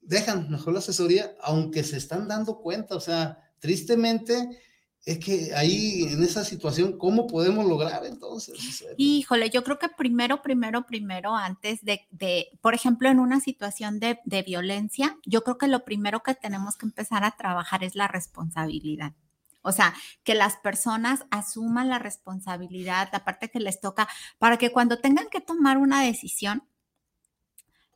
dejan 0.00 0.50
mejor 0.50 0.72
la 0.72 0.78
asesoría, 0.80 1.34
aunque 1.42 1.84
se 1.84 1.96
están 1.96 2.28
dando 2.28 2.58
cuenta, 2.58 2.94
o 2.94 3.00
sea, 3.00 3.38
tristemente 3.58 4.58
es 5.06 5.18
que 5.18 5.54
ahí 5.54 6.02
en 6.10 6.22
esa 6.22 6.44
situación, 6.44 6.98
¿cómo 6.98 7.26
podemos 7.26 7.64
lograr 7.64 8.04
entonces? 8.04 8.84
Híjole, 8.98 9.48
yo 9.48 9.64
creo 9.64 9.78
que 9.78 9.88
primero, 9.88 10.42
primero, 10.42 10.84
primero, 10.86 11.34
antes 11.34 11.82
de, 11.82 12.06
de 12.10 12.48
por 12.60 12.74
ejemplo, 12.74 13.08
en 13.08 13.18
una 13.18 13.40
situación 13.40 13.98
de, 13.98 14.18
de, 14.24 14.42
violencia, 14.42 15.16
yo 15.24 15.42
creo 15.42 15.56
que 15.56 15.68
lo 15.68 15.84
primero 15.84 16.22
que 16.22 16.34
tenemos 16.34 16.76
que 16.76 16.86
empezar 16.86 17.24
a 17.24 17.30
trabajar 17.30 17.82
es 17.82 17.94
la 17.94 18.08
responsabilidad. 18.08 19.14
O 19.62 19.72
sea, 19.72 19.94
que 20.22 20.34
las 20.34 20.56
personas 20.56 21.24
asuman 21.30 21.88
la 21.88 21.98
responsabilidad, 21.98 23.08
aparte 23.12 23.50
que 23.50 23.60
les 23.60 23.80
toca, 23.80 24.08
para 24.38 24.56
que 24.56 24.70
cuando 24.70 25.00
tengan 25.00 25.28
que 25.30 25.40
tomar 25.40 25.78
una 25.78 26.02
decisión, 26.02 26.62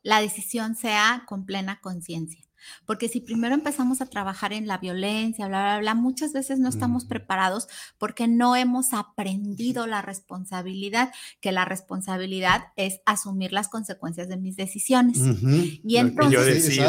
la 0.05 0.21
decisión 0.21 0.75
sea 0.75 1.23
con 1.27 1.45
plena 1.45 1.81
conciencia. 1.81 2.45
Porque 2.85 3.09
si 3.09 3.21
primero 3.21 3.55
empezamos 3.55 4.01
a 4.01 4.05
trabajar 4.05 4.53
en 4.53 4.67
la 4.67 4.77
violencia, 4.77 5.47
bla, 5.47 5.63
bla, 5.63 5.79
bla, 5.79 5.95
muchas 5.95 6.31
veces 6.31 6.59
no 6.59 6.69
estamos 6.69 7.05
preparados 7.05 7.67
porque 7.97 8.27
no 8.27 8.55
hemos 8.55 8.93
aprendido 8.93 9.87
la 9.87 10.03
responsabilidad, 10.03 11.11
que 11.41 11.51
la 11.51 11.65
responsabilidad 11.65 12.65
es 12.75 13.01
asumir 13.05 13.51
las 13.51 13.67
consecuencias 13.67 14.29
de 14.29 14.37
mis 14.37 14.55
decisiones. 14.55 15.17
Y 15.83 15.97
entonces, 15.97 16.79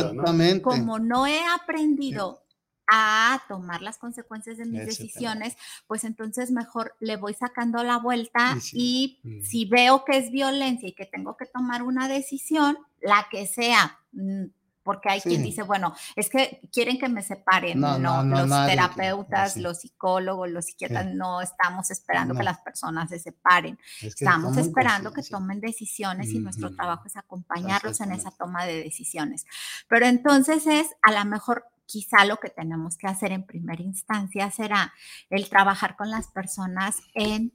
como 0.62 0.98
no 0.98 1.26
he 1.26 1.40
aprendido 1.46 2.45
a 2.90 3.42
tomar 3.48 3.82
las 3.82 3.98
consecuencias 3.98 4.58
de 4.58 4.66
mis 4.66 4.86
decisiones, 4.86 5.56
pues 5.86 6.04
entonces 6.04 6.50
mejor 6.50 6.94
le 7.00 7.16
voy 7.16 7.34
sacando 7.34 7.82
la 7.82 7.98
vuelta 7.98 8.56
y 8.72 9.20
mm. 9.22 9.42
si 9.42 9.64
veo 9.64 10.04
que 10.04 10.18
es 10.18 10.30
violencia 10.30 10.88
y 10.88 10.92
que 10.92 11.06
tengo 11.06 11.36
que 11.36 11.46
tomar 11.46 11.82
una 11.82 12.08
decisión, 12.08 12.78
la 13.00 13.26
que 13.30 13.46
sea, 13.46 13.98
mm, 14.12 14.44
porque 14.86 15.10
hay 15.10 15.20
quien 15.20 15.42
dice, 15.42 15.64
bueno, 15.64 15.94
es 16.14 16.30
que 16.30 16.60
quieren 16.72 16.96
que 16.96 17.08
me 17.08 17.20
separen. 17.20 17.80
No, 17.80 17.98
No, 17.98 18.22
no, 18.22 18.46
no, 18.46 18.46
los 18.46 18.66
terapeutas, 18.68 19.56
los 19.56 19.80
psicólogos, 19.80 20.48
los 20.48 20.66
psiquiatras, 20.66 21.12
no 21.12 21.40
estamos 21.40 21.90
esperando 21.90 22.36
que 22.36 22.44
las 22.44 22.60
personas 22.60 23.10
se 23.10 23.18
separen. 23.18 23.76
Es 24.00 24.14
que 24.14 24.24
Estamos 24.24 24.56
esperando 24.56 25.12
que 25.12 25.24
tomen 25.24 25.60
decisiones 25.60 26.28
y 26.28 26.38
nuestro 26.38 26.72
trabajo 26.72 27.02
es 27.06 27.16
acompañarlos 27.16 28.00
en 28.00 28.12
esa 28.12 28.30
toma 28.30 28.64
de 28.64 28.84
decisiones. 28.84 29.44
Pero 29.88 30.06
entonces 30.06 30.64
es, 30.68 30.86
a 31.02 31.10
lo 31.10 31.24
mejor, 31.24 31.64
quizá 31.86 32.24
lo 32.24 32.36
que 32.38 32.50
tenemos 32.50 32.96
que 32.98 33.06
hacer 33.06 33.32
en 33.32 33.46
primera 33.46 33.82
instancia 33.82 34.50
será 34.50 34.92
el 35.30 35.48
trabajar 35.48 35.96
con 35.96 36.10
las 36.10 36.28
personas 36.28 37.00
en 37.14 37.52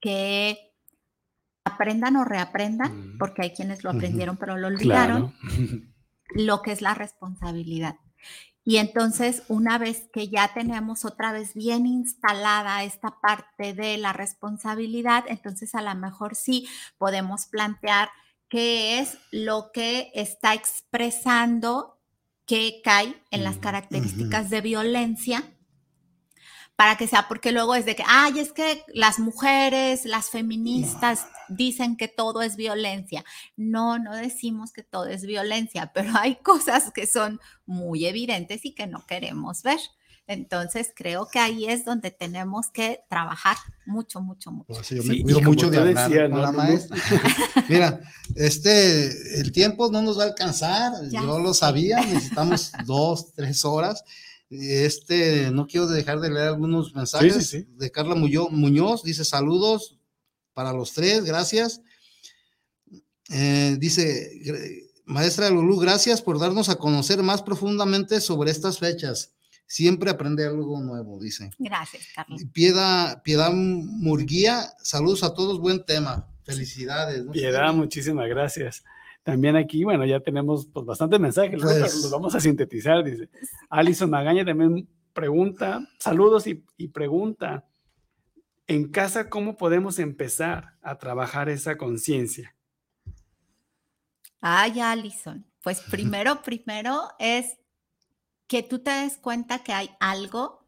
que 0.00 0.58
aprendan 1.64 2.16
o 2.16 2.24
reaprendan, 2.24 2.92
Ujú. 3.10 3.18
porque 3.18 3.42
hay 3.42 3.50
quienes 3.52 3.84
lo 3.84 3.90
aprendieron 3.90 4.36
pero 4.36 4.56
lo 4.56 4.68
olvidaron, 4.68 5.32
Claro. 5.32 5.82
lo 6.34 6.62
que 6.62 6.72
es 6.72 6.82
la 6.82 6.94
responsabilidad. 6.94 7.96
Y 8.62 8.76
entonces, 8.76 9.42
una 9.48 9.78
vez 9.78 10.08
que 10.12 10.28
ya 10.28 10.52
tenemos 10.52 11.04
otra 11.06 11.32
vez 11.32 11.54
bien 11.54 11.86
instalada 11.86 12.84
esta 12.84 13.18
parte 13.20 13.72
de 13.72 13.96
la 13.96 14.12
responsabilidad, 14.12 15.24
entonces 15.28 15.74
a 15.74 15.80
lo 15.82 15.94
mejor 15.94 16.36
sí 16.36 16.68
podemos 16.98 17.46
plantear 17.46 18.10
qué 18.48 18.98
es 18.98 19.16
lo 19.30 19.70
que 19.72 20.10
está 20.14 20.52
expresando 20.54 21.99
que 22.50 22.80
cae 22.82 23.14
en 23.30 23.44
las 23.44 23.58
Ujú, 23.58 23.60
características 23.60 24.50
de 24.50 24.60
violencia 24.60 25.44
para 26.74 26.96
que 26.96 27.06
sea, 27.06 27.28
porque 27.28 27.52
luego 27.52 27.76
es 27.76 27.84
de 27.84 27.94
que, 27.94 28.02
ay, 28.08 28.40
es 28.40 28.52
que 28.52 28.82
las 28.88 29.20
mujeres, 29.20 30.04
las 30.04 30.30
feministas 30.30 31.28
dicen 31.48 31.96
que 31.96 32.08
todo 32.08 32.42
es 32.42 32.56
violencia. 32.56 33.24
No, 33.56 34.00
no 34.00 34.16
decimos 34.16 34.72
que 34.72 34.82
todo 34.82 35.06
es 35.06 35.24
violencia, 35.24 35.92
pero 35.94 36.10
hay 36.18 36.36
cosas 36.42 36.90
que 36.92 37.06
son 37.06 37.38
muy 37.66 38.04
evidentes 38.06 38.64
y 38.64 38.74
que 38.74 38.88
no 38.88 39.06
queremos 39.06 39.62
ver. 39.62 39.78
Entonces, 40.26 40.92
creo 40.94 41.26
que 41.26 41.40
ahí 41.40 41.66
es 41.66 41.84
donde 41.84 42.10
tenemos 42.12 42.70
que 42.70 43.00
trabajar 43.08 43.56
mucho, 43.84 44.20
mucho, 44.20 44.52
mucho. 44.52 44.66
Por 44.68 44.80
eso 44.80 44.94
yo 44.94 45.02
me 45.02 45.22
cuido 45.22 45.40
mucho 45.40 45.70
de 45.70 45.78
hablar 45.78 46.08
con 46.08 46.30
¿no, 46.30 46.38
la 46.38 46.52
maestra. 46.52 46.96
Mira, 47.68 48.00
este, 48.36 49.40
el 49.40 49.50
tiempo 49.50 49.90
no 49.90 50.02
nos 50.02 50.18
va 50.18 50.24
a 50.24 50.26
alcanzar. 50.26 50.92
Ya 51.10 51.22
yo 51.22 51.40
lo 51.40 51.52
sabía, 51.52 52.00
necesitamos 52.00 52.70
dos, 52.86 53.32
tres 53.32 53.64
horas. 53.64 54.04
Este, 54.50 55.50
no 55.50 55.66
quiero 55.66 55.86
dejar 55.86 56.20
de 56.20 56.30
leer 56.30 56.48
algunos 56.48 56.94
mensajes 56.94 57.48
sí. 57.48 57.66
de 57.76 57.90
Carla 57.90 58.14
Muñoz. 58.14 59.02
Dice 59.02 59.24
saludos 59.24 59.98
para 60.54 60.72
los 60.72 60.92
tres, 60.92 61.24
gracias. 61.24 61.80
Eh, 63.30 63.76
dice, 63.78 64.90
maestra 65.04 65.50
Lulú, 65.50 65.78
gracias 65.78 66.20
por 66.20 66.38
darnos 66.38 66.68
a 66.68 66.76
conocer 66.76 67.22
más 67.22 67.42
profundamente 67.42 68.20
sobre 68.20 68.50
estas 68.50 68.78
fechas. 68.78 69.32
Siempre 69.70 70.10
aprende 70.10 70.44
algo 70.44 70.80
nuevo, 70.80 71.20
dice. 71.20 71.52
Gracias, 71.56 72.08
Carlos. 72.12 72.42
Piedad, 72.52 73.22
Piedad 73.22 73.52
Murguía, 73.52 74.64
saludos 74.82 75.22
a 75.22 75.32
todos, 75.32 75.60
buen 75.60 75.84
tema. 75.84 76.26
Felicidades. 76.42 77.24
¿no? 77.24 77.30
Piedad, 77.30 77.72
muchísimas 77.72 78.28
gracias. 78.28 78.82
También 79.22 79.54
aquí, 79.54 79.84
bueno, 79.84 80.04
ya 80.04 80.18
tenemos 80.18 80.66
pues, 80.66 80.84
bastantes 80.84 81.20
mensajes. 81.20 81.62
Pues- 81.62 82.02
los 82.02 82.10
vamos 82.10 82.34
a 82.34 82.40
sintetizar, 82.40 83.04
dice. 83.04 83.28
Alison 83.68 84.10
Magaña 84.10 84.44
también 84.44 84.88
pregunta, 85.12 85.88
saludos 86.00 86.48
y, 86.48 86.64
y 86.76 86.88
pregunta, 86.88 87.64
en 88.66 88.88
casa, 88.90 89.30
¿cómo 89.30 89.56
podemos 89.56 90.00
empezar 90.00 90.74
a 90.82 90.98
trabajar 90.98 91.48
esa 91.48 91.76
conciencia? 91.78 92.56
Ay, 94.40 94.80
Alison, 94.80 95.46
pues 95.62 95.80
primero, 95.80 96.42
primero 96.42 97.02
es 97.20 97.59
que 98.50 98.64
tú 98.64 98.80
te 98.80 98.90
des 98.90 99.16
cuenta 99.16 99.60
que 99.60 99.72
hay 99.72 99.90
algo 100.00 100.66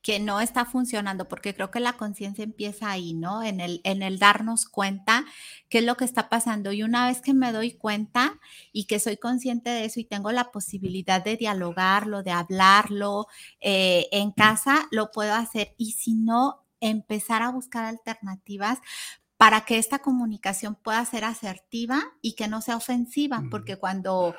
que 0.00 0.20
no 0.20 0.40
está 0.40 0.64
funcionando, 0.64 1.28
porque 1.28 1.54
creo 1.54 1.70
que 1.70 1.78
la 1.78 1.98
conciencia 1.98 2.42
empieza 2.42 2.90
ahí, 2.90 3.12
¿no? 3.12 3.42
En 3.42 3.60
el, 3.60 3.82
en 3.84 4.02
el 4.02 4.18
darnos 4.18 4.64
cuenta 4.64 5.26
qué 5.68 5.80
es 5.80 5.84
lo 5.84 5.98
que 5.98 6.06
está 6.06 6.30
pasando. 6.30 6.72
Y 6.72 6.82
una 6.82 7.08
vez 7.08 7.20
que 7.20 7.34
me 7.34 7.52
doy 7.52 7.72
cuenta 7.72 8.40
y 8.72 8.86
que 8.86 8.98
soy 8.98 9.18
consciente 9.18 9.68
de 9.68 9.84
eso 9.84 10.00
y 10.00 10.04
tengo 10.04 10.32
la 10.32 10.50
posibilidad 10.50 11.22
de 11.22 11.36
dialogarlo, 11.36 12.22
de 12.22 12.30
hablarlo 12.30 13.26
eh, 13.60 14.06
en 14.12 14.30
casa, 14.30 14.88
lo 14.90 15.10
puedo 15.10 15.34
hacer. 15.34 15.74
Y 15.76 15.92
si 15.92 16.14
no, 16.14 16.64
empezar 16.80 17.42
a 17.42 17.50
buscar 17.50 17.84
alternativas 17.84 18.78
para 19.36 19.66
que 19.66 19.76
esta 19.76 19.98
comunicación 19.98 20.74
pueda 20.74 21.04
ser 21.04 21.26
asertiva 21.26 22.02
y 22.22 22.32
que 22.32 22.48
no 22.48 22.62
sea 22.62 22.76
ofensiva, 22.76 23.42
porque 23.50 23.76
cuando 23.76 24.34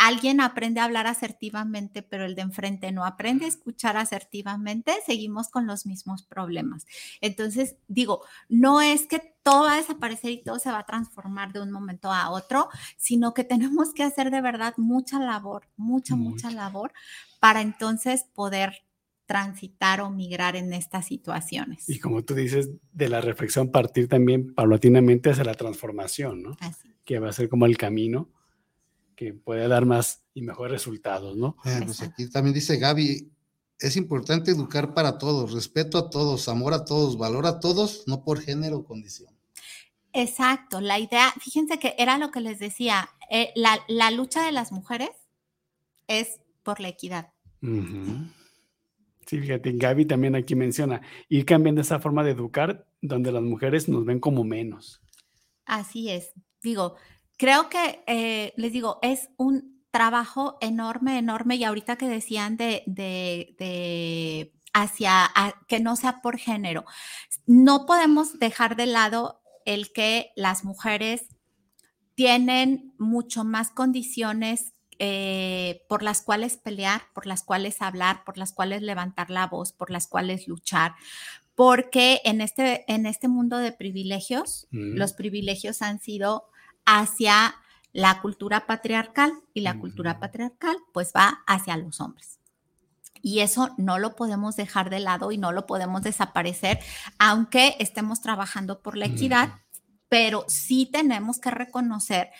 alguien 0.00 0.40
aprende 0.40 0.80
a 0.80 0.84
hablar 0.84 1.06
asertivamente, 1.06 2.02
pero 2.02 2.24
el 2.24 2.34
de 2.34 2.40
enfrente 2.40 2.90
no 2.90 3.04
aprende 3.04 3.44
a 3.44 3.48
escuchar 3.48 3.98
asertivamente, 3.98 4.94
seguimos 5.04 5.50
con 5.50 5.66
los 5.66 5.84
mismos 5.84 6.22
problemas. 6.22 6.86
Entonces, 7.20 7.76
digo, 7.86 8.22
no 8.48 8.80
es 8.80 9.06
que 9.06 9.34
todo 9.42 9.64
va 9.64 9.74
a 9.74 9.76
desaparecer 9.76 10.30
y 10.30 10.42
todo 10.42 10.58
se 10.58 10.70
va 10.70 10.78
a 10.78 10.86
transformar 10.86 11.52
de 11.52 11.60
un 11.60 11.70
momento 11.70 12.10
a 12.10 12.30
otro, 12.30 12.70
sino 12.96 13.34
que 13.34 13.44
tenemos 13.44 13.92
que 13.92 14.02
hacer 14.02 14.30
de 14.30 14.40
verdad 14.40 14.72
mucha 14.78 15.18
labor, 15.18 15.68
mucha, 15.76 16.16
mucha 16.16 16.48
Mucha. 16.48 16.50
labor 16.50 16.92
para 17.38 17.60
entonces 17.60 18.24
poder 18.34 18.86
transitar 19.26 20.00
o 20.00 20.08
migrar 20.08 20.56
en 20.56 20.72
estas 20.72 21.06
situaciones. 21.06 21.86
Y 21.90 21.98
como 21.98 22.24
tú 22.24 22.34
dices, 22.34 22.70
de 22.92 23.08
la 23.10 23.20
reflexión 23.20 23.70
partir 23.70 24.08
también 24.08 24.54
paulatinamente 24.54 25.28
hacia 25.28 25.44
la 25.44 25.54
transformación, 25.54 26.42
¿no? 26.42 26.56
Así. 26.60 26.88
Que 27.04 27.18
va 27.18 27.28
a 27.28 27.32
ser 27.34 27.50
como 27.50 27.66
el 27.66 27.76
camino 27.76 28.30
que 29.20 29.34
puede 29.34 29.68
dar 29.68 29.84
más 29.84 30.24
y 30.32 30.40
mejores 30.40 30.72
resultados, 30.72 31.36
¿no? 31.36 31.54
Eh, 31.66 31.82
pues 31.84 32.00
aquí 32.00 32.30
también 32.30 32.54
dice 32.54 32.78
Gaby, 32.78 33.30
es 33.78 33.96
importante 33.96 34.50
educar 34.50 34.94
para 34.94 35.18
todos, 35.18 35.52
respeto 35.52 35.98
a 35.98 36.08
todos, 36.08 36.48
amor 36.48 36.72
a 36.72 36.86
todos, 36.86 37.18
valor 37.18 37.44
a 37.46 37.60
todos, 37.60 38.04
no 38.06 38.24
por 38.24 38.40
género 38.40 38.78
o 38.78 38.84
condición. 38.86 39.30
Exacto, 40.14 40.80
la 40.80 40.98
idea, 40.98 41.34
fíjense 41.38 41.78
que 41.78 41.94
era 41.98 42.16
lo 42.16 42.30
que 42.30 42.40
les 42.40 42.58
decía, 42.58 43.10
eh, 43.30 43.52
la, 43.56 43.80
la 43.88 44.10
lucha 44.10 44.42
de 44.42 44.52
las 44.52 44.72
mujeres 44.72 45.10
es 46.08 46.40
por 46.62 46.80
la 46.80 46.88
equidad. 46.88 47.30
Sí, 47.60 49.38
fíjate, 49.38 49.72
Gaby 49.72 50.06
también 50.06 50.34
aquí 50.34 50.54
menciona, 50.54 51.02
ir 51.28 51.44
cambiando 51.44 51.82
esa 51.82 52.00
forma 52.00 52.24
de 52.24 52.30
educar 52.30 52.86
donde 53.02 53.32
las 53.32 53.42
mujeres 53.42 53.86
nos 53.86 54.06
ven 54.06 54.18
como 54.18 54.44
menos. 54.44 55.02
Así 55.66 56.08
es. 56.08 56.32
Digo, 56.62 56.96
creo 57.40 57.70
que, 57.70 58.04
eh, 58.06 58.52
les 58.56 58.70
digo, 58.72 58.98
es 59.00 59.30
un 59.38 59.82
trabajo 59.90 60.58
enorme, 60.60 61.16
enorme. 61.18 61.56
Y 61.56 61.64
ahorita 61.64 61.96
que 61.96 62.06
decían 62.08 62.56
de, 62.58 62.82
de, 62.86 63.56
de 63.58 64.52
hacia 64.74 65.24
a- 65.34 65.54
que 65.66 65.80
no 65.80 65.96
sea 65.96 66.20
por 66.20 66.36
género, 66.36 66.84
no 67.46 67.86
podemos 67.86 68.38
dejar 68.38 68.76
de 68.76 68.84
lado 68.86 69.40
el 69.64 69.90
que 69.92 70.32
las 70.36 70.64
mujeres 70.64 71.28
tienen 72.14 72.94
mucho 72.98 73.42
más 73.44 73.70
condiciones 73.70 74.74
eh, 74.98 75.82
por 75.88 76.02
las 76.02 76.20
cuales 76.20 76.58
pelear, 76.58 77.00
por 77.14 77.24
las 77.26 77.42
cuales 77.42 77.80
hablar, 77.80 78.22
por 78.24 78.36
las 78.36 78.52
cuales 78.52 78.82
levantar 78.82 79.30
la 79.30 79.46
voz, 79.46 79.72
por 79.72 79.90
las 79.90 80.06
cuales 80.06 80.46
luchar, 80.46 80.92
porque 81.54 82.20
en 82.24 82.42
este, 82.42 82.84
en 82.86 83.06
este 83.06 83.26
mundo 83.28 83.56
de 83.56 83.72
privilegios, 83.72 84.66
Mm. 84.70 84.96
los 84.98 85.14
privilegios 85.14 85.80
han 85.80 86.00
sido 86.00 86.44
hacia 86.98 87.54
la 87.92 88.20
cultura 88.20 88.66
patriarcal 88.66 89.32
y 89.54 89.60
la 89.60 89.78
cultura 89.78 90.18
patriarcal 90.20 90.76
pues 90.92 91.12
va 91.16 91.42
hacia 91.46 91.76
los 91.76 92.00
hombres. 92.00 92.38
Y 93.22 93.40
eso 93.40 93.70
no 93.76 93.98
lo 93.98 94.16
podemos 94.16 94.56
dejar 94.56 94.88
de 94.90 95.00
lado 95.00 95.30
y 95.30 95.38
no 95.38 95.52
lo 95.52 95.66
podemos 95.66 96.02
desaparecer, 96.02 96.80
aunque 97.18 97.76
estemos 97.78 98.20
trabajando 98.22 98.80
por 98.80 98.96
la 98.96 99.06
equidad, 99.06 99.60
pero 100.08 100.44
sí 100.48 100.88
tenemos 100.90 101.38
que 101.38 101.50
reconocer 101.50 102.30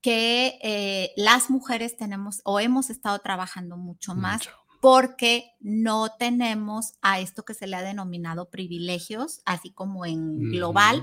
que 0.00 0.58
eh, 0.62 1.12
las 1.16 1.50
mujeres 1.50 1.96
tenemos 1.96 2.40
o 2.44 2.58
hemos 2.58 2.88
estado 2.88 3.18
trabajando 3.18 3.76
mucho 3.76 4.14
más 4.14 4.38
Mucho. 4.38 4.56
porque 4.80 5.52
no 5.60 6.08
tenemos 6.18 6.94
a 7.02 7.20
esto 7.20 7.44
que 7.44 7.52
se 7.52 7.66
le 7.66 7.76
ha 7.76 7.82
denominado 7.82 8.48
privilegios, 8.48 9.42
así 9.44 9.70
como 9.70 10.06
en 10.06 10.50
global. 10.50 11.02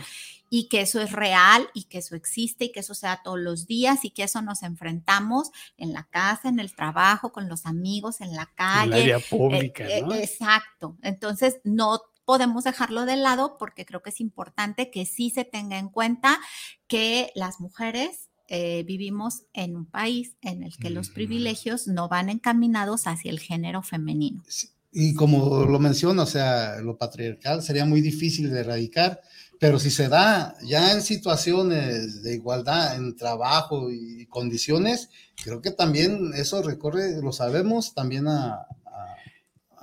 Y 0.49 0.69
que 0.69 0.81
eso 0.81 1.01
es 1.01 1.11
real 1.11 1.67
y 1.73 1.83
que 1.85 1.97
eso 1.97 2.15
existe 2.15 2.65
y 2.65 2.71
que 2.71 2.79
eso 2.79 2.93
se 2.93 3.07
da 3.07 3.21
todos 3.23 3.39
los 3.39 3.67
días 3.67 4.05
y 4.05 4.11
que 4.11 4.23
eso 4.23 4.41
nos 4.41 4.63
enfrentamos 4.63 5.51
en 5.77 5.93
la 5.93 6.03
casa, 6.03 6.49
en 6.49 6.59
el 6.59 6.73
trabajo, 6.73 7.31
con 7.31 7.49
los 7.49 7.65
amigos, 7.65 8.21
en 8.21 8.33
la 8.35 8.43
En 8.43 8.49
calle. 8.55 8.87
el 8.95 9.01
área 9.03 9.17
Eh, 9.17 9.23
pública, 9.29 9.87
eh, 9.89 10.01
¿no? 10.01 10.13
Exacto. 10.15 10.97
Entonces, 11.01 11.59
no 11.63 11.99
podemos 12.25 12.63
dejarlo 12.65 13.05
de 13.05 13.15
lado 13.17 13.57
porque 13.57 13.85
creo 13.85 14.01
que 14.01 14.09
es 14.09 14.19
importante 14.21 14.91
que 14.91 15.05
sí 15.05 15.29
se 15.29 15.45
tenga 15.45 15.77
en 15.79 15.89
cuenta 15.89 16.37
que 16.87 17.31
las 17.35 17.59
mujeres 17.59 18.29
eh, 18.49 18.83
vivimos 18.85 19.43
en 19.53 19.75
un 19.75 19.85
país 19.85 20.35
en 20.41 20.63
el 20.63 20.77
que 20.77 20.89
los 20.89 21.09
privilegios 21.09 21.87
no 21.87 22.07
van 22.07 22.29
encaminados 22.29 23.05
hacia 23.07 23.29
el 23.31 23.39
género 23.41 23.81
femenino. 23.83 24.41
Y 24.93 25.13
como 25.15 25.65
lo 25.65 25.79
menciona, 25.79 26.23
o 26.23 26.25
sea, 26.25 26.79
lo 26.81 26.97
patriarcal 26.97 27.61
sería 27.61 27.85
muy 27.85 27.99
difícil 28.01 28.49
de 28.49 28.61
erradicar, 28.61 29.21
Pero 29.59 29.79
si 29.79 29.89
se 29.89 30.07
da 30.07 30.55
ya 30.63 30.91
en 30.91 31.01
situaciones 31.01 32.21
de 32.21 32.35
igualdad, 32.35 32.95
en 32.95 33.15
trabajo 33.15 33.89
y 33.91 34.25
condiciones, 34.27 35.09
creo 35.43 35.61
que 35.61 35.71
también 35.71 36.31
eso 36.35 36.61
recorre, 36.61 37.21
lo 37.21 37.31
sabemos, 37.31 37.95
también 37.95 38.27
a, 38.27 38.67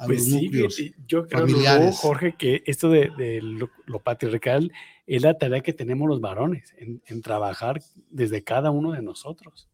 pues 0.06 0.24
sí, 0.24 0.94
yo 1.06 1.26
creo, 1.26 1.92
Jorge, 1.92 2.34
que 2.36 2.62
esto 2.66 2.90
de, 2.90 3.40
lo, 3.42 4.00
patriarcal 4.00 4.72
es 5.06 5.22
la 5.22 5.38
tarea 5.38 5.60
que 5.60 5.72
tenemos 5.72 6.08
los 6.08 6.20
varones, 6.20 6.74
en, 6.78 7.22
trabajar 7.22 7.80
desde 8.10 8.42
cada 8.42 8.70
uno 8.70 8.92
de 8.92 9.02
nosotros. 9.02 9.68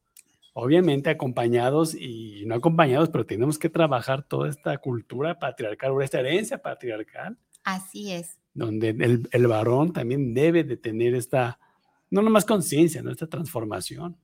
Obviamente 0.52 1.10
acompañados 1.10 1.94
y 1.94 2.44
no 2.46 2.56
acompañados, 2.56 3.08
pero 3.08 3.24
tenemos 3.24 3.58
que 3.58 3.70
trabajar 3.70 4.22
toda 4.22 4.48
esta 4.48 4.76
cultura 4.78 5.38
patriarcal, 5.38 5.92
o 5.92 6.02
esta 6.02 6.20
herencia 6.20 6.58
patriarcal. 6.58 7.38
Así 7.64 8.12
es. 8.12 8.39
Donde 8.54 8.90
el, 8.90 9.28
el 9.30 9.46
varón 9.46 9.92
también 9.92 10.34
debe 10.34 10.64
de 10.64 10.76
tener 10.76 11.14
esta, 11.14 11.58
no 12.10 12.22
nomás 12.22 12.44
conciencia, 12.44 13.02
¿no? 13.02 13.10
esta 13.10 13.28
transformación. 13.28 14.16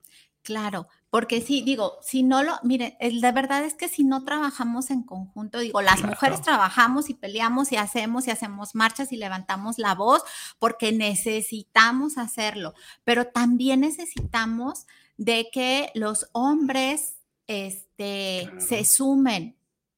Claro, 0.47 0.87
porque 1.11 1.41
sí, 1.41 1.62
digo, 1.62 1.99
si 2.03 2.22
no 2.22 2.45
lo, 2.45 2.53
mire, 2.62 2.97
la 3.01 3.33
verdad 3.33 3.64
es 3.64 3.74
que 3.74 3.89
si 3.89 4.05
no 4.05 4.22
trabajamos 4.22 4.91
en 4.91 5.03
conjunto, 5.03 5.59
digo, 5.59 5.83
las 5.83 6.05
mujeres 6.05 6.41
trabajamos 6.41 7.11
y 7.11 7.14
peleamos 7.14 7.72
y 7.72 7.77
hacemos 7.77 8.29
y 8.29 8.31
hacemos 8.31 8.77
marchas 8.77 9.11
y 9.11 9.16
levantamos 9.16 9.79
la 9.79 9.97
voz 9.97 10.22
porque 10.61 10.93
necesitamos 10.93 12.16
hacerlo, 12.16 12.74
pero 13.03 13.27
también 13.27 13.81
necesitamos 13.81 14.87
de 15.16 15.49
que 15.53 15.91
los 15.95 16.29
hombres 16.31 17.16
este, 17.49 18.49
se 18.59 18.85
sumen, 18.85 19.57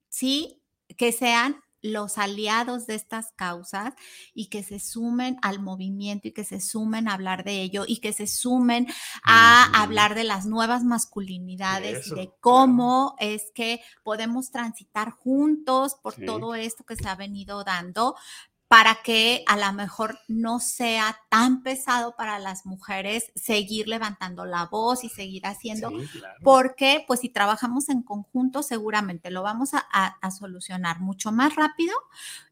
¿sí? 0.09 0.63
Que 0.97 1.13
sean 1.13 1.57
los 1.81 2.19
aliados 2.19 2.87
de 2.87 2.95
estas 2.95 3.33
causas 3.33 3.95
y 4.35 4.47
que 4.47 4.63
se 4.63 4.81
sumen 4.81 5.37
al 5.43 5.61
movimiento 5.61 6.29
y 6.29 6.33
que 6.33 6.45
se 6.45 6.61
sumen 6.61 7.09
a 7.09 7.15
hablar 7.15 7.45
de 7.45 7.63
ello 7.63 7.85
y 7.87 7.99
que 7.99 8.13
se 8.13 8.27
sumen 8.27 8.87
a 9.25 9.83
hablar 9.83 10.15
de 10.15 10.25
las 10.25 10.47
nuevas 10.47 10.85
masculinidades 10.85 12.07
y 12.09 12.15
de 12.15 12.33
cómo 12.41 13.15
es 13.19 13.51
que 13.55 13.81
podemos 14.03 14.51
transitar 14.51 15.11
juntos 15.11 15.95
por 16.03 16.15
todo 16.15 16.55
esto 16.55 16.85
que 16.85 16.97
se 16.97 17.09
ha 17.09 17.15
venido 17.15 17.65
dando, 17.65 18.17
para 18.69 18.99
que 19.03 19.45
a 19.47 19.57
lo 19.57 19.73
mejor 19.73 20.19
no 20.29 20.61
sea 20.61 21.17
tan 21.31 21.63
pesado 21.63 22.15
para 22.17 22.39
las 22.39 22.67
mujeres 22.67 23.33
seguir 23.35 23.89
levantando 23.89 24.45
la 24.45 24.67
voz 24.67 25.05
y 25.05 25.09
seguir 25.09 25.47
haciendo, 25.47 25.91
porque 26.43 27.03
pues 27.07 27.21
si 27.21 27.31
trabajamos 27.31 27.89
en 27.89 28.03
conjunto 28.03 28.63
seguramente 28.63 29.31
lo 29.31 29.43
vamos 29.43 29.71
a, 29.73 30.31
solucionar 30.31 31.01
mucho 31.01 31.33
más 31.33 31.57
rápido, 31.57 31.95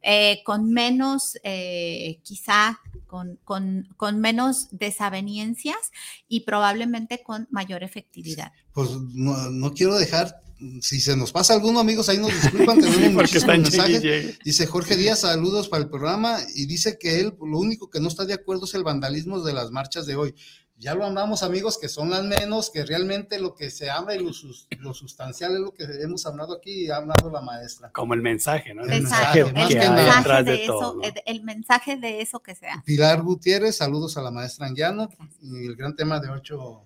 eh, 0.01 0.43
con 0.45 0.71
menos, 0.71 1.39
eh, 1.43 2.19
quizá 2.23 2.81
con, 3.07 3.39
con, 3.45 4.21
menos 4.21 4.69
desavenencias 4.71 5.93
y 6.29 6.41
probablemente 6.41 7.23
con 7.23 7.47
mayor 7.51 7.83
efectividad. 7.83 8.53
Pues 8.73 8.91
no, 9.13 9.51
no 9.51 9.75
quiero 9.75 9.99
dejar 9.99 10.46
si 10.81 11.01
se 11.01 11.17
nos 11.17 11.33
pasa 11.33 11.55
alguno, 11.55 11.81
amigos, 11.81 12.09
ahí 12.09 12.19
nos 12.19 12.33
disculpan, 12.33 12.81
tenemos 12.81 13.13
muchísimos 13.13 13.47
mensajes. 13.47 14.39
Dice 14.45 14.67
Jorge 14.67 14.97
Díaz, 14.97 15.21
saludos 15.21 15.69
para 15.69 15.83
el 15.83 15.91
programa, 15.91 16.39
y 16.55 16.67
dice 16.67 16.99
que 16.99 17.21
él 17.21 17.35
lo 17.41 17.59
único 17.59 17.91
que 17.91 18.01
no 18.01 18.09
está 18.09 18.25
de 18.25 18.35
acuerdo 18.35 18.65
es 18.65 18.75
el 18.75 18.85
vandalismo 18.85 19.41
de 19.41 19.53
las 19.53 19.71
marchas 19.71 20.07
de 20.07 20.17
hoy. 20.17 20.35
Ya 20.79 20.95
lo 20.95 21.07
hablamos, 21.07 21.43
amigos, 21.43 21.79
que 21.79 21.89
son 21.89 22.11
las 22.11 22.23
menos, 22.23 22.71
que 22.71 22.85
realmente 22.85 23.39
lo 23.39 23.55
que 23.55 23.71
se 23.71 23.89
habla 23.89 24.15
y 24.15 24.19
lo, 24.19 24.93
sustancial 24.93 25.55
es 25.55 25.61
lo 25.61 25.73
que 25.73 25.85
hemos 26.03 26.27
hablado 26.27 26.55
aquí 26.55 26.85
y 26.85 26.91
ha 26.91 26.97
hablado 26.97 27.31
la 27.31 27.41
maestra. 27.41 27.91
Como 27.93 28.13
el 28.13 28.21
mensaje, 28.21 28.75
¿no? 28.75 28.83
El 28.83 28.89
mensaje, 28.89 29.45
de, 29.45 30.65
eso, 30.65 31.01
el 31.25 31.43
mensaje 31.45 31.97
de 31.97 32.21
eso 32.21 32.41
que 32.41 32.55
sea. 32.55 32.83
Pilar 32.85 33.23
Gutiérrez, 33.23 33.77
saludos 33.77 34.19
a 34.19 34.23
la 34.23 34.31
maestra 34.31 34.67
Anguiano, 34.67 35.09
y 35.41 35.67
el 35.67 35.77
gran 35.77 35.97
tema 35.97 36.21
de 36.21 36.29
ocho 36.29 36.83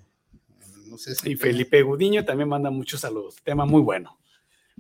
y 1.25 1.37
Felipe 1.37 1.83
Gudiño 1.83 2.25
también 2.25 2.49
manda 2.49 2.71
muchos 2.71 3.01
saludos. 3.01 3.37
Tema 3.43 3.65
muy 3.65 3.81
bueno. 3.83 4.19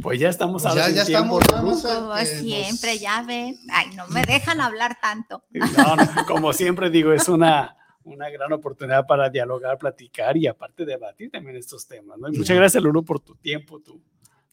Pues 0.00 0.18
ya 0.18 0.28
estamos 0.28 0.62
pues 0.62 0.74
ya, 0.74 0.88
ya 0.90 1.02
estamos 1.02 1.44
como 1.46 1.76
siempre, 2.24 2.98
ya 2.98 3.22
ven. 3.22 3.58
Ay, 3.70 3.88
no 3.96 4.06
me 4.08 4.22
dejan 4.22 4.60
hablar 4.60 4.98
tanto. 5.00 5.44
como 6.26 6.52
siempre 6.52 6.90
digo, 6.90 7.12
es 7.12 7.28
una, 7.28 7.76
una 8.04 8.30
gran 8.30 8.52
oportunidad 8.52 9.06
para 9.06 9.28
dialogar, 9.28 9.78
platicar 9.78 10.36
y 10.36 10.46
aparte 10.46 10.84
debatir 10.84 11.30
también 11.30 11.56
estos 11.56 11.86
temas. 11.86 12.18
muchas 12.18 12.56
gracias, 12.56 12.82
Lulu, 12.82 13.04
por 13.04 13.20
tu 13.20 13.34
tiempo, 13.36 13.80
tu, 13.80 14.00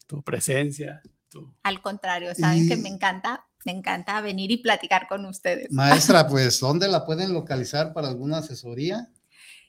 tu 0.06 0.22
presencia. 0.22 1.02
Al 1.62 1.80
contrario, 1.80 2.34
saben 2.34 2.68
que 2.68 2.76
me 2.76 2.88
encanta, 2.88 3.46
me 3.64 3.72
encanta 3.72 4.20
venir 4.20 4.50
y 4.50 4.58
platicar 4.58 5.06
con 5.08 5.24
ustedes. 5.26 5.70
Maestra, 5.70 6.26
pues, 6.28 6.60
¿dónde 6.60 6.88
la 6.88 7.04
pueden 7.04 7.32
localizar 7.32 7.92
para 7.92 8.08
alguna 8.08 8.38
asesoría? 8.38 9.08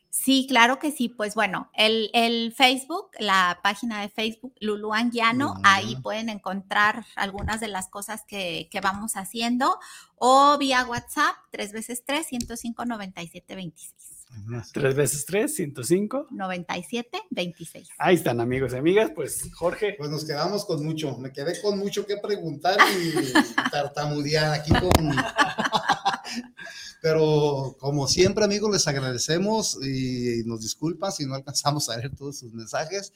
Sí, 0.09 0.47
claro 0.49 0.79
que 0.79 0.91
sí. 0.91 1.09
Pues 1.09 1.35
bueno, 1.35 1.69
el, 1.73 2.53
Facebook, 2.55 3.11
la 3.19 3.59
página 3.63 4.01
de 4.01 4.09
Facebook, 4.09 4.53
Lulu 4.59 4.93
Anguiano, 4.93 5.55
ahí 5.63 5.95
pueden 5.97 6.29
encontrar 6.29 7.05
algunas 7.15 7.59
de 7.59 7.67
las 7.67 7.89
cosas 7.89 8.23
que, 8.27 8.69
vamos 8.81 9.13
haciendo 9.17 9.77
o 10.15 10.57
vía 10.57 10.85
WhatsApp, 10.85 11.35
3 11.51 11.73
veces 11.73 12.03
3, 12.05 12.25
105, 12.27 12.85
97, 12.85 13.55
26. 13.55 14.19
3 14.73 14.95
veces 14.95 15.25
3, 15.25 15.55
105. 15.55 16.27
97, 16.31 17.19
26. 17.29 17.89
Ahí 17.97 18.15
están, 18.15 18.39
amigos 18.39 18.73
y 18.73 18.77
amigas. 18.77 19.11
Pues, 19.13 19.49
Jorge. 19.53 19.95
Pues 19.97 20.09
nos 20.09 20.25
quedamos 20.25 20.65
con 20.65 20.85
mucho. 20.85 21.17
Me 21.17 21.31
quedé 21.31 21.59
con 21.61 21.79
mucho 21.79 22.05
que 22.05 22.17
preguntar 22.17 22.77
y 22.99 23.33
tartamudear 23.71 24.53
aquí 24.53 24.71
con. 24.71 25.15
Pero 27.01 27.75
como 27.79 28.07
siempre, 28.07 28.43
amigos, 28.43 28.71
les 28.71 28.87
agradecemos 28.87 29.77
y 29.85 30.43
nos 30.45 30.61
disculpan 30.61 31.11
si 31.11 31.25
no 31.25 31.35
alcanzamos 31.35 31.89
a 31.89 31.97
leer 31.97 32.15
todos 32.15 32.39
sus 32.39 32.53
mensajes. 32.53 33.13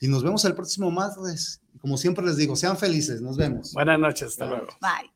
Y 0.00 0.08
nos 0.08 0.24
vemos 0.24 0.44
el 0.44 0.54
próximo 0.54 0.90
martes. 0.90 1.60
Como 1.80 1.96
siempre 1.96 2.24
les 2.24 2.36
digo, 2.36 2.56
sean 2.56 2.76
felices. 2.76 3.20
Nos 3.20 3.36
vemos. 3.36 3.72
Buenas 3.72 4.00
noches. 4.00 4.28
Hasta 4.28 4.46
luego. 4.46 4.66
Bye. 4.80 5.11